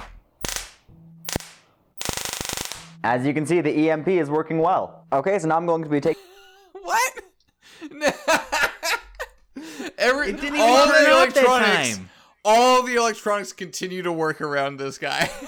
As 3.05 3.27
you 3.27 3.35
can 3.35 3.45
see, 3.45 3.61
the 3.61 3.91
EMP 3.91 4.09
is 4.09 4.31
working 4.31 4.59
well. 4.59 5.05
Okay, 5.13 5.39
so 5.39 5.47
now 5.47 5.59
I'm 5.59 5.67
going 5.67 5.83
to 5.85 5.91
be 5.91 6.01
taking 6.01 6.23
What? 6.83 7.13
Every 9.99 10.31
It 10.31 10.41
didn't 10.41 10.57
even 10.57 10.61
all 10.61 10.87
turn 10.87 11.05
the 11.05 11.11
off 11.11 11.35
that 11.35 11.45
electronics, 11.45 11.97
time. 11.99 12.11
all 12.47 12.83
the 12.83 12.95
electronics 12.97 13.53
continue 13.53 14.01
to 14.03 14.11
work 14.13 14.41
around 14.41 14.79
this 14.79 14.97
guy. 14.99 15.31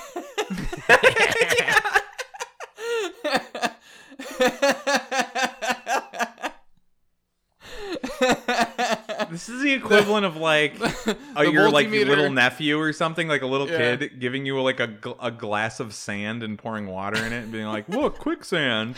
This 9.36 9.50
is 9.50 9.62
the 9.62 9.72
equivalent 9.74 10.24
of 10.24 10.36
like 10.36 10.74
a, 11.36 11.44
your 11.50 11.68
like 11.70 11.88
multimeter- 11.88 12.06
little 12.06 12.30
nephew 12.30 12.78
or 12.80 12.92
something, 12.94 13.28
like 13.28 13.42
a 13.42 13.46
little 13.46 13.68
Yeah. 13.68 13.96
kid 13.96 14.18
giving 14.18 14.46
you 14.46 14.58
like 14.62 14.80
a, 14.80 14.88
gl- 14.88 15.18
a 15.20 15.30
glass 15.30 15.78
of 15.78 15.92
sand 15.92 16.42
and 16.42 16.58
pouring 16.58 16.86
water 16.86 17.18
in 17.22 17.32
it 17.34 17.42
and 17.42 17.52
being 17.52 17.66
like, 17.66 17.86
"Look, 17.88 18.18
quicksand! 18.18 18.96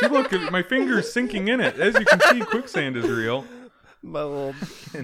See, 0.00 0.06
look, 0.06 0.30
my 0.52 0.62
finger's 0.62 1.12
sinking 1.12 1.48
in 1.48 1.60
it. 1.60 1.76
As 1.80 1.94
you 1.98 2.04
can 2.04 2.20
see, 2.20 2.40
quicksand 2.42 2.96
is 2.96 3.08
real." 3.08 3.44
My 4.02 4.22
little 4.22 4.54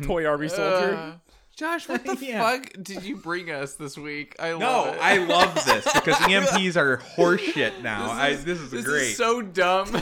toy 0.02 0.24
army 0.26 0.48
soldier. 0.48 0.94
Uh, 0.94 1.12
Josh, 1.56 1.88
what 1.88 2.04
the 2.04 2.16
Yeah. 2.20 2.42
fuck 2.48 2.72
did 2.82 3.02
you 3.02 3.16
bring 3.16 3.50
us 3.50 3.74
this 3.74 3.98
week? 3.98 4.36
I 4.38 4.50
No, 4.50 4.58
love 4.58 4.94
it. 4.94 5.00
I 5.02 5.16
love 5.24 5.54
this 5.66 5.84
because 5.92 6.14
EMPs 6.28 6.76
are 6.76 6.98
horseshit 7.16 7.82
now. 7.82 8.02
This 8.04 8.12
I, 8.12 8.28
is, 8.28 8.44
this 8.44 8.60
is 8.60 8.70
this 8.70 8.84
great. 8.84 9.02
is 9.02 9.16
so 9.16 9.42
dumb. 9.42 10.00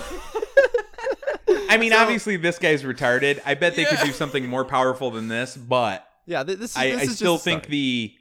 I 1.69 1.77
mean, 1.77 1.93
so- 1.93 1.99
obviously, 1.99 2.37
this 2.37 2.59
guy's 2.59 2.83
retarded. 2.83 3.41
I 3.45 3.55
bet 3.55 3.77
they 3.77 3.83
Yeah. 3.83 3.97
could 3.97 4.07
do 4.07 4.13
something 4.13 4.47
more 4.47 4.65
powerful 4.65 5.11
than 5.11 5.29
this, 5.29 5.57
but 5.57 6.07
Yeah, 6.27 6.43
this 6.43 6.59
is. 6.61 6.77
I, 6.77 6.91
this 6.91 7.01
I 7.01 7.03
is 7.05 7.17
still 7.17 7.35
just 7.35 7.47
a 7.47 7.51
think 7.51 7.63
start. 7.65 7.71
the 7.71 8.15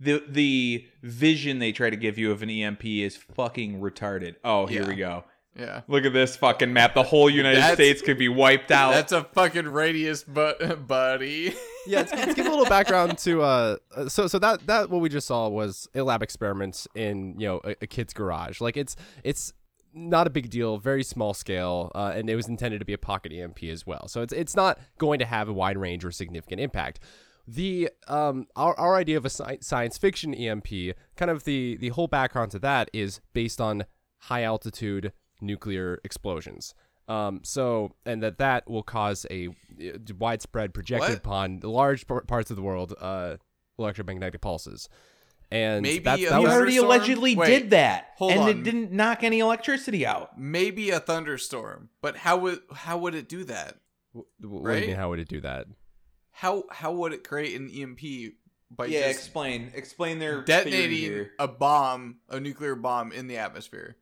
the 0.00 0.22
the 0.28 0.86
vision 1.02 1.58
they 1.58 1.72
try 1.72 1.90
to 1.90 1.96
give 1.96 2.18
you 2.18 2.30
of 2.30 2.42
an 2.42 2.50
EMP 2.50 2.84
is 2.84 3.16
fucking 3.16 3.80
retarded. 3.80 4.36
Oh, 4.44 4.66
here 4.66 4.82
Yeah. 4.82 4.88
we 4.88 4.94
go. 4.94 5.24
yeah. 5.58 5.80
Look 5.88 6.04
at 6.04 6.12
this 6.12 6.36
fucking 6.36 6.72
map. 6.72 6.94
The 6.94 7.02
whole 7.02 7.28
United 7.28 7.56
That's- 7.58 7.74
States 7.74 8.00
could 8.00 8.16
be 8.18 8.28
wiped 8.28 8.70
out. 8.70 8.92
That's 8.92 9.10
a 9.12 9.24
fucking 9.24 9.66
radius, 9.66 10.22
but 10.22 10.86
buddy. 10.86 11.52
yeah, 11.86 11.98
let's, 11.98 12.12
let's 12.12 12.34
give 12.34 12.46
a 12.46 12.50
little 12.50 12.64
background 12.66 13.18
to 13.18 13.42
uh, 13.42 13.76
uh, 13.96 14.08
so 14.08 14.28
so 14.28 14.38
that 14.38 14.64
that 14.68 14.88
what 14.88 15.00
we 15.00 15.08
just 15.08 15.26
saw 15.26 15.48
was 15.48 15.88
a 15.96 16.02
lab 16.02 16.22
experiment 16.22 16.86
in 16.94 17.34
you 17.40 17.48
know 17.48 17.60
a, 17.64 17.74
a 17.82 17.86
kid's 17.88 18.12
garage. 18.12 18.60
Like 18.60 18.76
it's 18.76 18.94
it's 19.24 19.52
not 19.94 20.26
a 20.26 20.30
big 20.30 20.50
deal, 20.50 20.78
very 20.78 21.02
small 21.02 21.34
scale, 21.34 21.90
uh, 21.94 22.12
and 22.14 22.28
it 22.28 22.36
was 22.36 22.48
intended 22.48 22.78
to 22.80 22.84
be 22.84 22.92
a 22.92 22.98
pocket 22.98 23.32
EMP 23.32 23.64
as 23.64 23.86
well. 23.86 24.08
So 24.08 24.22
it's 24.22 24.32
it's 24.32 24.54
not 24.56 24.78
going 24.98 25.18
to 25.18 25.24
have 25.24 25.48
a 25.48 25.52
wide 25.52 25.78
range 25.78 26.04
or 26.04 26.10
significant 26.10 26.60
impact. 26.60 27.00
The 27.46 27.90
um 28.08 28.46
our, 28.56 28.78
our 28.78 28.96
idea 28.96 29.16
of 29.16 29.24
a 29.24 29.30
sci- 29.30 29.58
science 29.60 29.96
fiction 29.96 30.34
EMP, 30.34 30.68
kind 31.16 31.30
of 31.30 31.44
the 31.44 31.76
the 31.78 31.88
whole 31.90 32.06
background 32.08 32.50
to 32.52 32.58
that 32.60 32.90
is 32.92 33.20
based 33.32 33.60
on 33.60 33.84
high 34.22 34.42
altitude 34.42 35.12
nuclear 35.40 36.00
explosions. 36.04 36.74
Um, 37.08 37.40
so 37.42 37.94
and 38.04 38.22
that 38.22 38.36
that 38.38 38.68
will 38.68 38.82
cause 38.82 39.24
a 39.30 39.48
uh, 39.48 39.98
widespread 40.18 40.74
projected 40.74 41.10
What? 41.10 41.18
upon 41.18 41.60
large 41.60 42.06
par- 42.06 42.24
parts 42.26 42.50
of 42.50 42.56
the 42.56 42.62
world 42.62 42.94
uh, 43.00 43.36
electromagnetic 43.78 44.42
pulses. 44.42 44.88
And 45.50 45.82
Maybe 45.82 46.00
that, 46.04 46.20
that 46.20 46.42
was 46.42 46.52
already 46.52 46.76
thunderstorm? 46.76 46.84
allegedly 46.84 47.36
Wait, 47.36 47.46
did 47.46 47.70
that, 47.70 48.08
hold 48.16 48.32
and 48.32 48.40
on. 48.42 48.48
it 48.50 48.62
didn't 48.64 48.92
knock 48.92 49.24
any 49.24 49.38
electricity 49.38 50.04
out. 50.04 50.38
Maybe 50.38 50.90
a 50.90 51.00
thunderstorm, 51.00 51.88
but 52.02 52.16
how 52.18 52.36
would 52.38 52.60
how 52.72 52.98
would 52.98 53.14
it 53.14 53.28
do 53.28 53.44
that? 53.44 53.76
w- 54.12 54.26
w- 54.42 54.60
what 54.62 54.68
do 54.68 54.74
right? 54.74 54.82
you 54.82 54.88
mean, 54.88 54.96
how 54.96 55.08
would 55.08 55.20
it 55.20 55.28
do 55.28 55.40
that? 55.40 55.66
How 56.32 56.64
how 56.70 56.92
would 56.92 57.12
it 57.14 57.24
create 57.26 57.58
an 57.58 57.70
EMP 57.70 58.34
by 58.70 58.86
yeah, 58.86 59.06
just 59.08 59.20
explain 59.20 59.72
explain 59.74 60.18
their 60.18 60.42
theory 60.44 60.64
detonating 60.64 61.26
a 61.38 61.48
bomb, 61.48 62.18
a 62.28 62.38
nuclear 62.38 62.74
bomb 62.74 63.12
in 63.12 63.26
the 63.26 63.38
atmosphere? 63.38 63.96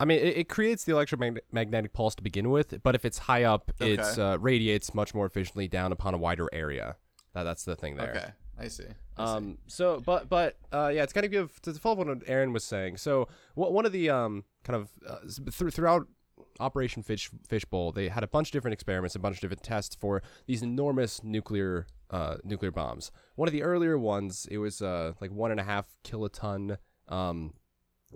I 0.00 0.04
mean, 0.06 0.18
it, 0.18 0.36
it 0.36 0.48
creates 0.48 0.84
the 0.84 0.92
electromagnetic 0.92 1.92
pulse 1.92 2.14
to 2.16 2.22
begin 2.22 2.50
with, 2.50 2.82
but 2.82 2.94
if 2.94 3.04
it's 3.04 3.18
high 3.18 3.44
up, 3.44 3.70
it 3.80 4.00
uh, 4.18 4.38
radiates 4.40 4.94
much 4.94 5.14
more 5.14 5.26
efficiently 5.26 5.68
down 5.68 5.92
upon 5.92 6.12
a 6.14 6.18
wider 6.18 6.48
area. 6.52 6.96
That, 7.34 7.44
that's 7.44 7.64
the 7.64 7.76
thing 7.76 7.96
there. 7.96 8.10
Okay, 8.10 8.26
I 8.58 8.68
see. 8.68 8.84
Um. 9.18 9.58
So, 9.66 10.00
but 10.04 10.28
but 10.28 10.56
uh, 10.72 10.90
yeah, 10.94 11.02
it's 11.02 11.12
kind 11.12 11.24
of 11.24 11.32
give 11.32 11.60
to 11.62 11.72
follow 11.74 11.94
up 11.94 12.00
on 12.00 12.18
what 12.18 12.28
Aaron 12.28 12.52
was 12.52 12.64
saying. 12.64 12.96
So, 12.98 13.28
wh- 13.54 13.70
one 13.70 13.86
of 13.86 13.92
the 13.92 14.10
um 14.10 14.44
kind 14.64 14.76
of 14.76 14.90
uh, 15.08 15.18
thr- 15.50 15.70
throughout 15.70 16.06
Operation 16.60 17.02
Fish 17.02 17.30
Fishbowl, 17.48 17.92
they 17.92 18.08
had 18.08 18.22
a 18.22 18.26
bunch 18.26 18.48
of 18.48 18.52
different 18.52 18.74
experiments, 18.74 19.14
a 19.14 19.18
bunch 19.18 19.36
of 19.36 19.40
different 19.40 19.62
tests 19.62 19.94
for 19.94 20.22
these 20.46 20.62
enormous 20.62 21.22
nuclear 21.24 21.86
uh 22.10 22.36
nuclear 22.44 22.70
bombs. 22.70 23.10
One 23.36 23.48
of 23.48 23.52
the 23.52 23.62
earlier 23.62 23.98
ones, 23.98 24.46
it 24.50 24.58
was 24.58 24.80
uh 24.82 25.12
like 25.20 25.32
one 25.32 25.50
and 25.50 25.60
a 25.60 25.64
half 25.64 25.86
kiloton 26.04 26.76
um 27.08 27.54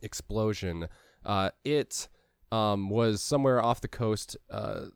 explosion. 0.03 0.89
Uh, 1.25 1.51
it 1.65 2.09
um 2.53 2.91
was 2.91 3.23
somewhere 3.23 3.63
off 3.63 3.81
the 3.81 3.89
coast 3.89 4.37
uh 4.51 4.87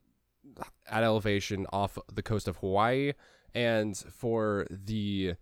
at 0.88 1.02
elevation 1.02 1.66
off 1.72 1.98
the 2.12 2.22
coast 2.22 2.46
of 2.48 2.56
Hawaii, 2.58 3.12
and 3.54 3.96
for 3.96 4.66
the 4.70 5.34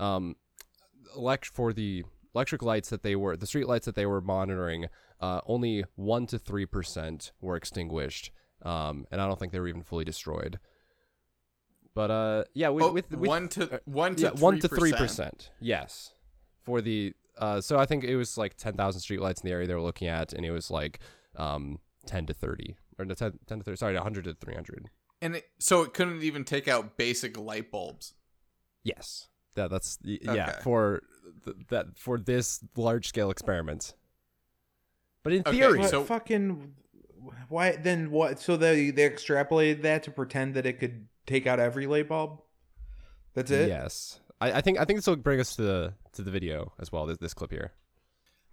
um, 0.00 0.34
elect 1.16 1.46
for 1.46 1.72
the 1.72 2.04
electric 2.34 2.62
lights 2.62 2.90
that 2.90 3.02
they 3.02 3.14
were 3.16 3.36
the 3.36 3.46
street 3.46 3.66
lights 3.68 3.86
that 3.86 3.94
they 3.94 4.06
were 4.06 4.20
monitoring, 4.20 4.86
uh, 5.20 5.40
only 5.46 5.84
one 5.96 6.26
to 6.26 6.38
three 6.38 6.66
percent 6.66 7.32
were 7.40 7.56
extinguished, 7.56 8.30
um, 8.62 9.06
and 9.12 9.20
I 9.20 9.26
don't 9.26 9.38
think 9.38 9.52
they 9.52 9.60
were 9.60 9.68
even 9.68 9.82
fully 9.82 10.04
destroyed. 10.04 10.58
But 11.94 12.10
uh, 12.10 12.44
yeah, 12.54 12.68
with, 12.68 12.84
Oh, 12.84 12.92
with, 12.92 13.10
with 13.10 13.28
one 13.28 13.48
to 13.50 13.80
one 13.84 14.14
to 14.16 14.22
yeah, 14.22 14.30
one 14.30 14.58
to 14.60 14.68
three 14.68 14.92
3%. 14.92 15.48
yes, 15.60 16.14
for 16.62 16.80
the 16.80 17.14
uh, 17.38 17.60
so 17.60 17.78
I 17.78 17.86
think 17.86 18.04
it 18.04 18.16
was 18.16 18.38
like 18.38 18.56
ten 18.56 18.74
thousand 18.74 19.00
street 19.00 19.20
lights 19.20 19.40
in 19.42 19.48
the 19.48 19.52
area 19.52 19.66
they 19.66 19.74
were 19.74 19.80
looking 19.80 20.08
at, 20.08 20.32
and 20.32 20.44
it 20.46 20.50
was 20.52 20.70
like 20.70 21.00
um 21.36 21.78
ten 22.06 22.26
to 22.26 22.32
thirty 22.34 22.76
or 22.98 23.04
no, 23.04 23.14
10, 23.14 23.38
10 23.46 23.58
to 23.58 23.64
thirty, 23.64 23.76
sorry, 23.76 23.96
hundred 23.96 24.24
to 24.24 24.34
three 24.34 24.54
hundred. 24.54 24.88
and 25.20 25.36
it, 25.36 25.46
so 25.58 25.82
it 25.82 25.92
couldn't 25.94 26.22
even 26.22 26.44
take 26.44 26.68
out 26.68 26.96
basic 26.96 27.36
light 27.38 27.70
bulbs. 27.72 28.14
Yes, 28.84 29.26
that 29.54 29.70
that's 29.70 29.98
y- 30.04 30.18
yeah 30.22 30.50
Okay. 30.50 30.60
for 30.62 31.02
th- 31.44 31.56
that 31.68 31.98
for 31.98 32.18
this 32.18 32.60
large 32.76 33.08
scale 33.08 33.30
experiment. 33.30 33.94
But 35.22 35.32
in 35.34 35.40
Okay, 35.46 35.58
theory, 35.58 35.78
What 35.80 35.90
so- 35.90 36.04
fucking 36.04 36.74
why 37.48 37.76
then 37.76 38.10
what 38.10 38.38
so 38.40 38.56
they 38.56 38.90
they 38.90 39.08
extrapolated 39.08 39.82
that 39.82 40.02
to 40.04 40.10
pretend 40.10 40.54
that 40.54 40.64
it 40.66 40.78
could 40.78 41.06
take 41.26 41.46
out 41.46 41.60
every 41.60 41.86
light 41.86 42.08
bulb 42.08 42.40
that's 43.34 43.50
it 43.50 43.68
yes, 43.68 44.20
I, 44.40 44.52
I 44.52 44.60
think 44.62 44.78
I 44.78 44.84
think 44.86 44.98
this 44.98 45.06
will 45.06 45.16
bring 45.16 45.38
us 45.38 45.54
to 45.56 45.62
the 45.62 45.94
to 46.14 46.22
the 46.22 46.30
video 46.30 46.72
as 46.80 46.90
well. 46.90 47.06
This 47.06 47.18
this 47.18 47.34
clip 47.34 47.50
here. 47.50 47.72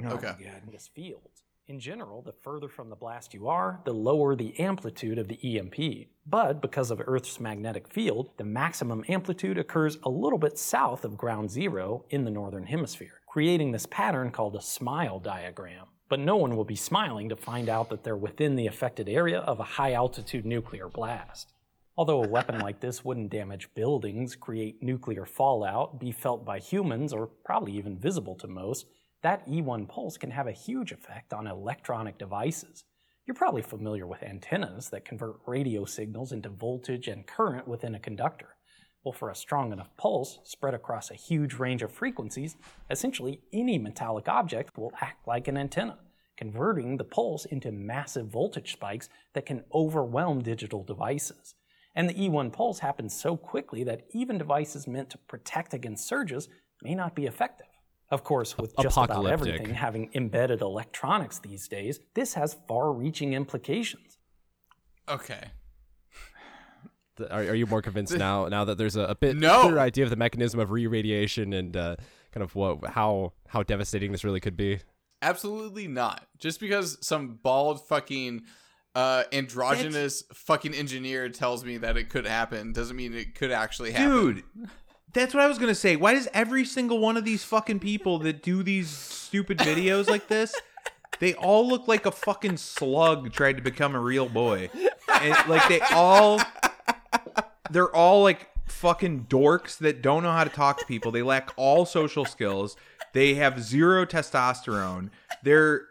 Oh, 0.03 0.09
Okay. 0.15 0.33
my 0.39 0.43
God. 0.45 0.61
this 0.71 0.87
field. 0.93 1.29
In 1.69 1.81
general, 1.81 2.21
the 2.21 2.31
further 2.31 2.69
from 2.69 2.89
the 2.89 2.95
blast 2.95 3.33
you 3.33 3.49
are, 3.49 3.81
the 3.83 3.93
lower 3.93 4.37
the 4.37 4.57
amplitude 4.57 5.17
of 5.17 5.27
the 5.27 5.57
EMP. 5.59 6.07
But 6.25 6.61
because 6.61 6.91
of 6.91 7.01
Earth's 7.05 7.41
magnetic 7.41 7.91
field, 7.91 8.29
the 8.37 8.45
maximum 8.45 9.03
amplitude 9.09 9.57
occurs 9.57 9.97
a 10.03 10.09
little 10.09 10.39
bit 10.39 10.57
south 10.57 11.03
of 11.03 11.17
ground 11.17 11.51
zero 11.51 12.05
in 12.09 12.23
the 12.23 12.31
northern 12.31 12.67
hemisphere, 12.67 13.19
creating 13.27 13.73
this 13.73 13.85
pattern 13.85 14.31
called 14.31 14.55
a 14.55 14.61
smile 14.61 15.19
diagram. 15.19 15.87
But 16.07 16.21
no 16.21 16.37
one 16.37 16.55
will 16.55 16.63
be 16.63 16.77
smiling 16.77 17.27
to 17.27 17.35
find 17.35 17.67
out 17.67 17.89
that 17.89 18.05
they're 18.05 18.15
within 18.15 18.55
the 18.55 18.67
affected 18.67 19.09
area 19.09 19.39
of 19.39 19.59
a 19.59 19.63
high 19.75 19.91
altitude 19.91 20.45
nuclear 20.45 20.87
blast. 20.87 21.51
Although 21.97 22.23
a 22.23 22.29
weapon 22.29 22.59
like 22.59 22.79
this 22.79 23.03
wouldn't 23.03 23.31
damage 23.31 23.67
buildings, 23.75 24.37
create 24.37 24.81
nuclear 24.81 25.25
fallout, 25.25 25.99
be 25.99 26.13
felt 26.13 26.45
by 26.45 26.59
humans, 26.59 27.11
or 27.11 27.27
probably 27.27 27.73
even 27.73 27.97
visible 27.97 28.35
to 28.35 28.47
most, 28.47 28.85
that 29.23 29.47
E1 29.47 29.87
pulse 29.89 30.17
can 30.17 30.31
have 30.31 30.47
a 30.47 30.51
huge 30.51 30.91
effect 30.91 31.33
on 31.33 31.47
electronic 31.47 32.17
devices. 32.17 32.83
You're 33.25 33.35
probably 33.35 33.61
familiar 33.61 34.07
with 34.07 34.23
antennas 34.23 34.89
that 34.89 35.05
convert 35.05 35.37
radio 35.45 35.85
signals 35.85 36.31
into 36.31 36.49
voltage 36.49 37.07
and 37.07 37.27
current 37.27 37.67
within 37.67 37.95
a 37.95 37.99
conductor. 37.99 38.55
Well, 39.03 39.13
for 39.13 39.29
a 39.29 39.35
strong 39.35 39.71
enough 39.71 39.89
pulse 39.97 40.39
spread 40.43 40.73
across 40.73 41.11
a 41.11 41.15
huge 41.15 41.55
range 41.55 41.81
of 41.81 41.91
frequencies, 41.91 42.57
essentially 42.89 43.41
any 43.51 43.77
metallic 43.77 44.27
object 44.27 44.77
will 44.77 44.91
act 45.01 45.27
like 45.27 45.47
an 45.47 45.57
antenna, 45.57 45.97
converting 46.37 46.97
the 46.97 47.03
pulse 47.03 47.45
into 47.45 47.71
massive 47.71 48.27
voltage 48.27 48.73
spikes 48.73 49.09
that 49.33 49.45
can 49.45 49.63
overwhelm 49.73 50.41
digital 50.41 50.83
devices. 50.83 51.55
And 51.95 52.09
the 52.09 52.13
E1 52.13 52.53
pulse 52.53 52.79
happens 52.79 53.19
so 53.19 53.35
quickly 53.35 53.83
that 53.85 54.05
even 54.11 54.37
devices 54.37 54.87
meant 54.87 55.09
to 55.09 55.17
protect 55.17 55.73
against 55.73 56.07
surges 56.07 56.47
may 56.83 56.93
not 56.93 57.15
be 57.15 57.25
effective. 57.25 57.66
Of 58.09 58.23
course, 58.23 58.57
with 58.57 58.73
just 58.77 58.97
about 58.97 59.25
everything 59.27 59.73
having 59.73 60.09
embedded 60.13 60.61
electronics 60.61 61.39
these 61.39 61.67
days, 61.67 61.99
this 62.13 62.35
has 62.35 62.55
far 62.67 62.93
reaching 62.93 63.33
implications. 63.33 64.17
Okay. 65.09 65.51
Are, 67.31 67.41
are 67.41 67.55
you 67.55 67.65
more 67.65 67.81
convinced 67.81 68.15
now 68.15 68.47
now 68.47 68.63
that 68.65 68.77
there's 68.77 68.95
a, 68.95 69.01
a 69.01 69.15
bit 69.15 69.35
No. 69.35 69.61
clearer 69.63 69.79
idea 69.79 70.03
of 70.03 70.09
the 70.09 70.15
mechanism 70.15 70.59
of 70.59 70.71
re-radiation 70.71 71.51
and 71.51 71.75
uh, 71.75 71.95
kind 72.31 72.43
of 72.43 72.55
what 72.55 72.85
how 72.85 73.33
how 73.47 73.63
devastating 73.63 74.11
this 74.11 74.23
really 74.23 74.39
could 74.39 74.55
be? 74.55 74.79
Absolutely 75.21 75.87
not. 75.87 76.27
Just 76.37 76.59
because 76.59 76.97
some 77.05 77.39
bald 77.41 77.85
fucking 77.87 78.43
uh 78.95 79.23
androgynous 79.33 80.23
fucking 80.33 80.73
engineer 80.73 81.27
tells 81.29 81.65
me 81.65 81.77
that 81.77 81.97
it 81.97 82.09
could 82.09 82.25
happen 82.25 82.71
doesn't 82.71 82.95
mean 82.95 83.13
it 83.13 83.35
could 83.35 83.51
actually 83.51 83.91
happen. 83.91 84.11
dude 84.11 84.43
that's 85.13 85.33
what 85.33 85.43
i 85.43 85.47
was 85.47 85.57
gonna 85.57 85.75
say. 85.75 85.95
Why 85.95 86.13
does 86.13 86.27
every 86.33 86.65
single 86.65 86.99
one 86.99 87.17
of 87.17 87.25
these 87.25 87.43
fucking 87.43 87.79
people 87.79 88.19
that 88.19 88.41
do 88.43 88.63
these 88.63 88.89
stupid 88.89 89.57
videos 89.59 90.07
like 90.07 90.27
this 90.27 90.53
they 91.19 91.33
all 91.33 91.67
look 91.67 91.87
like 91.87 92.05
a 92.05 92.11
fucking 92.11 92.57
slug 92.57 93.31
tried 93.31 93.57
to 93.57 93.63
become 93.63 93.95
a 93.95 93.99
real 93.99 94.29
boy. 94.29 94.69
And 95.21 95.35
like 95.47 95.67
they 95.67 95.81
all 95.91 96.41
they're 97.71 97.93
all 97.93 98.23
like 98.23 98.49
fucking 98.67 99.25
dorks 99.29 99.77
that 99.79 100.01
don't 100.01 100.23
know 100.23 100.31
how 100.31 100.43
to 100.43 100.49
talk 100.49 100.79
to 100.79 100.85
people. 100.85 101.11
They 101.11 101.23
lack 101.23 101.51
all 101.55 101.85
social 101.85 102.25
skills. 102.25 102.75
They 103.13 103.35
have 103.35 103.63
zero 103.63 104.05
testosterone. 104.05 105.09
They're 105.43 105.87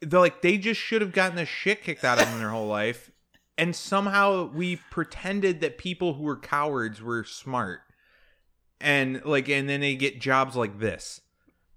they're 0.00 0.20
like 0.20 0.42
they 0.42 0.58
just 0.58 0.80
should 0.80 1.00
have 1.00 1.12
gotten 1.12 1.36
the 1.36 1.46
shit 1.46 1.82
kicked 1.82 2.04
out 2.04 2.20
of 2.20 2.28
them 2.28 2.38
their 2.38 2.50
whole 2.50 2.68
life. 2.68 3.10
And 3.56 3.74
somehow 3.74 4.46
we 4.46 4.76
pretended 4.90 5.60
that 5.60 5.78
people 5.78 6.14
who 6.14 6.24
were 6.24 6.36
cowards 6.36 7.00
were 7.00 7.24
smart 7.24 7.80
and 8.84 9.24
like 9.24 9.48
and 9.48 9.68
then 9.68 9.80
they 9.80 9.96
get 9.96 10.20
jobs 10.20 10.54
like 10.54 10.78
this 10.78 11.20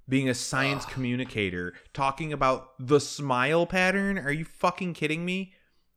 being 0.08 0.30
a 0.30 0.34
science 0.34 0.86
communicator 0.86 1.74
talking 1.94 2.32
about 2.32 2.74
the 2.80 3.00
smile 3.00 3.66
pattern 3.66 4.18
are 4.20 4.32
you 4.32 4.46
fucking 4.46 4.94
kidding 4.94 5.26
me 5.26 5.54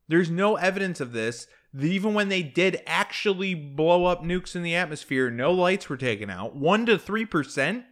there's 0.09 0.31
no 0.31 0.57
evidence 0.57 1.01
of 1.01 1.13
this 1.13 1.47
even 1.79 2.15
when 2.15 2.29
they 2.29 2.43
did 2.43 2.83
actually 2.87 3.55
blow 3.55 4.07
up 4.07 4.25
nukes 4.25 4.57
in 4.57 4.65
the 4.65 4.75
atmosphere, 4.75 5.31
no 5.31 5.53
lights 5.53 5.89
were 5.89 5.97
taken 5.97 6.29
out. 6.29 6.57
One 6.57 6.85
to 6.87 6.99
three 6.99 7.25
percent. 7.25 7.85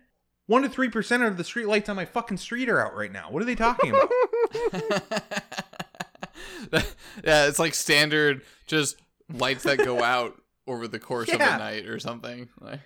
One 0.46 0.62
to 0.62 0.68
three 0.68 0.88
percent 0.88 1.22
of 1.22 1.36
the 1.36 1.44
street 1.44 1.68
lights 1.68 1.88
on 1.88 1.94
my 1.94 2.04
fucking 2.04 2.38
street 2.38 2.68
are 2.68 2.84
out 2.84 2.96
right 2.96 3.12
now. 3.12 3.30
What 3.30 3.40
are 3.40 3.46
they 3.46 3.54
talking 3.54 3.90
about? 3.90 4.10
yeah, 7.24 7.46
it's 7.46 7.58
like 7.60 7.74
standard 7.74 8.42
just 8.66 8.96
lights 9.32 9.62
that 9.62 9.78
go 9.78 10.02
out 10.02 10.34
over 10.66 10.88
the 10.88 10.98
course 10.98 11.28
of 11.32 11.38
Yeah. 11.38 11.54
a 11.54 11.58
night 11.58 11.86
or 11.86 11.98
something. 12.00 12.48
Like, 12.60 12.80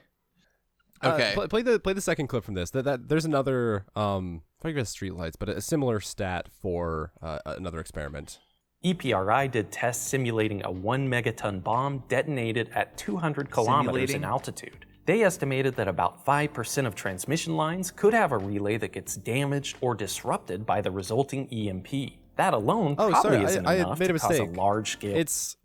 Uh, 1.02 1.14
okay. 1.14 1.32
play, 1.34 1.46
play 1.48 1.62
the 1.62 1.80
play 1.80 1.92
the 1.92 2.00
second 2.00 2.28
clip 2.28 2.44
from 2.44 2.54
this. 2.54 2.70
That, 2.70 2.84
that 2.84 3.08
there's 3.08 3.24
another 3.24 3.86
um, 3.96 4.42
probably 4.60 4.80
guess 4.80 4.90
street 4.90 5.14
lights, 5.14 5.36
but 5.36 5.48
a 5.48 5.60
similar 5.60 6.00
stat 6.00 6.48
for 6.60 7.12
uh, 7.20 7.38
another 7.44 7.80
experiment. 7.80 8.38
EPRI 8.84 9.50
did 9.50 9.70
tests 9.70 10.06
simulating 10.08 10.64
a 10.64 10.70
1 10.70 11.08
megaton 11.08 11.62
bomb 11.62 12.02
detonated 12.08 12.68
at 12.74 12.96
200 12.96 13.48
kilometers 13.50 13.86
Simulating? 14.10 14.16
in 14.16 14.24
altitude. 14.24 14.86
They 15.04 15.22
estimated 15.22 15.76
that 15.76 15.88
about 15.88 16.24
5% 16.24 16.86
of 16.86 16.94
transmission 16.94 17.56
lines 17.56 17.90
could 17.90 18.14
have 18.14 18.32
a 18.32 18.38
relay 18.38 18.76
that 18.78 18.92
gets 18.92 19.16
damaged 19.16 19.76
or 19.80 19.94
disrupted 19.94 20.64
by 20.64 20.80
the 20.80 20.90
resulting 20.90 21.48
EMP. 21.52 22.12
That 22.36 22.54
alone 22.54 22.96
Oh, 22.98 23.10
probably 23.10 23.30
sorry, 23.30 23.44
isn't 23.44 23.66
I 23.66 23.74
had 23.74 23.86
enough 23.86 23.98
made 24.00 24.10
a 24.10 24.14
to 24.14 24.18
cause 24.18 24.38
a 24.38 24.44
large 24.44 24.92
scale. 24.92 25.16
It's 25.16 25.56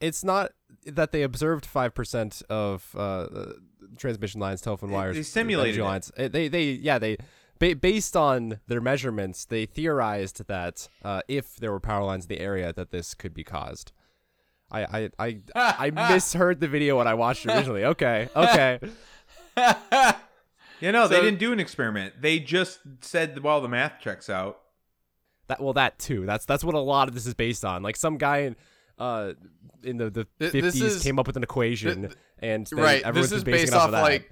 it's 0.00 0.22
not 0.22 0.52
that 0.84 1.12
they 1.12 1.22
observed 1.22 1.64
five 1.66 1.94
percent 1.94 2.42
of 2.50 2.94
uh, 2.94 3.00
uh, 3.00 3.52
transmission 3.96 4.40
lines, 4.40 4.60
telephone 4.60 4.90
wires, 4.90 5.16
they 5.16 5.22
simulated 5.22 5.80
lines. 5.80 6.10
Uh, 6.16 6.28
They 6.28 6.48
they 6.48 6.64
yeah 6.72 6.98
they. 6.98 7.16
Based 7.58 8.16
on 8.16 8.58
their 8.68 8.80
measurements, 8.80 9.44
they 9.44 9.66
theorized 9.66 10.46
that 10.46 10.88
uh, 11.04 11.20
if 11.28 11.56
there 11.56 11.70
were 11.70 11.78
power 11.78 12.02
lines 12.04 12.24
in 12.24 12.28
the 12.28 12.40
area, 12.40 12.72
that 12.72 12.90
this 12.90 13.12
could 13.12 13.34
be 13.34 13.44
caused. 13.44 13.92
I 14.72 14.82
I 14.84 15.10
I, 15.18 15.40
I 15.54 15.90
misheard 16.10 16.60
the 16.60 16.68
video 16.68 16.96
when 16.96 17.06
I 17.06 17.12
watched 17.12 17.44
it 17.44 17.50
originally. 17.50 17.84
Okay, 17.84 18.30
okay. 18.34 18.78
you 20.80 20.92
know, 20.92 21.06
they 21.06 21.20
didn't 21.20 21.38
do 21.38 21.52
an 21.52 21.60
experiment. 21.60 22.14
They 22.22 22.38
just 22.38 22.78
said, 23.02 23.38
"Well, 23.42 23.60
the 23.60 23.68
math 23.68 24.00
checks 24.00 24.30
out." 24.30 24.60
That 25.48 25.60
well, 25.60 25.72
that 25.74 25.98
too. 25.98 26.24
That's 26.24 26.46
that's 26.46 26.64
what 26.64 26.74
a 26.74 26.80
lot 26.80 27.08
of 27.08 27.14
this 27.14 27.26
is 27.26 27.34
based 27.34 27.64
on. 27.64 27.82
Like 27.82 27.96
some 27.96 28.16
guy 28.16 28.38
in 28.38 28.56
uh 29.00 29.32
in 29.82 29.96
the 29.96 30.10
the 30.10 30.26
fifties 30.50 31.02
came 31.02 31.18
up 31.18 31.26
with 31.26 31.36
an 31.36 31.42
equation, 31.42 32.02
th- 32.02 32.14
and 32.38 32.66
then 32.66 32.78
right. 32.78 33.14
This 33.14 33.32
is 33.32 33.42
based 33.42 33.72
off 33.72 33.80
off 33.82 33.86
of 33.86 33.92
that. 33.92 34.02
like 34.02 34.30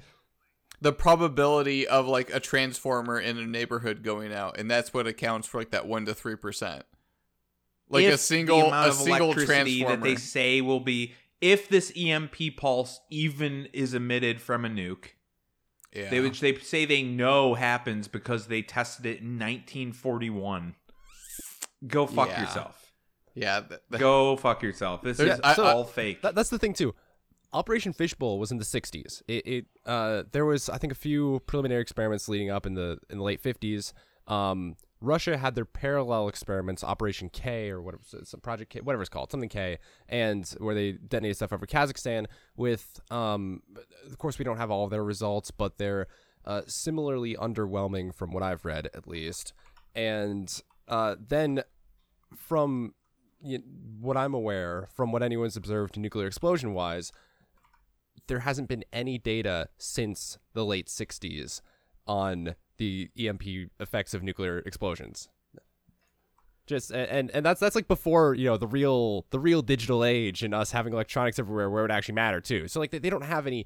the 0.80 0.92
probability 0.92 1.88
of 1.88 2.06
like 2.06 2.32
a 2.32 2.38
transformer 2.38 3.18
in 3.18 3.38
a 3.38 3.46
neighborhood 3.46 4.02
going 4.04 4.32
out, 4.32 4.58
and 4.58 4.70
that's 4.70 4.92
what 4.94 5.06
accounts 5.06 5.48
for 5.48 5.58
like 5.58 5.70
that 5.70 5.86
one 5.86 6.04
to 6.06 6.14
three 6.14 6.36
percent. 6.36 6.84
Like 7.88 8.04
If 8.04 8.14
a 8.14 8.18
single 8.18 8.60
the 8.60 8.66
amount 8.66 8.86
a 8.86 8.90
of 8.90 8.94
single 8.96 9.32
transformer. 9.34 9.96
that 9.96 10.02
they 10.02 10.16
say 10.16 10.60
will 10.60 10.80
be 10.80 11.14
if 11.40 11.68
this 11.68 11.90
EMP 11.96 12.36
pulse 12.58 13.00
even 13.10 13.68
is 13.72 13.94
emitted 13.94 14.42
from 14.42 14.66
a 14.66 14.68
nuke, 14.68 15.06
yeah. 15.94 16.10
they 16.10 16.20
which 16.20 16.40
they 16.40 16.54
say 16.58 16.84
they 16.84 17.02
know 17.02 17.54
happens 17.54 18.06
because 18.06 18.48
they 18.48 18.60
tested 18.60 19.06
it 19.06 19.20
in 19.20 19.38
1941. 19.38 20.74
Go 21.86 22.06
fuck 22.06 22.28
Yeah. 22.28 22.42
yourself. 22.42 22.87
Yeah. 23.38 23.60
th- 23.60 23.80
th- 23.90 24.00
Go 24.00 24.36
fuck 24.36 24.62
yourself. 24.62 25.02
This 25.02 25.16
There's- 25.18 25.38
is 25.38 25.44
I- 25.44 25.54
I- 25.62 25.72
all 25.72 25.84
fake. 25.84 26.22
That, 26.22 26.34
that's 26.34 26.50
the 26.50 26.58
thing 26.58 26.74
too. 26.74 26.94
Operation 27.52 27.92
Fishbowl 27.94 28.38
was 28.38 28.50
in 28.50 28.58
the 28.58 28.64
'60s. 28.64 29.22
It, 29.26 29.46
it 29.46 29.66
uh, 29.86 30.24
there 30.32 30.44
was 30.44 30.68
I 30.68 30.76
think 30.76 30.92
a 30.92 30.96
few 30.96 31.40
preliminary 31.46 31.80
experiments 31.80 32.28
leading 32.28 32.50
up 32.50 32.66
in 32.66 32.74
the 32.74 32.98
in 33.08 33.18
the 33.18 33.24
late 33.24 33.42
'50s. 33.42 33.92
Um, 34.26 34.76
Russia 35.00 35.38
had 35.38 35.54
their 35.54 35.64
parallel 35.64 36.28
experiments, 36.28 36.82
Operation 36.84 37.30
K 37.30 37.70
or 37.70 37.80
whatever, 37.80 38.02
some 38.24 38.40
Project 38.40 38.70
K, 38.72 38.80
whatever 38.80 39.00
it's 39.02 39.08
called, 39.08 39.30
something 39.30 39.48
K, 39.48 39.78
and 40.08 40.46
where 40.58 40.74
they 40.74 40.92
detonated 40.92 41.36
stuff 41.36 41.52
over 41.52 41.66
Kazakhstan. 41.66 42.26
With, 42.56 43.00
um, 43.10 43.62
of 44.06 44.18
course, 44.18 44.38
we 44.38 44.44
don't 44.44 44.56
have 44.58 44.70
all 44.72 44.84
of 44.84 44.90
their 44.90 45.04
results, 45.04 45.50
but 45.52 45.78
they're 45.78 46.08
uh, 46.44 46.62
similarly 46.66 47.34
underwhelming 47.36 48.12
from 48.14 48.32
what 48.32 48.42
I've 48.42 48.64
read, 48.66 48.90
at 48.92 49.06
least. 49.06 49.52
And 49.94 50.52
uh, 50.88 51.14
then 51.26 51.62
from 52.36 52.92
y 53.42 53.58
what 54.00 54.16
I'm 54.16 54.34
aware, 54.34 54.88
from 54.94 55.12
what 55.12 55.22
anyone's 55.22 55.56
observed 55.56 55.96
nuclear 55.96 56.26
explosion 56.26 56.72
wise, 56.74 57.12
there 58.26 58.40
hasn't 58.40 58.68
been 58.68 58.84
any 58.92 59.18
data 59.18 59.68
since 59.78 60.38
the 60.54 60.64
late 60.64 60.86
60s 60.86 61.60
on 62.06 62.54
the 62.78 63.10
EMP 63.18 63.42
effects 63.80 64.14
of 64.14 64.22
nuclear 64.22 64.60
explosions. 64.60 65.28
Just 66.66 66.90
and 66.90 67.30
and 67.30 67.44
that's 67.46 67.60
that's 67.60 67.74
like 67.74 67.88
before 67.88 68.34
you 68.34 68.44
know 68.44 68.58
the 68.58 68.66
real 68.66 69.24
the 69.30 69.40
real 69.40 69.62
digital 69.62 70.04
age 70.04 70.42
and 70.42 70.54
us 70.54 70.70
having 70.70 70.92
electronics 70.92 71.38
everywhere 71.38 71.70
where 71.70 71.84
it 71.86 71.90
actually 71.90 72.14
matter 72.14 72.42
too. 72.42 72.68
So 72.68 72.78
like 72.78 72.90
they, 72.90 72.98
they 72.98 73.08
don't 73.08 73.24
have 73.24 73.46
any 73.46 73.64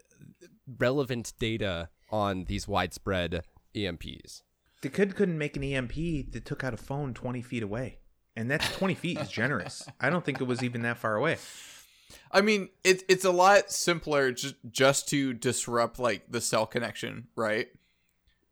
uh, 0.00 0.46
relevant 0.78 1.32
data 1.40 1.88
on 2.10 2.44
these 2.44 2.68
widespread 2.68 3.42
EMPs. 3.74 4.42
the 4.82 4.88
kid 4.88 5.16
couldn't 5.16 5.36
make 5.36 5.56
an 5.56 5.64
EMP 5.64 5.94
that 6.30 6.44
took 6.44 6.62
out 6.62 6.72
a 6.72 6.76
phone 6.76 7.12
20 7.12 7.42
feet 7.42 7.64
away. 7.64 7.98
And 8.36 8.50
that's 8.50 8.70
20 8.76 8.94
feet 8.94 9.18
is 9.18 9.28
generous. 9.28 9.86
I 10.00 10.10
don't 10.10 10.24
think 10.24 10.40
it 10.40 10.44
was 10.44 10.62
even 10.62 10.82
that 10.82 10.98
far 10.98 11.16
away. 11.16 11.36
I 12.30 12.40
mean, 12.40 12.68
it's 12.82 13.04
it's 13.08 13.24
a 13.24 13.30
lot 13.30 13.70
simpler 13.70 14.32
just 14.32 14.56
just 14.70 15.08
to 15.10 15.32
disrupt 15.32 15.98
like 15.98 16.24
the 16.28 16.40
cell 16.40 16.66
connection, 16.66 17.28
right? 17.36 17.68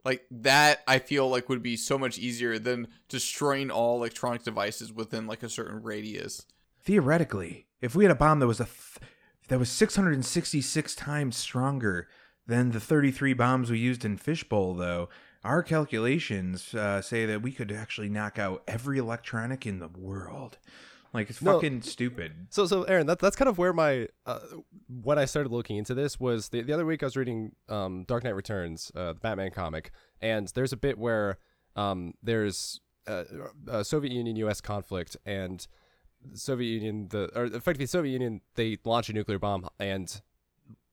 Like 0.04 0.24
that, 0.30 0.82
I 0.86 0.98
feel 0.98 1.28
like 1.28 1.48
would 1.48 1.62
be 1.62 1.76
so 1.76 1.98
much 1.98 2.18
easier 2.18 2.58
than 2.58 2.88
destroying 3.08 3.70
all 3.70 3.96
electronic 3.96 4.42
devices 4.42 4.92
within 4.92 5.26
like 5.26 5.42
a 5.42 5.48
certain 5.48 5.82
radius. 5.82 6.46
Theoretically, 6.80 7.66
if 7.80 7.94
we 7.94 8.04
had 8.04 8.10
a 8.10 8.16
bomb 8.16 8.40
that 8.40 8.48
was 8.48 8.60
a 8.60 8.64
th- 8.64 9.10
that 9.48 9.58
was 9.58 9.70
666 9.70 10.94
times 10.94 11.36
stronger 11.36 12.08
than 12.46 12.72
the 12.72 12.80
33 12.80 13.32
bombs 13.34 13.70
we 13.70 13.78
used 13.78 14.04
in 14.04 14.16
Fishbowl, 14.16 14.74
though, 14.74 15.08
our 15.44 15.62
calculations 15.62 16.74
uh, 16.74 17.02
say 17.02 17.26
that 17.26 17.42
we 17.42 17.52
could 17.52 17.72
actually 17.72 18.08
knock 18.08 18.38
out 18.38 18.62
every 18.68 18.98
electronic 18.98 19.66
in 19.66 19.78
the 19.78 19.88
world. 19.88 20.58
Like 21.12 21.28
it's 21.28 21.42
No. 21.42 21.54
fucking 21.54 21.82
stupid. 21.82 22.46
So, 22.50 22.64
so 22.66 22.84
Aaron, 22.84 23.06
that, 23.06 23.18
that's 23.18 23.36
kind 23.36 23.48
of 23.48 23.58
where 23.58 23.72
my 23.74 24.08
uh, 24.24 24.38
when 24.88 25.18
I 25.18 25.26
started 25.26 25.52
looking 25.52 25.76
into 25.76 25.94
this 25.94 26.18
was 26.18 26.48
the, 26.48 26.62
the 26.62 26.72
other 26.72 26.86
week 26.86 27.02
I 27.02 27.06
was 27.06 27.16
reading 27.16 27.52
um, 27.68 28.04
Dark 28.04 28.24
Knight 28.24 28.34
Returns, 28.34 28.90
uh, 28.94 29.12
the 29.12 29.20
Batman 29.20 29.50
comic, 29.50 29.90
and 30.22 30.48
there's 30.54 30.72
a 30.72 30.76
bit 30.76 30.96
where 30.96 31.36
um, 31.76 32.14
there's 32.22 32.80
uh, 33.06 33.24
a 33.68 33.84
Soviet 33.84 34.12
Union 34.12 34.36
U.S. 34.36 34.60
conflict, 34.62 35.16
and 35.26 35.66
the 36.24 36.38
Soviet 36.38 36.70
Union, 36.72 37.08
the 37.10 37.30
or 37.34 37.44
effectively 37.44 37.84
the 37.84 37.88
Soviet 37.88 38.12
Union, 38.12 38.40
they 38.54 38.78
launch 38.84 39.10
a 39.10 39.12
nuclear 39.12 39.38
bomb, 39.38 39.68
and 39.78 40.22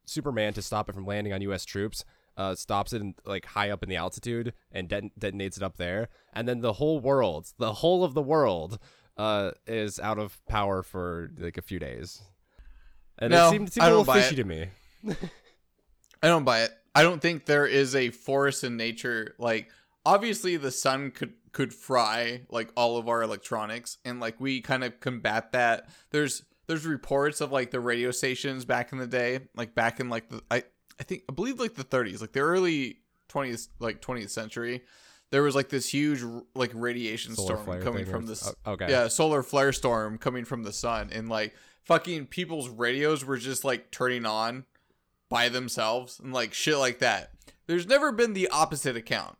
Superman 0.05 0.53
to 0.53 0.61
stop 0.61 0.89
it 0.89 0.95
from 0.95 1.05
landing 1.05 1.31
on 1.31 1.41
U.S. 1.43 1.63
troops. 1.63 2.03
Uh, 2.39 2.55
stops 2.55 2.93
it 2.93 3.01
in, 3.01 3.13
like 3.25 3.45
high 3.45 3.69
up 3.69 3.83
in 3.83 3.89
the 3.89 3.97
altitude 3.97 4.53
and 4.71 4.87
det- 4.87 5.11
detonates 5.19 5.57
it 5.57 5.63
up 5.63 5.75
there, 5.75 6.07
and 6.31 6.47
then 6.47 6.61
the 6.61 6.71
whole 6.73 7.01
world, 7.01 7.51
the 7.57 7.73
whole 7.73 8.05
of 8.05 8.13
the 8.13 8.21
world, 8.21 8.79
uh, 9.17 9.51
is 9.67 9.99
out 9.99 10.17
of 10.17 10.39
power 10.47 10.81
for 10.81 11.31
like 11.37 11.57
a 11.57 11.61
few 11.61 11.79
days. 11.79 12.21
And 13.17 13.31
No, 13.31 13.47
it 13.47 13.51
seemed, 13.51 13.67
it 13.67 13.73
seemed 13.73 13.85
a 13.85 13.89
little 13.89 14.13
fishy 14.13 14.35
it. 14.35 14.37
to 14.37 14.43
me. 14.45 14.67
I 16.23 16.27
don't 16.27 16.45
buy 16.45 16.61
it. 16.61 16.71
I 16.95 17.03
don't 17.03 17.21
think 17.21 17.45
there 17.45 17.65
is 17.67 17.93
a 17.93 18.09
force 18.11 18.63
in 18.63 18.77
nature. 18.77 19.35
Like 19.37 19.69
obviously 20.05 20.55
the 20.57 20.71
sun 20.71 21.11
could 21.11 21.33
could 21.51 21.73
fry 21.73 22.41
like 22.49 22.71
all 22.75 22.97
of 22.97 23.09
our 23.09 23.21
electronics 23.21 23.97
and 24.05 24.19
like 24.19 24.39
we 24.39 24.61
kind 24.61 24.83
of 24.83 24.99
combat 24.99 25.51
that. 25.51 25.89
There's 26.11 26.43
there's 26.67 26.85
reports 26.85 27.41
of 27.41 27.51
like 27.51 27.71
the 27.71 27.79
radio 27.79 28.11
stations 28.11 28.63
back 28.65 28.91
in 28.91 28.97
the 28.97 29.07
day, 29.07 29.41
like 29.55 29.75
back 29.75 29.99
in 29.99 30.09
like 30.09 30.29
the 30.29 30.41
I 30.49 30.63
I 30.99 31.03
think 31.03 31.23
I 31.29 31.33
believe 31.33 31.59
like 31.59 31.75
the 31.75 31.83
30s, 31.83 32.21
like 32.21 32.33
the 32.33 32.41
early 32.41 32.99
20th 33.29 33.69
like 33.79 34.01
20th 34.01 34.29
century. 34.29 34.83
There 35.31 35.43
was 35.43 35.55
like 35.55 35.69
this 35.69 35.89
huge 35.89 36.23
like 36.55 36.71
radiation 36.73 37.35
Solar 37.35 37.61
storm 37.61 37.81
coming 37.81 38.05
from 38.05 38.25
this 38.25 38.51
oh, 38.65 38.71
okay. 38.71 38.89
yeah 38.89 39.07
solar 39.07 39.43
flare 39.43 39.71
storm 39.71 40.17
coming 40.17 40.43
from 40.43 40.63
the 40.63 40.73
sun 40.73 41.09
and 41.11 41.29
like 41.29 41.53
fucking 41.83 42.25
people's 42.25 42.67
radios 42.67 43.23
were 43.23 43.37
just 43.37 43.63
like 43.63 43.91
turning 43.91 44.25
on 44.25 44.65
by 45.29 45.47
themselves 45.49 46.19
and 46.19 46.33
like 46.33 46.53
shit 46.53 46.77
like 46.77 46.99
that. 46.99 47.31
There's 47.67 47.85
never 47.85 48.11
been 48.11 48.33
the 48.33 48.49
opposite 48.49 48.95
account. 48.95 49.37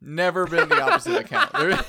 Never 0.00 0.46
been 0.46 0.68
the 0.68 0.80
opposite 0.80 1.16
account. 1.16 1.52
There, 1.58 1.84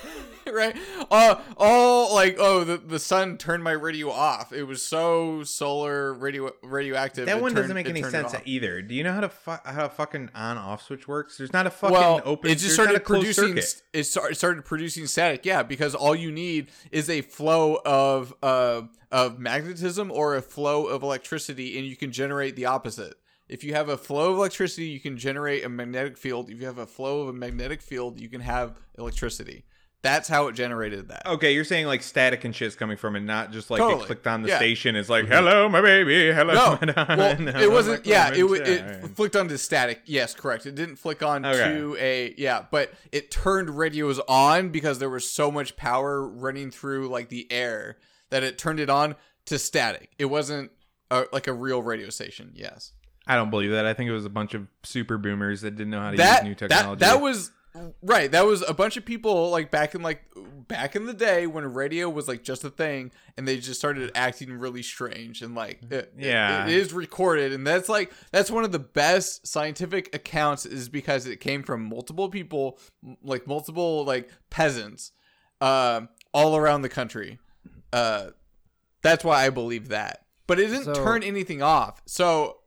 right? 0.53 0.75
Uh, 1.09 1.41
all 1.57 2.13
like, 2.13 2.37
oh, 2.39 2.63
the, 2.63 2.77
the 2.77 2.99
sun 2.99 3.37
turned 3.37 3.63
my 3.63 3.71
radio 3.71 4.09
off. 4.09 4.51
It 4.51 4.63
was 4.63 4.81
so 4.81 5.43
solar 5.43 6.13
radio 6.13 6.51
radioactive. 6.63 7.25
That 7.25 7.41
one 7.41 7.53
doesn't 7.53 7.73
make 7.73 7.89
any 7.89 8.03
sense 8.03 8.33
either. 8.45 8.81
Do 8.81 8.95
you 8.95 9.03
know 9.03 9.13
how 9.13 9.21
to 9.21 9.29
fu- 9.29 9.51
how 9.65 9.85
a 9.85 9.89
fucking 9.89 10.29
on 10.35 10.57
off 10.57 10.83
switch 10.83 11.07
works? 11.07 11.37
There's 11.37 11.53
not 11.53 11.67
a 11.67 11.71
fucking 11.71 11.93
well, 11.93 12.21
open. 12.25 12.51
it 12.51 12.55
just 12.55 12.73
started 12.73 12.93
not 12.93 13.01
a 13.01 13.03
closed 13.03 13.37
producing. 13.37 13.81
It 13.93 14.03
started 14.03 14.65
producing 14.65 15.07
static. 15.07 15.45
Yeah, 15.45 15.63
because 15.63 15.95
all 15.95 16.15
you 16.15 16.31
need 16.31 16.71
is 16.91 17.09
a 17.09 17.21
flow 17.21 17.79
of 17.85 18.33
uh 18.43 18.81
of 19.11 19.39
magnetism 19.39 20.11
or 20.11 20.35
a 20.35 20.41
flow 20.41 20.85
of 20.85 21.03
electricity, 21.03 21.77
and 21.77 21.87
you 21.87 21.95
can 21.95 22.11
generate 22.11 22.55
the 22.55 22.65
opposite. 22.65 23.15
If 23.47 23.63
you 23.63 23.73
have 23.73 23.89
a 23.89 23.97
flow 23.97 24.31
of 24.31 24.37
electricity, 24.37 24.87
you 24.87 24.99
can 24.99 25.17
generate 25.17 25.65
a 25.65 25.69
magnetic 25.69 26.17
field. 26.17 26.51
If 26.51 26.59
you 26.59 26.67
have 26.67 26.77
a 26.77 26.85
flow 26.85 27.21
of 27.21 27.29
a 27.29 27.33
magnetic 27.33 27.81
field, 27.81 28.19
you 28.19 28.29
can 28.29 28.41
have 28.41 28.77
electricity. 28.97 29.65
That's 30.01 30.29
how 30.29 30.47
it 30.47 30.53
generated 30.53 31.09
that. 31.09 31.25
Okay, 31.27 31.53
you're 31.53 31.65
saying 31.65 31.85
like 31.85 32.01
static 32.03 32.45
and 32.45 32.55
shit's 32.55 32.75
coming 32.75 32.95
from 32.95 33.17
it, 33.17 33.19
not 33.19 33.51
just 33.51 33.69
like 33.69 33.79
Totally. 33.79 34.03
it 34.03 34.05
clicked 34.05 34.27
on 34.27 34.43
the 34.43 34.47
Yeah. 34.47 34.55
station. 34.57 34.95
It's 34.95 35.09
like, 35.09 35.25
mm-hmm. 35.25 35.33
hello, 35.33 35.67
my 35.67 35.81
baby. 35.81 36.31
Hello, 36.31 36.53
No, 36.81 36.93
my 36.95 37.15
well, 37.17 37.35
hello, 37.35 37.59
it 37.59 37.69
wasn't. 37.69 38.05
my 38.05 38.09
Yeah, 38.11 38.33
it 38.33 38.43
wa- 38.43 38.53
it 38.55 38.63
clementine." 38.79 39.09
flicked 39.15 39.35
onto 39.35 39.57
static. 39.57 40.01
Yes, 40.05 40.33
correct. 40.33 40.65
It 40.65 40.75
didn't 40.75 40.95
flick 40.95 41.21
on 41.21 41.45
Okay. 41.45 41.57
to 41.77 41.97
a 41.99 42.33
yeah, 42.37 42.63
but 42.71 42.93
it 43.11 43.29
turned 43.29 43.71
radios 43.77 44.19
on 44.29 44.69
because 44.69 44.99
there 44.99 45.09
was 45.09 45.29
so 45.29 45.51
much 45.51 45.75
power 45.75 46.25
running 46.25 46.71
through 46.71 47.09
like 47.09 47.27
the 47.27 47.51
air 47.51 47.97
that 48.29 48.41
it 48.41 48.57
turned 48.57 48.79
it 48.79 48.89
on 48.89 49.15
to 49.47 49.59
static. 49.59 50.11
It 50.17 50.25
wasn't 50.25 50.71
a, 51.11 51.25
like 51.33 51.47
a 51.47 51.53
real 51.53 51.83
radio 51.83 52.09
station. 52.09 52.51
Yes, 52.55 52.93
I 53.27 53.35
don't 53.35 53.49
believe 53.49 53.71
that. 53.71 53.85
I 53.85 53.93
think 53.93 54.09
it 54.09 54.13
was 54.13 54.23
a 54.25 54.29
bunch 54.29 54.53
of 54.53 54.67
super 54.83 55.17
boomers 55.17 55.59
that 55.61 55.71
didn't 55.71 55.89
know 55.91 55.99
how 55.99 56.11
to 56.11 56.17
that 56.17 56.45
use 56.45 56.47
new 56.61 56.67
that 56.67 56.69
technology. 56.69 56.99
that 57.01 57.19
was 57.19 57.51
right. 58.01 58.31
That 58.31 58.45
was 58.45 58.61
a 58.67 58.73
bunch 58.73 58.97
of 58.97 59.05
people 59.05 59.49
like 59.51 59.71
back 59.71 59.95
in 59.95 60.01
like 60.01 60.23
back 60.67 60.95
in 60.95 61.05
the 61.05 61.13
day 61.13 61.47
when 61.47 61.63
radio 61.73 62.09
was 62.09 62.27
like 62.27 62.43
just 62.43 62.63
a 62.63 62.69
thing, 62.69 63.11
and 63.37 63.47
they 63.47 63.57
just 63.57 63.79
started 63.79 64.11
acting 64.15 64.51
really 64.53 64.83
strange 64.83 65.41
and 65.41 65.55
like 65.55 65.79
it- 65.91 66.13
Yeah. 66.17 66.65
it 66.67 66.73
is 66.73 66.93
recorded, 66.93 67.53
and 67.53 67.65
that's 67.65 67.89
like 67.89 68.11
that's 68.31 68.51
one 68.51 68.63
of 68.63 68.71
the 68.71 68.79
best 68.79 69.47
scientific 69.47 70.13
accounts 70.15 70.65
is 70.65 70.89
because 70.89 71.25
it 71.25 71.39
came 71.39 71.63
from 71.63 71.83
multiple 71.87 72.29
people, 72.29 72.79
like 73.23 73.47
multiple 73.47 74.03
like 74.05 74.29
peasants, 74.49 75.11
um, 75.61 76.09
all 76.33 76.55
around 76.57 76.81
the 76.81 76.89
country. 76.89 77.39
Uh, 77.93 78.31
that's 79.01 79.23
why 79.23 79.45
I 79.45 79.49
believe 79.49 79.87
that. 79.89 80.25
But 80.47 80.59
it 80.59 80.67
didn't 80.67 80.83
So- 80.85 80.93
turn 80.93 81.23
anything 81.23 81.61
off. 81.61 82.01
So 82.05 82.57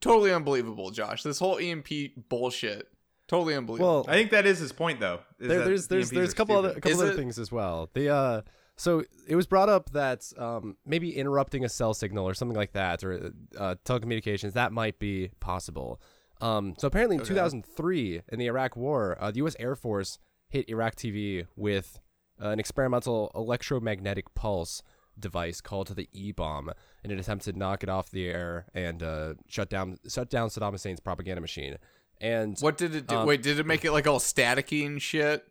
totally 0.00 0.32
unbelievable, 0.32 0.90
Josh. 0.90 1.22
This 1.22 1.38
whole 1.38 1.58
EMP 1.58 1.88
bullshit. 2.28 2.88
Totally 3.30 3.54
unbelievable. 3.54 4.02
Well, 4.06 4.06
I 4.08 4.14
think 4.14 4.32
that 4.32 4.44
is 4.44 4.58
his 4.58 4.72
point, 4.72 4.98
though. 4.98 5.20
is 5.38 5.46
there, 5.46 5.58
that 5.58 5.64
there's 5.64 5.86
there's 5.86 6.10
EMPs 6.10 6.14
there's 6.14 6.32
a 6.32 6.34
couple 6.34 6.56
other 6.56 6.70
a 6.70 6.74
couple 6.74 6.90
Is 6.90 7.00
other 7.00 7.12
it- 7.12 7.16
things 7.16 7.38
as 7.38 7.52
well. 7.52 7.88
The 7.94 8.12
uh, 8.12 8.42
so 8.76 9.04
it 9.28 9.36
was 9.36 9.46
brought 9.46 9.68
up 9.68 9.90
that 9.90 10.24
um 10.36 10.76
maybe 10.84 11.16
interrupting 11.16 11.64
a 11.64 11.68
cell 11.68 11.94
signal 11.94 12.26
or 12.26 12.34
something 12.34 12.56
like 12.56 12.72
that 12.72 13.04
or 13.04 13.30
uh, 13.56 13.76
telecommunications 13.84 14.54
that 14.54 14.72
might 14.72 14.98
be 14.98 15.30
possible. 15.38 16.00
Um, 16.40 16.74
so 16.76 16.88
apparently 16.88 17.18
in 17.18 17.22
2003 17.22 18.22
in 18.32 18.38
the 18.40 18.46
Iraq 18.46 18.74
War, 18.74 19.16
uh, 19.20 19.30
the 19.30 19.36
U.S. 19.36 19.54
Air 19.60 19.76
Force 19.76 20.18
hit 20.48 20.68
Iraq 20.68 20.96
TV 20.96 21.46
with 21.54 22.00
uh, 22.42 22.48
an 22.48 22.58
experimental 22.58 23.30
electromagnetic 23.36 24.34
pulse 24.34 24.82
device 25.20 25.60
called 25.60 25.88
the 25.88 26.08
E-bomb 26.12 26.72
in 27.04 27.12
an 27.12 27.18
attempt 27.20 27.44
to 27.44 27.52
knock 27.52 27.84
it 27.84 27.88
off 27.88 28.10
the 28.10 28.26
air 28.26 28.66
and 28.74 29.04
uh, 29.04 29.34
shut 29.46 29.68
down 29.70 29.98
shut 30.08 30.30
down 30.30 30.48
Saddam 30.48 30.72
Hussein's 30.72 30.98
propaganda 30.98 31.40
machine. 31.40 31.76
And 32.20 32.58
What 32.60 32.76
did 32.76 32.94
it 32.94 33.06
do? 33.06 33.16
Um, 33.16 33.26
Wait, 33.26 33.42
did 33.42 33.58
it 33.58 33.66
make 33.66 33.84
it 33.84 33.92
like 33.92 34.06
all 34.06 34.18
staticky 34.20 34.84
and 34.86 35.00
shit? 35.00 35.44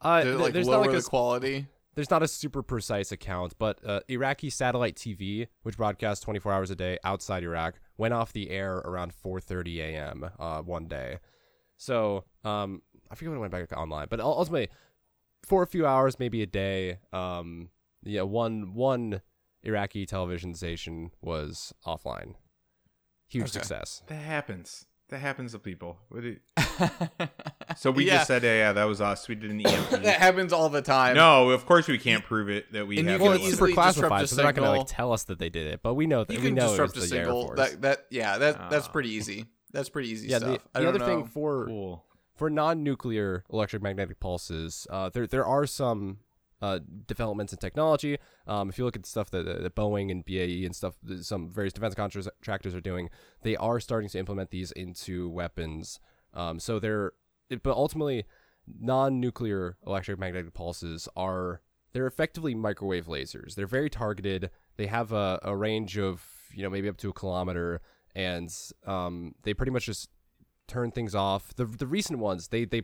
uh, 0.00 0.24
Did 0.24 0.34
it 0.34 0.38
like 0.38 0.52
there's 0.54 0.66
lower 0.66 0.76
not 0.86 0.92
like 0.92 1.02
the 1.02 1.06
a 1.06 1.10
quality? 1.10 1.66
there's 1.94 2.10
not 2.10 2.22
a 2.22 2.28
super 2.28 2.62
precise 2.62 3.12
account, 3.12 3.54
but 3.58 3.78
uh, 3.84 4.00
Iraqi 4.08 4.48
satellite 4.48 4.96
TV, 4.96 5.48
which 5.62 5.76
broadcasts 5.76 6.24
24 6.24 6.52
hours 6.52 6.70
a 6.70 6.76
day 6.76 6.98
outside 7.04 7.42
Iraq, 7.42 7.74
went 7.98 8.14
off 8.14 8.32
the 8.32 8.50
air 8.50 8.76
around 8.78 9.12
4:30 9.12 9.78
a.m. 9.80 10.30
Uh, 10.38 10.62
one 10.62 10.86
day. 10.86 11.18
So 11.76 12.24
um, 12.44 12.82
I 13.10 13.14
forget 13.14 13.30
when 13.30 13.38
it 13.38 13.40
went 13.40 13.52
back 13.52 13.72
online, 13.76 14.06
but 14.08 14.20
ultimately, 14.20 14.68
for 15.44 15.62
a 15.62 15.66
few 15.66 15.86
hours, 15.86 16.18
maybe 16.18 16.42
a 16.42 16.46
day, 16.46 16.98
um, 17.12 17.68
yeah, 18.02 18.22
one 18.22 18.72
one 18.74 19.20
Iraqi 19.62 20.06
television 20.06 20.54
station 20.54 21.10
was 21.20 21.74
offline. 21.86 22.34
Huge 23.28 23.44
Okay. 23.48 23.52
success. 23.58 24.02
That 24.06 24.14
happens. 24.22 24.86
That 25.10 25.18
happens 25.18 25.52
to 25.52 25.58
people. 25.58 25.98
What 26.08 26.22
do 26.22 26.28
you- 26.28 26.40
so 27.76 27.90
we 27.90 28.06
Yeah. 28.06 28.16
just 28.18 28.28
said, 28.28 28.42
yeah, 28.42 28.54
yeah, 28.54 28.72
that 28.72 28.84
was 28.84 29.00
us. 29.00 29.26
We 29.28 29.34
did 29.34 29.50
an 29.50 29.60
EMP. 29.60 29.90
that 30.02 30.20
happens 30.20 30.52
all 30.52 30.68
the 30.68 30.82
time. 30.82 31.16
no, 31.16 31.50
of 31.50 31.66
course 31.66 31.88
we 31.88 31.98
can't 31.98 32.24
prove 32.24 32.48
it 32.48 32.72
that 32.72 32.86
we 32.86 32.98
And 32.98 33.08
you 33.08 33.14
can 33.18 33.22
Well, 33.24 33.32
it's 33.34 33.44
easily 33.44 33.72
super 33.72 33.82
disrupt 33.90 34.08
classified, 34.08 34.28
so 34.28 34.36
they're 34.36 34.44
not 34.44 34.54
going 34.54 34.72
to 34.72 34.78
like 34.78 34.86
tell 34.88 35.12
us 35.12 35.24
that 35.24 35.38
they 35.38 35.48
did 35.50 35.66
it, 35.66 35.80
but 35.82 35.94
we 35.94 36.06
know 36.06 36.24
that 36.24 36.32
you 36.34 36.40
we 36.42 36.50
know 36.52 36.70
disrupt 36.70 36.92
it 36.92 36.98
a 36.98 37.00
was 37.00 37.10
the 37.10 37.16
Air 37.18 37.24
signal. 37.24 37.46
Force. 37.46 37.58
That 37.58 37.82
that 37.82 38.06
yeah, 38.10 38.38
that 38.38 38.70
that's 38.70 38.86
Ah. 38.86 38.92
pretty 38.92 39.10
easy. 39.10 39.46
That's 39.72 39.88
pretty 39.88 40.08
easy 40.10 40.28
yeah, 40.28 40.38
stuff. 40.38 40.58
the, 40.72 40.80
the 40.80 40.88
other 40.88 40.98
know. 40.98 41.06
thing 41.06 41.24
for 41.26 41.66
Cool. 41.66 42.04
for 42.36 42.50
non-nuclear 42.50 43.44
electromagnetic 43.52 44.18
pulses, 44.20 44.86
uh, 44.90 45.10
there 45.10 45.26
there 45.26 45.44
are 45.46 45.66
some 45.66 46.18
uh, 46.62 46.80
developments 47.06 47.52
in 47.52 47.58
technology. 47.58 48.18
Um, 48.46 48.68
if 48.68 48.78
you 48.78 48.84
look 48.84 48.96
at 48.96 49.02
the 49.02 49.08
stuff 49.08 49.30
that, 49.30 49.44
that 49.44 49.74
Boeing 49.74 50.10
and 50.10 50.24
BAE 50.24 50.64
and 50.64 50.74
stuff, 50.74 50.94
some 51.20 51.50
various 51.50 51.72
defense 51.72 51.94
contractors 51.94 52.74
are 52.74 52.80
doing, 52.80 53.10
they 53.42 53.56
are 53.56 53.80
starting 53.80 54.08
to 54.10 54.18
implement 54.18 54.50
these 54.50 54.72
into 54.72 55.28
weapons. 55.28 56.00
Um, 56.34 56.60
so 56.60 56.78
they're, 56.78 57.12
but 57.62 57.74
ultimately, 57.76 58.24
non-nuclear 58.78 59.76
electromagnetic 59.86 60.54
pulses 60.54 61.08
are 61.16 61.60
they're 61.92 62.06
effectively 62.06 62.54
microwave 62.54 63.06
lasers. 63.06 63.54
They're 63.56 63.66
very 63.66 63.90
targeted. 63.90 64.50
They 64.76 64.86
have 64.86 65.12
a, 65.12 65.40
a 65.42 65.56
range 65.56 65.98
of 65.98 66.24
you 66.54 66.62
know 66.62 66.70
maybe 66.70 66.88
up 66.88 66.96
to 66.98 67.10
a 67.10 67.12
kilometer, 67.12 67.80
and 68.14 68.48
um, 68.86 69.34
they 69.42 69.54
pretty 69.54 69.72
much 69.72 69.86
just 69.86 70.08
turn 70.68 70.92
things 70.92 71.16
off. 71.16 71.52
The 71.54 71.64
the 71.64 71.86
recent 71.86 72.20
ones, 72.20 72.48
they 72.48 72.64
they 72.64 72.82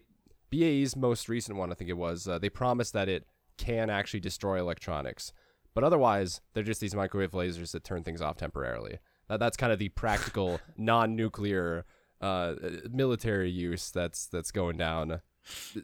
BAE's 0.51 0.97
most 0.97 1.29
recent 1.29 1.57
one, 1.59 1.71
I 1.71 1.75
think 1.75 1.91
it 1.91 1.97
was, 1.97 2.29
uh, 2.29 2.39
they 2.39 2.49
promised 2.49 2.93
that 2.93 3.09
it 3.09 3.27
can 3.59 3.91
actually 3.91 4.21
destroy 4.21 4.59
electronics, 4.59 5.33
but 5.75 5.85
otherwise 5.85 6.41
they're 6.53 6.63
just 6.63 6.81
these 6.81 6.95
microwave 6.95 7.33
lasers 7.33 7.73
that 7.73 7.85
turn 7.85 8.03
things 8.03 8.21
off 8.21 8.37
temporarily. 8.37 8.99
That 9.29 9.41
that's 9.41 9.57
kind 9.57 9.73
of 9.73 9.79
the 9.79 9.89
practical 9.91 10.61
non-nuclear 10.77 11.85
uh, 12.21 12.55
military 12.91 13.51
use 13.51 13.91
that's 13.91 14.27
that's 14.27 14.51
going 14.51 14.77
down. 14.77 15.21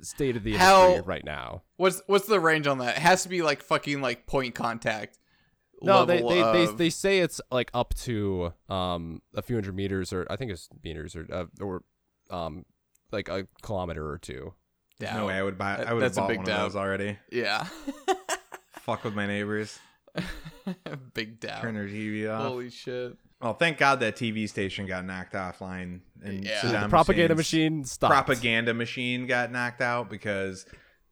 State 0.00 0.36
of 0.36 0.42
the 0.42 0.54
industry 0.54 0.66
How- 0.66 0.98
right 1.04 1.24
now. 1.24 1.62
What's 1.76 2.02
what's 2.06 2.26
the 2.26 2.40
range 2.40 2.66
on 2.66 2.78
that? 2.78 2.96
It 2.96 3.02
has 3.02 3.22
to 3.22 3.28
be 3.28 3.42
like 3.42 3.62
fucking 3.62 4.00
like 4.00 4.26
point 4.26 4.54
contact. 4.54 5.18
No, 5.80 6.04
they 6.04 6.20
they, 6.20 6.28
they 6.28 6.64
of- 6.64 6.78
they 6.78 6.90
say 6.90 7.20
it's 7.20 7.40
like 7.50 7.70
up 7.74 7.94
to 7.94 8.52
um 8.68 9.22
a 9.34 9.42
few 9.42 9.56
hundred 9.56 9.76
meters 9.76 10.12
or 10.12 10.26
I 10.30 10.36
think 10.36 10.50
it's 10.50 10.68
meters 10.82 11.14
or 11.14 11.26
uh, 11.32 11.44
or 11.60 11.82
um 12.30 12.64
like 13.12 13.28
a 13.28 13.46
kilometer 13.62 14.08
or 14.08 14.18
two. 14.18 14.54
There's 15.10 15.16
no 15.16 15.26
way 15.26 15.34
I 15.34 15.42
would 15.42 15.58
buy. 15.58 15.76
That- 15.76 15.88
I 15.88 15.92
would 15.92 16.02
have 16.02 16.12
that's 16.14 16.18
a 16.18 16.20
bought 16.22 16.28
big 16.28 16.36
one 16.38 16.46
doubt. 16.46 16.66
of 16.66 16.72
those 16.72 16.76
already. 16.80 17.18
Yeah. 17.30 17.66
Fuck 18.80 19.04
with 19.04 19.14
my 19.14 19.26
neighbors. 19.26 19.78
Big 21.14 21.40
doubt. 21.40 21.62
Turn 21.62 21.74
their 21.74 21.86
TV 21.88 22.30
off. 22.32 22.42
Holy 22.42 22.70
shit. 22.70 23.16
Well, 23.40 23.54
thank 23.54 23.78
God 23.78 24.00
that 24.00 24.16
TV 24.16 24.48
station 24.48 24.86
got 24.86 25.04
knocked 25.04 25.32
offline 25.34 26.00
and 26.22 26.44
Yeah. 26.44 26.60
Saddam 26.60 26.82
the 26.82 26.88
propaganda 26.88 27.34
Hussein's 27.34 27.38
machine 27.38 27.84
stopped. 27.84 28.12
propaganda 28.12 28.74
machine 28.74 29.26
got 29.26 29.50
knocked 29.50 29.80
out 29.80 30.08
because 30.10 30.64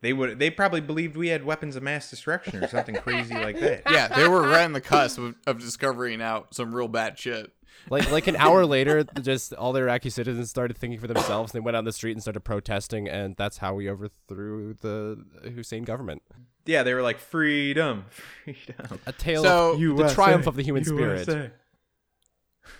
they 0.02 0.12
would 0.12 0.38
they 0.38 0.50
probably 0.50 0.80
believed 0.80 1.16
we 1.16 1.28
had 1.28 1.44
weapons 1.44 1.76
of 1.76 1.82
mass 1.82 2.08
destruction 2.10 2.62
or 2.62 2.68
something 2.68 2.94
crazy 2.96 3.34
like 3.34 3.58
that. 3.60 3.82
Yeah, 3.90 4.08
they 4.08 4.28
were 4.28 4.42
right 4.42 4.64
on 4.64 4.72
the 4.72 4.80
cusp 4.80 5.18
of, 5.18 5.34
of 5.46 5.58
discovering 5.58 6.20
out 6.22 6.54
some 6.54 6.74
real 6.74 6.88
bad 6.88 7.18
shit. 7.18 7.50
Like 7.88 8.10
like 8.10 8.26
an 8.26 8.36
hour 8.36 8.66
later, 8.66 9.04
just 9.22 9.54
all 9.54 9.72
the 9.72 9.80
Iraqi 9.80 10.10
citizens 10.10 10.50
started 10.50 10.76
thinking 10.76 11.00
for 11.00 11.06
themselves. 11.06 11.52
They 11.52 11.60
went 11.60 11.76
on 11.76 11.84
the 11.84 11.92
street 11.92 12.12
and 12.12 12.20
started 12.22 12.40
protesting, 12.40 13.08
and 13.08 13.36
that's 13.36 13.58
how 13.58 13.74
we 13.74 13.88
overthrew 13.88 14.74
the 14.80 15.24
Hussein 15.54 15.84
government. 15.84 16.22
Yeah, 16.66 16.82
they 16.82 16.92
were 16.94 17.02
like 17.02 17.18
freedom, 17.18 18.04
freedom. 18.44 19.00
A 19.06 19.12
tale 19.12 19.42
So- 19.42 19.72
of 19.72 19.96
the 19.96 20.12
triumph 20.14 20.46
of 20.46 20.56
the 20.56 20.62
human 20.62 20.84
spirit. 20.84 21.52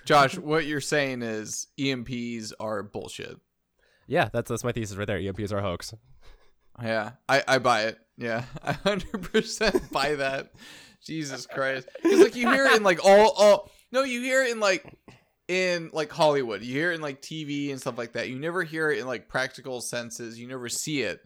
Josh, 0.05 0.37
what 0.39 0.67
you're 0.67 0.81
saying 0.81 1.23
is 1.23 1.67
EMPs 1.79 2.53
are 2.61 2.83
bullshit. 2.83 3.37
Yeah, 4.07 4.29
that's 4.33 4.49
that's 4.49 4.65
my 4.65 4.73
thesis 4.73 4.97
right 4.97 5.07
there. 5.07 5.19
EMPs 5.19 5.53
are 5.53 5.59
a 5.59 5.63
hoax. 5.63 5.95
Yeah, 6.83 7.13
I, 7.29 7.43
I 7.47 7.59
buy 7.59 7.85
it. 7.85 7.99
Yeah, 8.17 8.45
I 8.63 8.73
hundred 8.73 9.23
percent 9.33 9.91
buy 9.91 10.15
that. 10.17 10.53
Jesus 11.05 11.47
Christ, 11.47 11.89
because 12.03 12.21
like 12.21 12.37
you 12.37 12.51
hear 12.51 12.67
it 12.67 12.77
in 12.77 12.83
like 12.83 13.05
all 13.05 13.31
all 13.37 13.71
no, 13.93 14.03
you 14.03 14.23
hear 14.23 14.45
it 14.45 14.53
in 14.53 14.61
like 14.61 14.99
in 15.49 15.91
like 15.93 16.11
Hollywood. 16.13 16.63
You 16.63 16.75
hear 16.75 16.93
it 16.93 16.97
in 16.97 17.01
like 17.01 17.21
TV 17.23 17.71
and 17.71 17.81
stuff 17.81 17.99
like 17.99 18.13
that. 18.13 18.29
You 18.29 18.39
never 18.39 18.63
hear 18.63 18.91
it 18.91 18.99
in 18.99 19.07
like 19.07 19.29
practical 19.29 19.81
senses. 19.81 20.39
You 20.39 20.47
never 20.47 20.69
see 20.69 21.03
it 21.03 21.21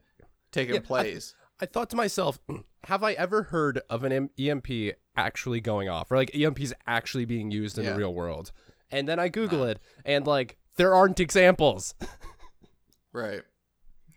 taking 0.53 0.75
Yeah, 0.77 0.81
place. 0.81 1.35
I 1.61 1.67
thought 1.67 1.91
to 1.91 1.97
myself, 1.97 2.39
have 2.85 3.03
I 3.03 3.13
ever 3.13 3.45
heard 3.45 3.81
of 3.91 4.05
an 4.05 4.31
EMP 4.39 4.97
actually 5.17 5.61
going 5.61 5.89
off, 5.89 6.11
or 6.11 6.17
like 6.17 6.31
EMPs 6.33 6.73
actually 6.87 7.25
being 7.25 7.51
used 7.51 7.79
in 7.79 7.85
Yeah. 7.85 7.91
the 7.93 7.97
real 7.99 8.15
world? 8.15 8.53
And 8.91 9.09
then 9.09 9.19
I 9.19 9.29
Google 9.29 9.65
it, 9.65 9.81
and 10.05 10.27
like 10.27 10.57
there 10.77 10.95
aren't 10.95 11.21
examples. 11.21 11.95
right. 13.13 13.43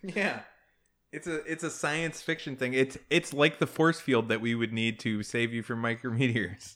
Yeah. 0.02 0.42
It's 1.12 1.26
a 1.28 1.38
it's 1.52 1.64
a 1.64 1.72
science 1.72 2.22
fiction 2.22 2.58
thing. 2.58 2.74
It's 2.74 2.98
it's 3.10 3.34
like 3.34 3.60
the 3.60 3.68
force 3.68 4.00
field 4.00 4.28
that 4.30 4.42
we 4.42 4.56
would 4.56 4.74
need 4.74 5.00
to 5.00 5.24
save 5.24 5.54
you 5.54 5.64
from 5.64 5.82
micrometeors. 5.82 6.76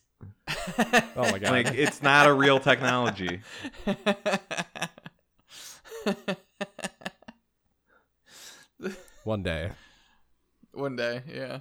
Oh 1.16 1.32
my 1.32 1.40
god! 1.40 1.52
Like 1.52 1.74
it's 1.74 2.02
not 2.04 2.28
a 2.28 2.34
real 2.34 2.60
technology. 2.60 3.42
One 9.24 9.44
day. 9.44 9.72
One 10.74 10.96
day, 10.96 11.22
yeah. 11.32 11.60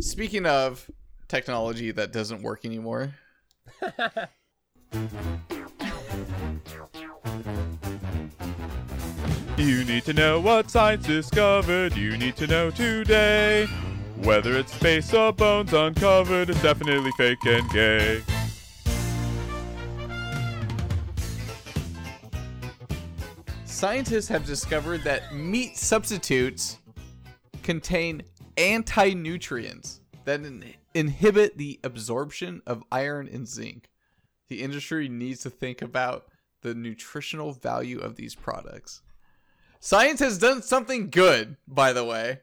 Speaking 0.00 0.46
of 0.46 0.90
technology 1.28 1.90
that 1.92 2.12
doesn't 2.12 2.42
work 2.42 2.64
anymore. 2.64 3.14
You 9.56 9.84
need 9.84 10.04
to 10.04 10.12
know 10.12 10.40
what 10.40 10.70
science 10.70 11.06
discovered. 11.06 11.96
You 11.96 12.16
need 12.16 12.36
to 12.36 12.46
know 12.46 12.70
today. 12.70 13.68
Whether 14.22 14.56
it's 14.56 14.74
face 14.74 15.14
or 15.14 15.32
bones 15.32 15.72
uncovered, 15.72 16.50
it's 16.50 16.60
definitely 16.62 17.12
fake 17.16 17.44
and 17.46 17.70
gay. 17.70 18.22
Scientists 23.64 24.26
have 24.28 24.44
discovered 24.44 25.04
that 25.04 25.32
meat 25.32 25.76
substitutes 25.76 26.78
contain 27.62 28.22
anti 28.56 29.14
nutrients 29.14 30.00
that 30.24 30.40
in- 30.40 30.74
inhibit 30.94 31.56
the 31.56 31.78
absorption 31.84 32.60
of 32.66 32.82
iron 32.90 33.28
and 33.32 33.46
zinc. 33.46 33.88
The 34.48 34.62
industry 34.62 35.08
needs 35.08 35.42
to 35.42 35.50
think 35.50 35.80
about 35.80 36.26
the 36.62 36.74
nutritional 36.74 37.52
value 37.52 38.00
of 38.00 38.16
these 38.16 38.34
products. 38.34 39.02
Science 39.78 40.18
has 40.18 40.38
done 40.38 40.60
something 40.60 41.08
good, 41.08 41.56
by 41.68 41.92
the 41.92 42.04
way. 42.04 42.40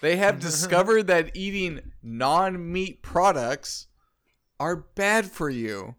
They 0.00 0.16
have 0.16 0.40
discovered 0.40 1.06
that 1.06 1.36
eating 1.36 1.80
non 2.02 2.72
meat 2.72 3.02
products 3.02 3.86
are 4.58 4.76
bad 4.76 5.26
for 5.26 5.50
you. 5.50 5.96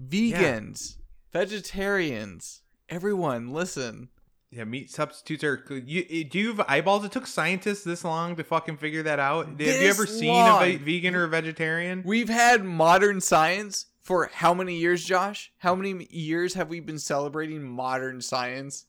Vegans, 0.00 0.96
vegetarians, 1.32 2.62
everyone, 2.88 3.50
listen. 3.52 4.08
Yeah, 4.50 4.64
meat 4.64 4.90
substitutes 4.90 5.44
are. 5.44 5.56
good. 5.56 5.88
You, 5.88 6.04
eh, 6.08 6.24
do 6.28 6.38
you 6.38 6.48
have 6.54 6.64
eyeballs? 6.68 7.04
It 7.04 7.12
took 7.12 7.26
scientists 7.26 7.84
this 7.84 8.02
long 8.02 8.34
to 8.36 8.44
fucking 8.44 8.78
figure 8.78 9.02
that 9.02 9.18
out. 9.18 9.46
have 9.46 9.60
you 9.60 9.88
ever 9.88 10.06
seen 10.06 10.32
long. 10.32 10.62
a 10.62 10.76
ve- 10.76 10.76
vegan 10.76 11.14
or 11.14 11.24
a 11.24 11.28
vegetarian? 11.28 12.02
We've 12.04 12.30
had 12.30 12.64
modern 12.64 13.20
science 13.20 13.86
for 14.00 14.30
how 14.32 14.54
many 14.54 14.76
years, 14.76 15.04
Josh? 15.04 15.52
How 15.58 15.74
many 15.74 16.06
years 16.10 16.54
have 16.54 16.70
we 16.70 16.80
been 16.80 16.98
celebrating 16.98 17.62
modern 17.62 18.22
science? 18.22 18.86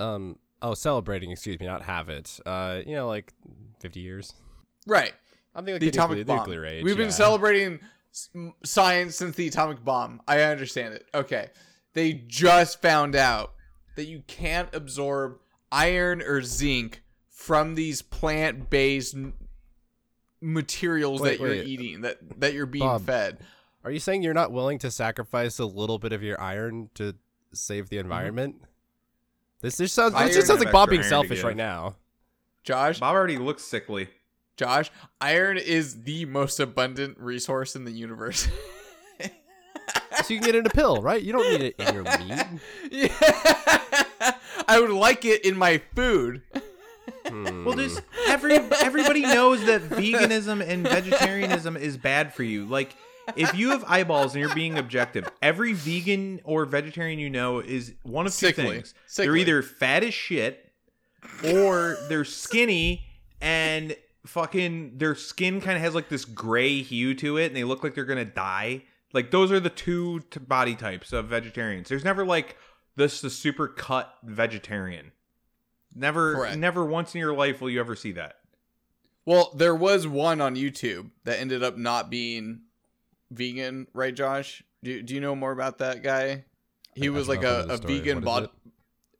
Um. 0.00 0.38
Oh, 0.62 0.74
celebrating. 0.74 1.30
Excuse 1.30 1.58
me, 1.60 1.66
not 1.66 1.82
have 1.82 2.08
it. 2.08 2.40
Uh, 2.46 2.80
you 2.86 2.94
know, 2.94 3.06
like 3.08 3.32
fifty 3.80 4.00
years. 4.00 4.32
Right. 4.86 5.12
I'm 5.54 5.64
thinking 5.64 5.80
The 5.80 5.86
like 5.86 5.94
atomic 5.94 6.18
nuclear, 6.18 6.24
bomb. 6.36 6.36
nuclear 6.46 6.66
age. 6.66 6.84
We've 6.84 6.96
been 6.96 7.10
celebrating 7.12 7.80
science 8.64 9.16
since 9.16 9.36
the 9.36 9.46
atomic 9.48 9.84
bomb. 9.84 10.20
I 10.28 10.40
understand 10.42 10.94
it. 10.94 11.06
Okay. 11.14 11.48
They 11.94 12.12
just 12.12 12.80
found 12.82 13.14
out 13.16 13.52
that 13.96 14.04
you 14.06 14.22
can't 14.26 14.68
absorb 14.74 15.38
iron 15.72 16.20
or 16.22 16.42
zinc 16.42 17.02
from 17.30 17.74
these 17.74 18.02
plant-based 18.02 19.14
n- 19.14 19.32
materials 20.40 21.20
Wait, 21.20 21.38
that 21.38 21.40
you're 21.44 21.50
wait. 21.56 21.66
eating 21.66 22.00
that 22.02 22.18
that 22.40 22.52
you're 22.54 22.66
being 22.66 22.84
Bob. 22.84 23.02
fed. 23.06 23.38
Are 23.84 23.90
you 23.90 23.98
saying 24.00 24.22
you're 24.22 24.34
not 24.34 24.52
willing 24.52 24.78
to 24.80 24.90
sacrifice 24.90 25.58
a 25.58 25.64
little 25.64 25.98
bit 25.98 26.12
of 26.12 26.22
your 26.22 26.40
iron 26.40 26.90
to 26.94 27.14
save 27.52 27.84
Mm-hmm. 27.84 27.90
the 27.90 27.98
environment? 27.98 28.56
This 29.66 29.78
just 29.78 29.94
sounds. 29.96 30.14
This 30.14 30.36
just 30.36 30.46
sounds 30.46 30.62
like 30.62 30.72
Bob 30.72 30.90
being 30.90 31.02
selfish 31.02 31.42
right 31.42 31.56
now. 31.56 31.96
Josh, 32.62 33.00
Bob 33.00 33.16
already 33.16 33.36
looks 33.36 33.64
sickly. 33.64 34.06
Josh, 34.56 34.92
iron 35.20 35.58
is 35.58 36.04
the 36.04 36.24
most 36.24 36.60
abundant 36.60 37.18
resource 37.18 37.74
in 37.74 37.84
the 37.84 37.90
universe. 37.90 38.48
So 40.24 40.34
you 40.34 40.40
can 40.40 40.46
get 40.46 40.54
it 40.56 40.58
in 40.60 40.66
a 40.66 40.70
pill, 40.70 41.00
right? 41.00 41.22
You 41.22 41.32
don't 41.32 41.48
need 41.48 41.60
it 41.60 41.76
in 41.78 41.94
your 41.94 42.02
meat. 42.02 42.60
yeah. 42.90 44.32
I 44.68 44.80
would 44.80 44.90
like 44.90 45.24
it 45.24 45.44
in 45.44 45.56
my 45.56 45.80
food. 45.94 46.42
Hmm. 47.28 47.64
Well, 47.64 47.76
there's 47.76 48.00
every 48.26 48.56
everybody 48.56 49.22
knows 49.22 49.64
that 49.66 49.82
veganism 49.82 50.66
and 50.66 50.82
vegetarianism 50.88 51.76
is 51.76 51.96
bad 51.96 52.34
for 52.34 52.42
you. 52.42 52.64
Like, 52.64 52.96
if 53.34 53.54
you 53.54 53.70
have 53.70 53.84
eyeballs 53.86 54.34
and 54.34 54.44
you're 54.44 54.54
being 54.54 54.78
objective, 54.78 55.28
every 55.42 55.72
vegan 55.72 56.40
or 56.44 56.64
vegetarian 56.64 57.18
you 57.18 57.30
know 57.30 57.60
is 57.60 57.94
one 58.02 58.26
of 58.26 58.32
two 58.32 58.46
Sickly. 58.48 58.64
things: 58.66 58.94
Sickly. 59.06 59.26
they're 59.26 59.36
either 59.36 59.62
fat 59.62 60.04
as 60.04 60.14
shit, 60.14 60.70
or 61.52 61.96
they're 62.08 62.24
skinny 62.24 63.04
and 63.40 63.96
fucking 64.26 64.98
their 64.98 65.14
skin 65.14 65.60
kind 65.60 65.76
of 65.76 65.82
has 65.82 65.94
like 65.94 66.08
this 66.08 66.24
gray 66.24 66.82
hue 66.82 67.14
to 67.14 67.36
it, 67.38 67.46
and 67.46 67.56
they 67.56 67.64
look 67.64 67.82
like 67.82 67.94
they're 67.94 68.04
gonna 68.04 68.24
die. 68.24 68.82
Like, 69.12 69.30
those 69.30 69.50
are 69.50 69.60
the 69.60 69.70
two 69.70 70.20
t- 70.30 70.40
body 70.40 70.74
types 70.74 71.12
of 71.12 71.26
vegetarians. 71.26 71.88
There's 71.88 72.04
never 72.04 72.26
like 72.26 72.56
this 72.96 73.20
the 73.20 73.30
super 73.30 73.68
cut 73.68 74.12
vegetarian. 74.24 75.12
Never, 75.94 76.34
Correct. 76.34 76.56
never 76.58 76.84
once 76.84 77.14
in 77.14 77.20
your 77.20 77.34
life 77.34 77.60
will 77.60 77.70
you 77.70 77.80
ever 77.80 77.96
see 77.96 78.12
that. 78.12 78.34
Well, 79.24 79.52
there 79.56 79.74
was 79.74 80.06
one 80.06 80.40
on 80.40 80.54
YouTube 80.54 81.10
that 81.24 81.40
ended 81.40 81.62
up 81.62 81.78
not 81.78 82.10
being 82.10 82.62
vegan, 83.30 83.86
right, 83.92 84.14
Josh? 84.14 84.62
Do, 84.82 85.02
do 85.02 85.14
you 85.14 85.20
know 85.20 85.34
more 85.34 85.52
about 85.52 85.78
that 85.78 86.02
guy? 86.02 86.44
He 86.94 87.06
I 87.06 87.10
was 87.10 87.28
like 87.28 87.42
a, 87.42 87.66
a 87.68 87.76
vegan 87.76 88.22
What 88.22 88.44
is 88.44 88.48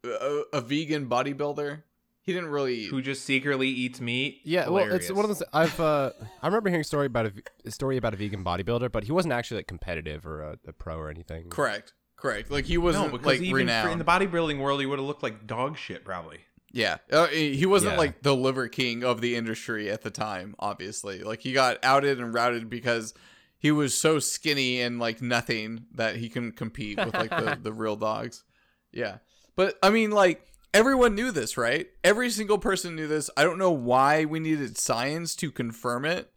bod, 0.04 0.10
a, 0.20 0.42
a 0.54 0.60
vegan 0.60 1.08
bodybuilder. 1.08 1.82
He 2.22 2.32
didn't 2.32 2.50
really. 2.50 2.86
Who 2.86 3.00
just 3.02 3.24
secretly 3.24 3.68
eats 3.68 4.00
meat? 4.00 4.40
Yeah, 4.44 4.68
well, 4.68 4.92
it's 4.92 5.12
one 5.12 5.24
of 5.24 5.28
those. 5.28 5.44
I've 5.52 5.78
uh, 5.78 6.10
I 6.42 6.46
remember 6.46 6.70
hearing 6.70 6.80
a 6.80 6.84
story 6.84 7.06
about 7.06 7.32
a 7.64 7.70
story 7.70 7.96
about 7.96 8.14
a 8.14 8.16
vegan 8.16 8.42
bodybuilder, 8.44 8.90
but 8.90 9.04
he 9.04 9.12
wasn't 9.12 9.32
actually 9.32 9.58
like 9.58 9.68
competitive 9.68 10.26
or 10.26 10.42
a, 10.42 10.58
a 10.66 10.72
pro 10.72 10.96
or 10.96 11.08
anything. 11.08 11.50
Correct, 11.50 11.94
correct. 12.16 12.50
Like 12.50 12.64
he 12.64 12.78
wasn't 12.78 13.12
because 13.12 13.26
like 13.26 13.40
even 13.40 13.54
renowned. 13.54 13.92
in 13.92 13.98
the 13.98 14.04
bodybuilding 14.04 14.58
world, 14.58 14.80
he 14.80 14.86
would 14.86 14.98
have 14.98 15.06
looked 15.06 15.22
like 15.22 15.46
dog 15.46 15.76
shit, 15.76 16.04
probably. 16.04 16.40
Yeah, 16.72 16.96
uh, 17.12 17.26
he 17.28 17.56
he 17.56 17.64
wasn't 17.64 17.92
Yeah. 17.92 17.98
like 17.98 18.22
the 18.22 18.34
liver 18.34 18.66
king 18.68 19.04
of 19.04 19.20
the 19.20 19.36
industry 19.36 19.88
at 19.88 20.02
the 20.02 20.10
time. 20.10 20.56
Obviously, 20.58 21.20
like 21.20 21.42
he 21.42 21.52
got 21.52 21.78
outed 21.84 22.18
and 22.20 22.34
routed 22.34 22.68
because 22.68 23.14
he 23.58 23.70
was 23.70 23.98
so 23.98 24.18
skinny 24.18 24.80
and 24.80 24.98
like 24.98 25.22
nothing 25.22 25.86
that 25.94 26.16
he 26.16 26.28
couldn't 26.28 26.56
compete 26.56 26.98
with 26.98 27.14
like 27.14 27.30
the 27.30 27.58
the 27.62 27.72
real 27.72 27.96
dogs. 27.96 28.44
Yeah, 28.92 29.18
but 29.54 29.78
I 29.82 29.90
mean, 29.90 30.10
like 30.10 30.44
everyone 30.74 31.14
knew 31.14 31.32
this, 31.32 31.56
right? 31.56 31.88
Every 32.04 32.30
single 32.30 32.58
person 32.58 32.96
knew 32.96 33.06
this. 33.06 33.30
I 33.36 33.44
don't 33.44 33.58
know 33.58 33.70
why 33.70 34.24
we 34.24 34.40
needed 34.40 34.76
science 34.78 35.34
to 35.36 35.50
confirm 35.50 36.04
it. 36.04 36.30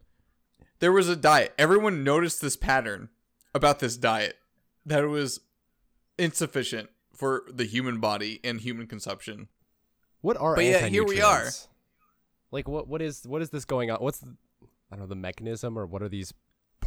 There 0.80 0.92
was 0.92 1.08
a 1.08 1.16
diet. 1.16 1.52
Everyone 1.58 2.02
noticed 2.04 2.40
this 2.40 2.56
pattern 2.56 3.10
about 3.54 3.80
this 3.80 3.96
diet 3.96 4.36
that 4.86 5.04
it 5.04 5.08
was 5.08 5.40
insufficient 6.18 6.88
for 7.14 7.44
the 7.52 7.64
human 7.64 8.00
body 8.00 8.40
and 8.42 8.60
human 8.60 8.86
consumption. 8.86 9.48
What 10.22 10.38
are 10.38 10.54
But 10.54 10.64
yeah, 10.64 10.86
here 10.86 11.04
we 11.04 11.20
are. 11.20 11.50
Like 12.50 12.66
what 12.66 12.88
what 12.88 13.02
is 13.02 13.26
what 13.26 13.42
is 13.42 13.50
this 13.50 13.64
going 13.64 13.90
on? 13.90 13.98
What's 13.98 14.18
the, 14.20 14.34
I 14.90 14.96
don't 14.96 15.00
know 15.00 15.06
the 15.06 15.14
mechanism 15.14 15.78
or 15.78 15.86
what 15.86 16.02
are 16.02 16.08
these 16.08 16.32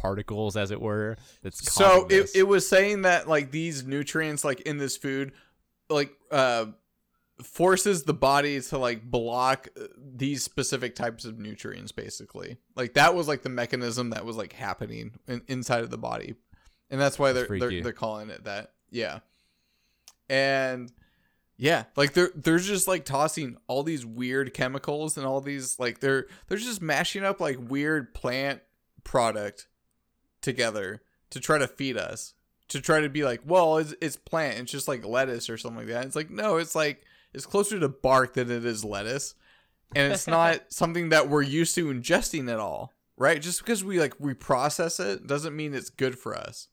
particles 0.04 0.54
as 0.54 0.70
it 0.70 0.80
were 0.82 1.16
that's 1.42 1.72
so 1.72 2.06
it, 2.10 2.28
it 2.34 2.42
was 2.42 2.68
saying 2.68 3.02
that 3.02 3.26
like 3.26 3.50
these 3.50 3.86
nutrients 3.86 4.44
like 4.44 4.60
in 4.62 4.76
this 4.76 4.98
food 4.98 5.32
like 5.88 6.12
uh 6.30 6.66
forces 7.42 8.04
the 8.04 8.14
body 8.14 8.60
to 8.60 8.78
like 8.78 9.02
block 9.02 9.68
uh, 9.80 9.86
these 9.98 10.42
specific 10.42 10.94
types 10.94 11.24
of 11.24 11.38
nutrients 11.38 11.92
basically. 11.92 12.58
Like 12.76 12.94
that 12.94 13.14
was 13.14 13.26
like 13.26 13.42
the 13.42 13.48
mechanism 13.48 14.10
that 14.10 14.24
was 14.24 14.36
like 14.36 14.52
happening 14.52 15.12
in, 15.26 15.42
inside 15.48 15.82
of 15.82 15.90
the 15.90 15.98
body. 15.98 16.34
And 16.90 17.00
that's 17.00 17.18
why 17.18 17.32
they're, 17.32 17.48
That's 17.48 17.60
they're 17.60 17.82
they're 17.82 17.92
calling 17.92 18.30
it 18.30 18.44
that. 18.44 18.72
Yeah. 18.90 19.20
And 20.28 20.92
yeah 21.56 21.84
like 21.96 22.12
they're 22.14 22.30
they're 22.34 22.58
just 22.58 22.88
like 22.88 23.04
tossing 23.04 23.56
all 23.68 23.82
these 23.82 24.04
weird 24.04 24.52
chemicals 24.54 25.16
and 25.16 25.26
all 25.26 25.40
these 25.40 25.78
like 25.78 26.00
they're 26.00 26.26
they're 26.48 26.58
just 26.58 26.82
mashing 26.82 27.24
up 27.24 27.40
like 27.40 27.56
weird 27.68 28.12
plant 28.14 28.60
product 29.04 29.68
together 30.44 31.02
to 31.30 31.40
try 31.40 31.58
to 31.58 31.66
feed 31.66 31.96
us 31.96 32.34
to 32.68 32.80
try 32.80 33.00
to 33.00 33.08
be 33.08 33.24
like 33.24 33.40
well 33.44 33.78
it's, 33.78 33.94
it's 34.00 34.16
plant 34.16 34.58
it's 34.58 34.72
just 34.72 34.88
like 34.88 35.04
lettuce 35.04 35.50
or 35.50 35.58
something 35.58 35.80
like 35.80 35.88
that. 35.88 36.06
It's 36.06 36.16
like 36.16 36.30
no 36.30 36.56
it's 36.56 36.74
like 36.74 37.02
it's 37.32 37.46
closer 37.46 37.80
to 37.80 37.88
bark 37.88 38.34
than 38.34 38.50
it 38.50 38.64
is 38.64 38.84
lettuce. 38.84 39.34
And 39.96 40.12
it's 40.12 40.26
not 40.26 40.60
something 40.72 41.10
that 41.10 41.28
we're 41.28 41.42
used 41.42 41.74
to 41.74 41.92
ingesting 41.92 42.50
at 42.50 42.58
all 42.58 42.92
right? 43.16 43.40
Just 43.40 43.60
because 43.60 43.84
we 43.84 44.00
like 44.00 44.14
we 44.18 44.34
process 44.34 45.00
it 45.00 45.26
doesn't 45.26 45.54
mean 45.54 45.74
it's 45.74 45.90
good 45.90 46.18
for 46.18 46.36
us. 46.36 46.68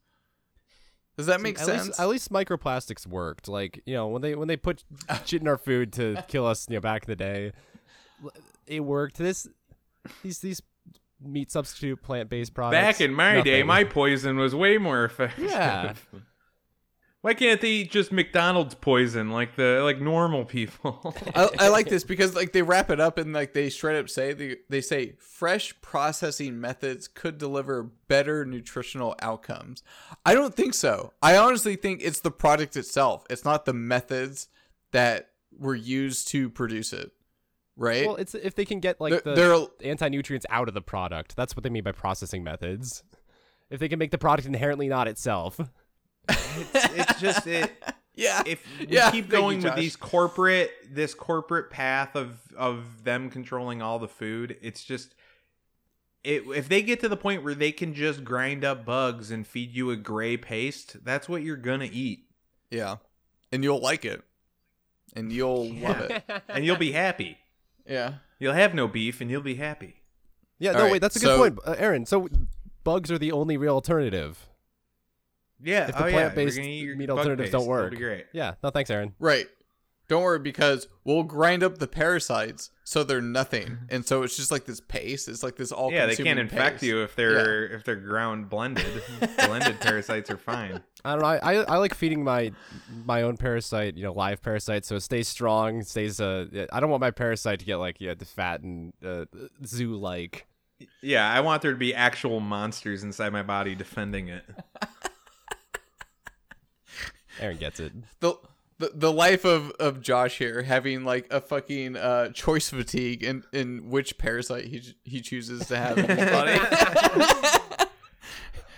Does 1.18 1.26
that 1.28 1.42
make 1.42 1.60
at 1.60 1.66
sense? 1.66 1.88
Least, 1.88 2.00
at 2.00 2.10
least 2.10 2.32
microplastics 2.32 3.06
worked. 3.06 3.48
Like 3.48 3.82
you 3.86 3.94
know 3.94 4.08
when 4.08 4.22
they 4.22 4.36
when 4.36 4.48
they 4.48 4.58
put 4.58 4.84
shit 5.26 5.42
in 5.42 5.48
our 5.48 5.58
food 5.58 5.94
to 5.94 6.24
kill 6.28 6.46
us, 6.46 6.68
you 6.70 6.76
know 6.76 6.82
back 6.82 7.04
in 7.04 7.12
the 7.12 7.16
day, 7.16 7.52
it 8.66 8.82
worked. 8.82 9.18
This 9.18 9.48
these 10.24 10.40
these 10.40 10.62
meat 11.24 11.52
substitute 11.52 12.02
plant 12.02 12.30
based 12.30 12.54
products. 12.54 12.82
Back 12.82 13.02
in 13.02 13.14
my 13.14 13.42
day, 13.42 13.64
my 13.64 13.84
poison 13.84 14.38
was 14.38 14.56
way 14.56 14.78
more 14.78 15.06
effective. 15.06 15.50
Yeah. 15.50 15.94
Why 17.22 17.36
can't 17.36 17.62
they 17.62 17.70
eat 17.70 17.92
just 17.92 18.12
McDonald's 18.12 18.74
poison 18.74 19.30
like 19.30 19.56
the 19.56 19.82
like 19.84 20.02
normal 20.02 20.44
people? 20.44 21.16
I, 21.36 21.50
I 21.60 21.68
like 21.68 21.88
this 21.88 22.04
because 22.04 22.36
like 22.36 22.52
they 22.52 22.64
wrap 22.64 22.90
it 22.90 23.00
up 23.00 23.20
and 23.20 23.32
like 23.32 23.54
they 23.54 23.70
straight 23.70 24.00
up 24.00 24.10
say 24.10 24.34
they, 24.34 24.58
they 24.70 24.82
say 24.82 25.14
fresh 25.20 25.80
processing 25.82 26.60
methods 26.60 27.08
could 27.08 27.38
deliver 27.38 27.84
better 28.08 28.44
nutritional 28.44 29.16
outcomes. 29.22 29.84
I 30.26 30.34
don't 30.34 30.56
think 30.56 30.74
so. 30.74 31.14
I 31.22 31.38
honestly 31.38 31.76
think 31.76 32.02
it's 32.02 32.22
the 32.22 32.32
product 32.32 32.76
itself. 32.76 33.24
It's 33.30 33.46
not 33.46 33.66
the 33.66 33.74
methods 33.74 34.48
that 34.92 35.30
were 35.56 35.76
used 35.76 36.28
to 36.30 36.50
produce 36.50 36.92
it. 36.92 37.12
Right? 37.78 38.06
Well, 38.06 38.18
it's 38.18 38.36
if 38.36 38.56
they 38.56 38.66
can 38.66 38.80
get 38.80 39.00
like 39.02 39.24
They're- 39.24 39.36
the 39.36 39.68
they're- 39.82 39.90
anti 39.92 40.10
nutrients 40.10 40.46
out 40.50 40.68
of 40.68 40.74
the 40.74 40.82
product. 40.82 41.36
That's 41.36 41.56
what 41.56 41.64
they 41.64 41.70
mean 41.70 41.84
by 41.84 41.92
processing 41.94 42.44
methods. 42.44 43.04
If 43.70 43.80
they 43.80 43.88
can 43.88 43.98
make 44.00 44.12
the 44.12 44.18
product 44.18 44.48
inherently 44.48 44.88
not 44.90 45.08
itself. 45.08 45.60
it's, 46.30 46.70
it's 46.74 47.20
just 47.22 47.48
it. 47.48 47.72
Yeah. 48.14 48.44
if 48.46 48.62
we 48.78 48.88
Yeah, 48.88 49.10
keep 49.10 49.24
thank 49.24 49.32
you, 49.34 49.40
going 49.40 49.58
with 49.60 49.68
Josh. 49.68 49.78
these 49.78 49.96
corporate 49.96 50.70
this 50.92 51.14
corporate 51.14 51.70
path 51.72 52.14
of 52.18 52.40
of 52.58 53.06
them 53.06 53.30
controlling 53.30 53.82
all 53.82 54.00
the 54.00 54.08
food, 54.10 54.58
it's 54.62 54.84
just 54.84 55.16
it, 56.26 56.44
if 56.54 56.68
they 56.68 56.82
get 56.82 57.00
to 57.00 57.10
the 57.10 57.16
point 57.16 57.42
where 57.42 57.56
they 57.56 57.72
can 57.72 57.94
just 57.94 58.26
grind 58.26 58.66
up 58.66 58.86
bugs 58.86 59.32
and 59.32 59.48
feed 59.48 59.72
you 59.74 59.90
a 59.92 59.96
gray 59.96 60.36
paste, 60.36 60.98
that's 61.06 61.30
what 61.30 61.42
you're 61.42 61.56
gonna 61.56 61.90
eat, 61.92 62.26
Yeah. 62.70 62.98
And 63.52 63.64
you'll 63.64 63.80
like 63.82 64.04
it. 64.04 64.22
And 65.16 65.32
you'll 65.32 65.74
love 65.74 66.02
it. 66.02 66.24
and 66.50 66.66
you'll 66.66 66.76
be 66.78 66.92
happy. 66.92 67.38
Yeah. 67.92 68.14
You'll 68.40 68.54
have 68.54 68.74
no 68.74 68.88
beef, 68.88 69.22
and 69.22 69.30
you'll 69.30 69.42
be 69.42 69.56
happy. 69.56 70.02
Yeah, 70.58 70.72
All 70.72 70.78
no, 70.78 70.84
right, 70.84 70.92
wait, 70.94 71.02
that's 71.02 71.16
a 71.16 71.20
good 71.20 71.26
so- 71.26 71.38
point, 71.38 71.60
uh, 71.66 71.76
Aaron. 71.78 72.06
So 72.06 72.30
bugs 72.84 73.12
are 73.12 73.18
the 73.18 73.32
only 73.32 73.58
real 73.58 73.74
alternative. 73.74 74.48
Yeah, 75.64 75.88
If 75.90 75.96
the 75.96 76.06
oh, 76.08 76.10
plant-based 76.10 76.58
we're 76.58 76.64
gonna 76.64 76.74
eat 76.74 76.84
your 76.86 76.96
meat 76.96 77.10
alternatives 77.12 77.52
don't 77.52 77.62
It'll 77.62 77.70
work, 77.70 77.92
be 77.92 77.98
great. 77.98 78.26
Yeah, 78.34 78.56
no, 78.64 78.72
thanks, 78.72 78.90
Aaron. 78.90 79.14
Right. 79.20 79.48
Don't 80.12 80.24
worry 80.24 80.40
because 80.40 80.90
we'll 81.06 81.24
grind 81.24 81.64
up 81.64 81.78
the 81.78 81.88
parasites 81.88 82.72
so 82.84 83.06
they're 83.06 83.22
nothing. 83.22 83.78
And 83.88 84.06
so 84.06 84.24
it's 84.24 84.36
just 84.36 84.52
like 84.52 84.66
this 84.66 84.82
paste. 84.82 85.30
It's 85.30 85.42
like 85.42 85.56
this 85.56 85.72
all 85.72 85.90
Yeah, 85.90 86.06
they 86.06 86.18
can't 86.18 86.38
infect 86.38 86.84
you 86.84 87.02
if 87.02 87.16
they're 87.16 87.68
if 87.68 87.86
they're 87.86 87.96
ground 87.96 88.50
blended. 88.50 89.02
blended 89.38 89.80
parasites 89.80 90.30
are 90.30 90.36
fine. 90.36 90.84
I 91.06 91.12
don't 91.12 91.22
know. 91.22 91.28
I, 91.28 91.38
I, 91.38 91.54
I 91.62 91.78
like 91.78 91.94
feeding 91.94 92.26
my 92.26 92.52
my 93.06 93.22
own 93.22 93.38
parasite, 93.38 93.96
you 93.96 94.04
know, 94.04 94.12
live 94.12 94.42
parasite, 94.42 94.84
so 94.84 94.98
it 94.98 95.00
stays 95.00 95.30
strong, 95.30 95.82
stays. 95.82 96.20
Uh, 96.20 96.68
I 96.74 96.82
don't 96.82 96.90
want 96.90 97.00
my 97.00 97.12
parasite 97.12 97.60
to 97.60 97.66
get 97.66 97.78
like 97.78 98.02
yeah, 98.02 98.14
the 98.14 98.26
fat 98.26 98.64
and 98.64 98.92
uh, 99.06 99.24
zoo 99.66 99.96
like. 99.96 100.46
Yeah, 101.02 101.32
I 101.32 101.40
want 101.40 101.62
there 101.62 101.72
to 101.72 101.78
be 101.78 101.96
actual 101.96 102.42
monsters 102.42 103.04
inside 103.04 103.32
my 103.32 103.44
body 103.44 103.76
defending 103.76 104.28
it. 104.28 104.44
Aaron 107.40 107.56
gets 107.56 107.80
it. 107.80 107.94
the 108.20 108.36
the, 108.82 108.92
the 108.94 109.14
life 109.14 109.46
of, 109.46 109.72
of 109.80 110.02
Josh 110.02 110.40
here 110.40 110.64
having 110.64 111.06
like 111.06 111.32
a 111.32 111.40
fucking 111.40 111.96
uh, 111.96 112.30
choice 112.30 112.70
fatigue 112.70 113.24
in, 113.24 113.44
in 113.54 113.90
which 113.90 114.18
parasite 114.18 114.66
he 114.66 114.82
he 115.04 115.22
chooses 115.22 115.68
to 115.68 115.78
have 115.78 115.98
in. 116.00 116.06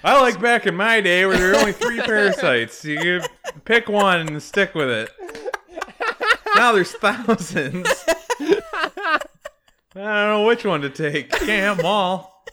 I 0.05 0.21
like 0.21 0.41
back 0.41 0.67
in 0.67 0.75
my 0.75 0.99
day 0.99 1.25
where 1.25 1.37
there 1.37 1.53
were 1.53 1.57
only 1.57 1.71
three 1.71 2.01
parasites. 2.01 2.83
You 2.83 2.99
could 2.99 3.25
pick 3.63 3.87
one 3.87 4.27
and 4.27 4.43
stick 4.43 4.75
with 4.75 4.89
it. 4.89 5.09
Now 6.57 6.73
there's 6.73 6.91
thousands. 6.91 7.87
I 8.39 8.59
don't 9.95 9.95
know 9.95 10.45
which 10.45 10.65
one 10.65 10.81
to 10.81 10.89
take. 10.89 11.31
Can't 11.31 11.49
have 11.49 11.77
them 11.77 11.85
all. 11.85 12.45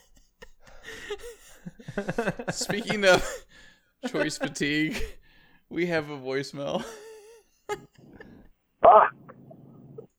Speaking 2.50 3.04
of 3.04 3.28
choice 4.06 4.38
fatigue, 4.38 5.02
we 5.68 5.86
have 5.86 6.08
a 6.10 6.16
voicemail. 6.16 6.84
Fuck. 8.82 9.14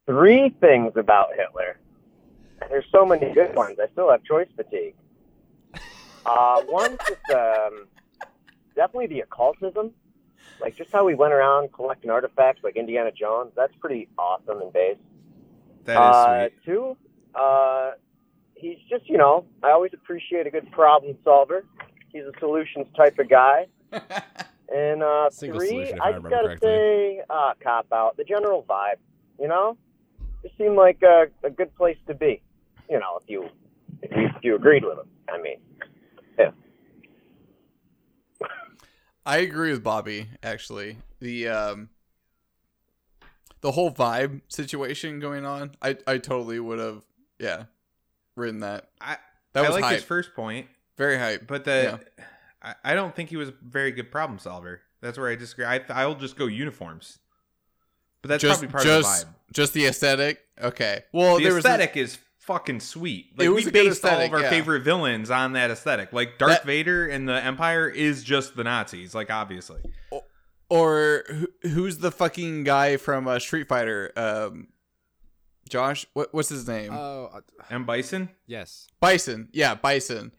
Three 0.06 0.50
things 0.60 0.94
about 0.96 1.30
Hitler. 1.36 1.78
There's 2.70 2.86
so 2.92 3.06
many 3.06 3.34
good 3.34 3.56
ones. 3.56 3.78
I 3.82 3.88
still 3.92 4.10
have 4.12 4.24
choice 4.24 4.48
fatigue. 4.56 4.96
Uh, 6.26 6.62
one, 6.64 6.98
just 7.08 7.32
um, 7.32 7.88
definitely 8.76 9.08
the 9.08 9.22
occultism. 9.22 9.92
Like 10.60 10.76
just 10.76 10.92
how 10.92 11.06
we 11.06 11.16
went 11.16 11.34
around 11.34 11.74
collecting 11.74 12.12
artifacts 12.12 12.64
like 12.64 12.76
Indiana 12.76 13.12
Jones. 13.12 13.52
That's 13.56 13.74
pretty 13.80 14.10
awesome 14.18 14.62
and 14.62 14.72
base. 14.72 14.98
That 15.86 15.94
is 15.94 15.98
uh, 15.98 16.50
sweet. 16.50 16.64
Two, 16.66 16.98
uh, 17.34 17.92
he's 18.56 18.78
just, 18.90 19.10
you 19.10 19.18
know, 19.18 19.46
I 19.64 19.72
always 19.72 19.92
appreciate 19.94 20.46
a 20.46 20.52
good 20.52 20.72
problem 20.72 21.18
solver. 21.24 21.66
He's 22.14 22.24
a 22.24 22.32
solutions 22.40 22.88
type 22.96 23.18
of 23.18 23.30
guy. 23.30 23.68
And 24.74 25.04
uh, 25.04 25.30
Single 25.30 25.60
three, 25.60 25.68
solution, 25.70 25.96
if 25.98 26.02
I 26.02 26.08
I 26.10 26.12
just 26.14 26.24
gotta 26.24 26.48
correctly. 26.48 26.68
say, 26.70 27.22
uh, 27.30 27.52
cop 27.62 27.88
out. 27.94 28.16
The 28.18 28.24
general 28.24 28.64
vibe, 28.70 28.96
you 29.40 29.48
know, 29.48 29.78
just 30.44 30.58
seemed 30.58 30.76
like 30.78 31.02
a, 31.04 31.26
a 31.46 31.50
good 31.50 31.76
place 31.76 31.98
to 32.08 32.14
be. 32.14 32.42
You 32.90 33.00
know, 33.00 33.20
if 33.22 33.30
you 33.30 33.50
if 34.02 34.12
you, 34.16 34.26
if 34.36 34.44
you 34.44 34.56
agreed 34.56 34.84
with 34.86 34.98
him. 34.98 35.08
I 35.30 35.42
mean, 35.42 35.58
yeah. 36.40 36.52
I 39.26 39.38
agree 39.38 39.72
with 39.72 39.84
Bobby. 39.84 40.28
Actually, 40.42 40.98
the 41.20 41.48
um, 41.50 41.90
the 43.62 43.72
whole 43.72 43.92
vibe 43.92 44.42
situation 44.48 45.20
going 45.20 45.46
on, 45.46 45.72
I 45.82 45.98
I 46.08 46.18
totally 46.18 46.60
would 46.60 46.80
have 46.80 47.04
yeah, 47.40 47.66
written 48.36 48.62
that. 48.62 48.90
I, 49.00 49.18
That 49.54 49.66
I 49.66 49.68
was 49.68 49.76
like 49.76 49.84
hype. 49.84 49.96
his 49.96 50.04
first 50.04 50.34
point, 50.34 50.68
Very 50.98 51.18
hype. 51.18 51.46
but 51.48 51.66
the 51.66 52.00
I, 52.64 52.76
I 52.84 52.94
don't 52.96 53.16
think 53.16 53.30
he 53.30 53.38
was 53.38 53.50
a 53.50 53.54
very 53.64 53.92
good 53.92 54.12
problem 54.12 54.40
solver. 54.40 54.82
That's 55.02 55.18
where 55.18 55.30
I 55.30 55.36
disagree. 55.36 55.66
I, 55.66 55.82
I'll 55.90 56.16
just 56.16 56.36
go 56.36 56.46
uniforms. 56.46 57.20
But 58.22 58.30
that's 58.30 58.42
just 58.42 58.60
probably 58.62 58.72
part 58.72 58.84
just 58.84 59.24
of 59.24 59.30
the 59.30 59.34
vibe. 59.34 59.36
just 59.54 59.74
the 59.74 59.86
aesthetic. 59.88 60.42
Okay. 60.62 61.04
Well, 61.12 61.38
the 61.38 61.44
there 61.46 61.54
was 61.56 61.66
a- 61.66 61.70
aesthetic 61.70 61.98
is 61.98 62.20
fucking 62.38 62.80
sweet. 62.82 63.32
Like 63.38 63.46
It 63.48 63.50
was 63.50 63.66
we 63.66 63.70
a 63.70 63.74
good 63.74 63.86
based 63.90 64.06
all 64.06 64.20
of 64.22 64.32
our 64.34 64.42
yeah. 64.42 64.50
favorite 64.50 64.82
villains 64.84 65.32
on 65.32 65.54
that 65.54 65.72
aesthetic. 65.72 66.14
Like 66.14 66.38
Darth 66.38 66.52
That- 66.60 66.66
Vader 66.66 67.08
and 67.08 67.28
the 67.28 67.44
Empire 67.44 67.88
is 67.90 68.24
just 68.24 68.56
the 68.56 68.64
Nazis. 68.64 69.16
Like 69.16 69.32
obviously, 69.32 69.82
or 70.70 71.24
who, 71.28 71.48
who's 71.64 71.98
the 71.98 72.12
fucking 72.12 72.64
guy 72.64 72.98
from 72.98 73.28
uh, 73.28 73.40
Street 73.40 73.68
Fighter? 73.68 74.12
Um, 74.16 74.68
Josh, 75.70 76.06
what, 76.14 76.34
what's 76.34 76.50
his 76.50 76.68
name? 76.68 76.92
Oh, 76.94 77.30
uh, 77.34 77.40
M 77.70 77.86
Bison. 77.86 78.30
yes. 78.46 78.88
Bison. 79.00 79.48
Yeah, 79.54 79.74
Bison. 79.76 80.32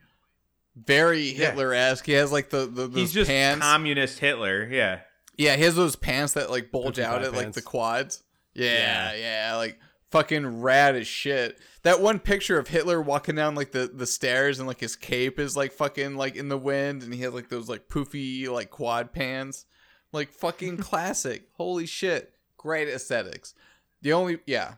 Very 0.77 1.31
Hitler 1.31 1.75
esque. 1.75 2.07
He 2.07 2.12
has 2.12 2.33
like 2.33 2.51
the, 2.51 2.66
the 2.66 2.87
those 2.89 2.95
He's 2.95 3.12
just 3.12 3.31
pants. 3.31 3.64
communist 3.64 4.18
Hitler. 4.18 4.66
Yeah. 4.70 5.01
yeah, 5.37 5.57
he 5.57 5.62
has 5.64 5.75
those 5.75 5.97
pants 5.97 6.33
that 6.35 6.51
like 6.51 6.70
bulge 6.73 6.97
Gucci 6.97 7.05
out 7.05 7.20
thigh 7.20 7.27
at 7.29 7.35
like 7.35 7.53
the 7.53 7.62
quads. 7.62 8.23
Yeah, 8.55 9.12
Yeah. 9.12 9.14
yeah, 9.51 9.57
like 9.57 9.79
fucking 10.11 10.61
rad 10.62 10.95
as 10.97 11.07
shit. 11.07 11.59
That 11.83 12.01
one 12.01 12.18
picture 12.20 12.59
of 12.59 12.68
Hitler 12.68 13.01
walking 13.03 13.35
down 13.35 13.55
like 13.55 13.73
the 13.73 13.91
the 13.93 14.07
stairs 14.07 14.59
and 14.59 14.68
like 14.68 14.81
his 14.81 14.97
cape 14.97 15.39
is 15.39 15.57
like 15.57 15.73
fucking 15.73 16.16
like 16.16 16.37
in 16.37 16.49
the 16.49 16.59
wind 16.59 17.03
and 17.03 17.12
he 17.12 17.20
has 17.23 17.33
like 17.35 17.49
those 17.49 17.68
like 17.68 17.89
poofy 17.89 18.49
like 18.49 18.70
quad 18.70 19.12
pants. 19.12 19.66
Like 20.12 20.31
fucking 20.33 20.77
classic. 20.79 21.49
Holy 21.55 21.87
shit. 21.87 22.33
Great 22.57 22.89
aesthetics. 22.89 23.55
The 24.03 24.12
only 24.12 24.39
yeah. 24.47 24.75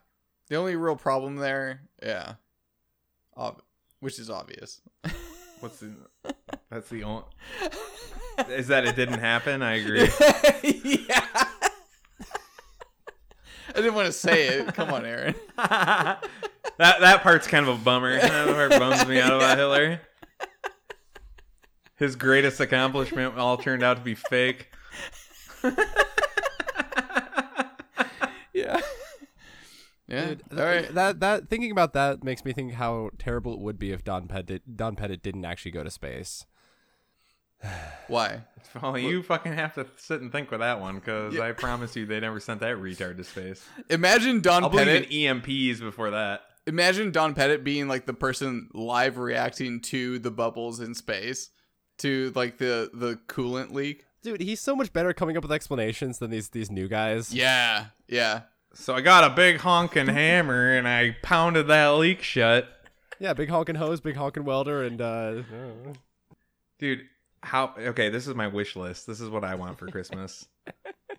The 0.48 0.56
only 0.56 0.76
real 0.76 0.96
problem 0.96 1.36
there, 1.36 1.82
yeah. 2.02 2.34
Ob- 3.36 3.62
which 4.00 4.18
is 4.18 4.28
obvious. 4.30 4.80
What's 5.64 5.78
the? 5.78 5.94
That's 6.70 6.90
the 6.90 7.04
only. 7.04 7.22
Is 8.50 8.68
that 8.68 8.84
it 8.84 8.96
didn't 8.96 9.20
happen? 9.20 9.62
I 9.62 9.76
agree. 9.76 10.02
yeah. 11.08 11.24
I 13.70 13.72
didn't 13.74 13.94
want 13.94 14.04
to 14.04 14.12
say 14.12 14.48
it. 14.48 14.74
Come 14.74 14.90
on, 14.92 15.06
Aaron. 15.06 15.34
that 15.56 16.20
that 16.76 17.22
part's 17.22 17.46
kind 17.46 17.66
of 17.66 17.80
a 17.80 17.82
bummer. 17.82 18.20
That 18.20 18.48
part 18.48 18.72
bums 18.72 19.06
me 19.06 19.18
out 19.18 19.32
about 19.32 19.56
Hitler. 19.56 20.02
His 21.96 22.14
greatest 22.14 22.60
accomplishment 22.60 23.38
all 23.38 23.56
turned 23.56 23.82
out 23.82 23.96
to 23.96 24.02
be 24.02 24.14
fake. 24.14 24.68
Yeah. 28.52 28.80
Yeah. 30.14 30.26
Dude, 30.26 30.42
All 30.58 30.64
right. 30.64 30.94
That 30.94 31.20
that 31.20 31.48
thinking 31.48 31.70
about 31.70 31.92
that 31.94 32.22
makes 32.24 32.44
me 32.44 32.52
think 32.52 32.72
how 32.74 33.10
terrible 33.18 33.52
it 33.54 33.60
would 33.60 33.78
be 33.78 33.90
if 33.92 34.04
Don 34.04 34.28
Pettit 34.28 34.76
Don 34.76 34.96
Pettit 34.96 35.22
didn't 35.22 35.44
actually 35.44 35.72
go 35.72 35.82
to 35.84 35.90
space. 35.90 36.46
Why? 38.08 38.42
Oh, 38.82 38.90
well, 38.90 38.98
you 38.98 39.22
fucking 39.22 39.52
have 39.52 39.74
to 39.74 39.86
sit 39.96 40.20
and 40.20 40.32
think 40.32 40.50
with 40.50 40.60
that 40.60 40.80
one 40.80 40.96
because 40.96 41.38
I 41.38 41.52
promise 41.52 41.94
you 41.94 42.06
they 42.06 42.18
never 42.20 42.40
sent 42.40 42.60
that 42.60 42.76
retard 42.76 43.18
to 43.18 43.24
space. 43.24 43.64
Imagine 43.88 44.40
Don 44.40 44.64
I'll 44.64 44.70
Pettit. 44.70 45.10
in 45.10 45.40
EMPs 45.40 45.80
before 45.80 46.10
that. 46.10 46.42
Imagine 46.66 47.12
Don 47.12 47.34
Pettit 47.34 47.62
being 47.62 47.88
like 47.88 48.06
the 48.06 48.14
person 48.14 48.68
live 48.72 49.18
reacting 49.18 49.80
to 49.82 50.18
the 50.18 50.30
bubbles 50.30 50.80
in 50.80 50.94
space, 50.94 51.50
to 51.98 52.32
like 52.34 52.58
the 52.58 52.90
the 52.92 53.18
coolant 53.28 53.72
leak. 53.72 54.06
Dude, 54.22 54.40
he's 54.40 54.60
so 54.60 54.74
much 54.74 54.92
better 54.92 55.12
coming 55.12 55.36
up 55.36 55.42
with 55.42 55.52
explanations 55.52 56.18
than 56.18 56.30
these 56.30 56.48
these 56.48 56.70
new 56.70 56.88
guys. 56.88 57.32
Yeah. 57.32 57.86
Yeah. 58.08 58.42
So 58.74 58.94
I 58.94 59.00
got 59.00 59.24
a 59.24 59.30
big 59.30 59.58
honking 59.60 60.08
hammer 60.08 60.72
and 60.76 60.86
I 60.88 61.16
pounded 61.22 61.68
that 61.68 61.88
leak 61.90 62.22
shut. 62.22 62.68
Yeah, 63.20 63.32
big 63.32 63.48
honking 63.48 63.76
hose, 63.76 64.00
big 64.00 64.16
honking 64.16 64.44
welder, 64.44 64.82
and 64.82 65.00
uh, 65.00 65.42
Dude, 66.78 67.02
how 67.42 67.74
okay, 67.78 68.08
this 68.08 68.26
is 68.26 68.34
my 68.34 68.48
wish 68.48 68.74
list. 68.76 69.06
This 69.06 69.20
is 69.20 69.30
what 69.30 69.44
I 69.44 69.54
want 69.54 69.78
for 69.78 69.86
Christmas. 69.86 70.46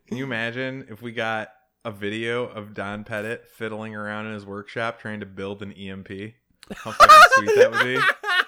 Can 0.08 0.18
you 0.18 0.26
imagine 0.26 0.86
if 0.90 1.02
we 1.02 1.12
got 1.14 1.50
a 1.86 1.92
video 1.92 2.46
of 2.46 2.74
Don 2.74 3.04
Pettit 3.06 3.48
fiddling 3.48 3.96
around 3.96 4.26
in 4.28 4.34
his 4.34 4.46
workshop 4.46 5.00
trying 5.00 5.22
to 5.22 5.26
build 5.26 5.62
an 5.62 5.72
EMP? 5.72 6.10
How 6.76 6.92
fucking 6.92 7.18
sweet 7.46 7.56
that 7.56 7.72
would 7.72 7.84
be. 7.84 8.00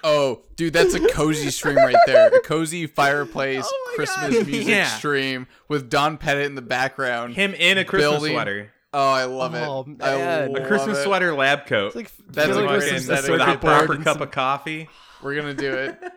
Oh, 0.04 0.42
dude, 0.56 0.72
that's 0.74 0.94
a 0.94 1.08
cozy 1.08 1.50
stream 1.50 1.76
right 1.76 1.96
there. 2.06 2.28
A 2.28 2.40
cozy 2.40 2.86
fireplace 2.86 3.64
Oh 3.66 3.92
Christmas 3.96 4.46
music 4.46 4.68
Yeah. 4.68 4.86
stream 4.86 5.46
with 5.68 5.88
Don 5.88 6.18
Pettit 6.18 6.46
in 6.46 6.54
the 6.54 6.62
background. 6.62 7.34
Him 7.34 7.54
in 7.54 7.78
a 7.78 7.84
Christmas 7.84 8.10
Building- 8.12 8.32
sweater. 8.34 8.72
Oh, 8.92 9.10
I 9.10 9.24
love 9.24 9.54
it. 9.54 9.58
Oh, 9.66 9.84
I 10.00 10.16
man. 10.16 10.56
A 10.56 10.66
Christmas 10.66 10.98
it. 10.98 11.04
sweater 11.04 11.34
lab 11.34 11.66
coat. 11.66 11.88
it's 11.88 11.96
like 11.96 12.10
That's 12.28 12.48
feeling 12.48 12.64
a 12.64 12.68
like 12.68 12.78
great 12.80 12.88
some- 12.88 12.96
aesthetic. 12.96 13.24
circuit 13.26 13.46
with 13.46 13.56
a 13.56 13.58
proper 13.58 13.96
cup 13.96 14.14
some- 14.14 14.22
of 14.22 14.30
coffee. 14.30 14.88
We're 15.22 15.34
gonna 15.36 15.54
do 15.54 15.72
it. 15.74 15.98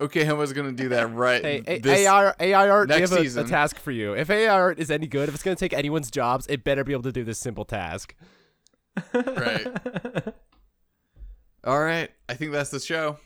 Okay, 0.00 0.24
Homo's 0.24 0.52
gonna 0.52 0.70
do 0.70 0.90
that 0.90 1.12
right. 1.12 1.42
Hey, 1.44 1.62
A- 1.66 1.78
this- 1.80 2.06
AI, 2.06 2.32
AI 2.38 2.68
art, 2.70 2.88
we 2.88 2.94
next 2.94 3.10
have 3.10 3.36
a, 3.36 3.40
a 3.40 3.44
task 3.44 3.80
for 3.80 3.90
you. 3.90 4.12
If 4.14 4.30
AI 4.30 4.46
art 4.54 4.78
is 4.78 4.92
any 4.92 5.08
good, 5.08 5.28
if 5.28 5.34
it's 5.34 5.42
going 5.42 5.56
to 5.56 5.60
take 5.60 5.72
anyone's 5.76 6.08
jobs, 6.08 6.46
it 6.46 6.62
better 6.62 6.84
be 6.84 6.92
able 6.92 7.02
to 7.02 7.10
do 7.10 7.24
this 7.24 7.40
simple 7.40 7.64
task. 7.64 8.14
right. 9.12 9.66
All 11.64 11.80
right, 11.80 12.10
I 12.28 12.34
think 12.34 12.52
that's 12.52 12.70
the 12.70 12.78
show. 12.78 13.18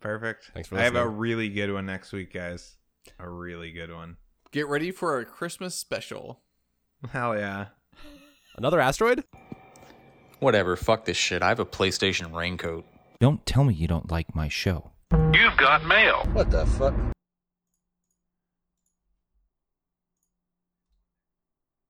Perfect. 0.00 0.50
Thanks 0.52 0.68
for 0.68 0.76
I 0.76 0.82
have 0.82 0.96
a 0.96 1.08
really 1.08 1.48
good 1.48 1.72
one 1.72 1.86
next 1.86 2.12
week, 2.12 2.34
guys. 2.34 2.76
A 3.18 3.26
really 3.26 3.72
good 3.72 3.90
one. 3.90 4.18
Get 4.50 4.68
ready 4.68 4.90
for 4.90 5.14
our 5.14 5.24
Christmas 5.24 5.74
special. 5.74 6.42
Hell 7.12 7.36
yeah. 7.36 7.66
Another 8.56 8.80
asteroid? 8.80 9.24
Whatever, 10.40 10.76
fuck 10.76 11.04
this 11.04 11.16
shit. 11.16 11.42
I 11.42 11.48
have 11.48 11.60
a 11.60 11.64
PlayStation 11.64 12.34
raincoat. 12.34 12.84
Don't 13.20 13.44
tell 13.46 13.64
me 13.64 13.74
you 13.74 13.88
don't 13.88 14.10
like 14.10 14.34
my 14.34 14.48
show. 14.48 14.90
You've 15.32 15.56
got 15.56 15.84
mail. 15.84 16.26
What 16.32 16.50
the 16.50 16.66
fuck? 16.66 16.94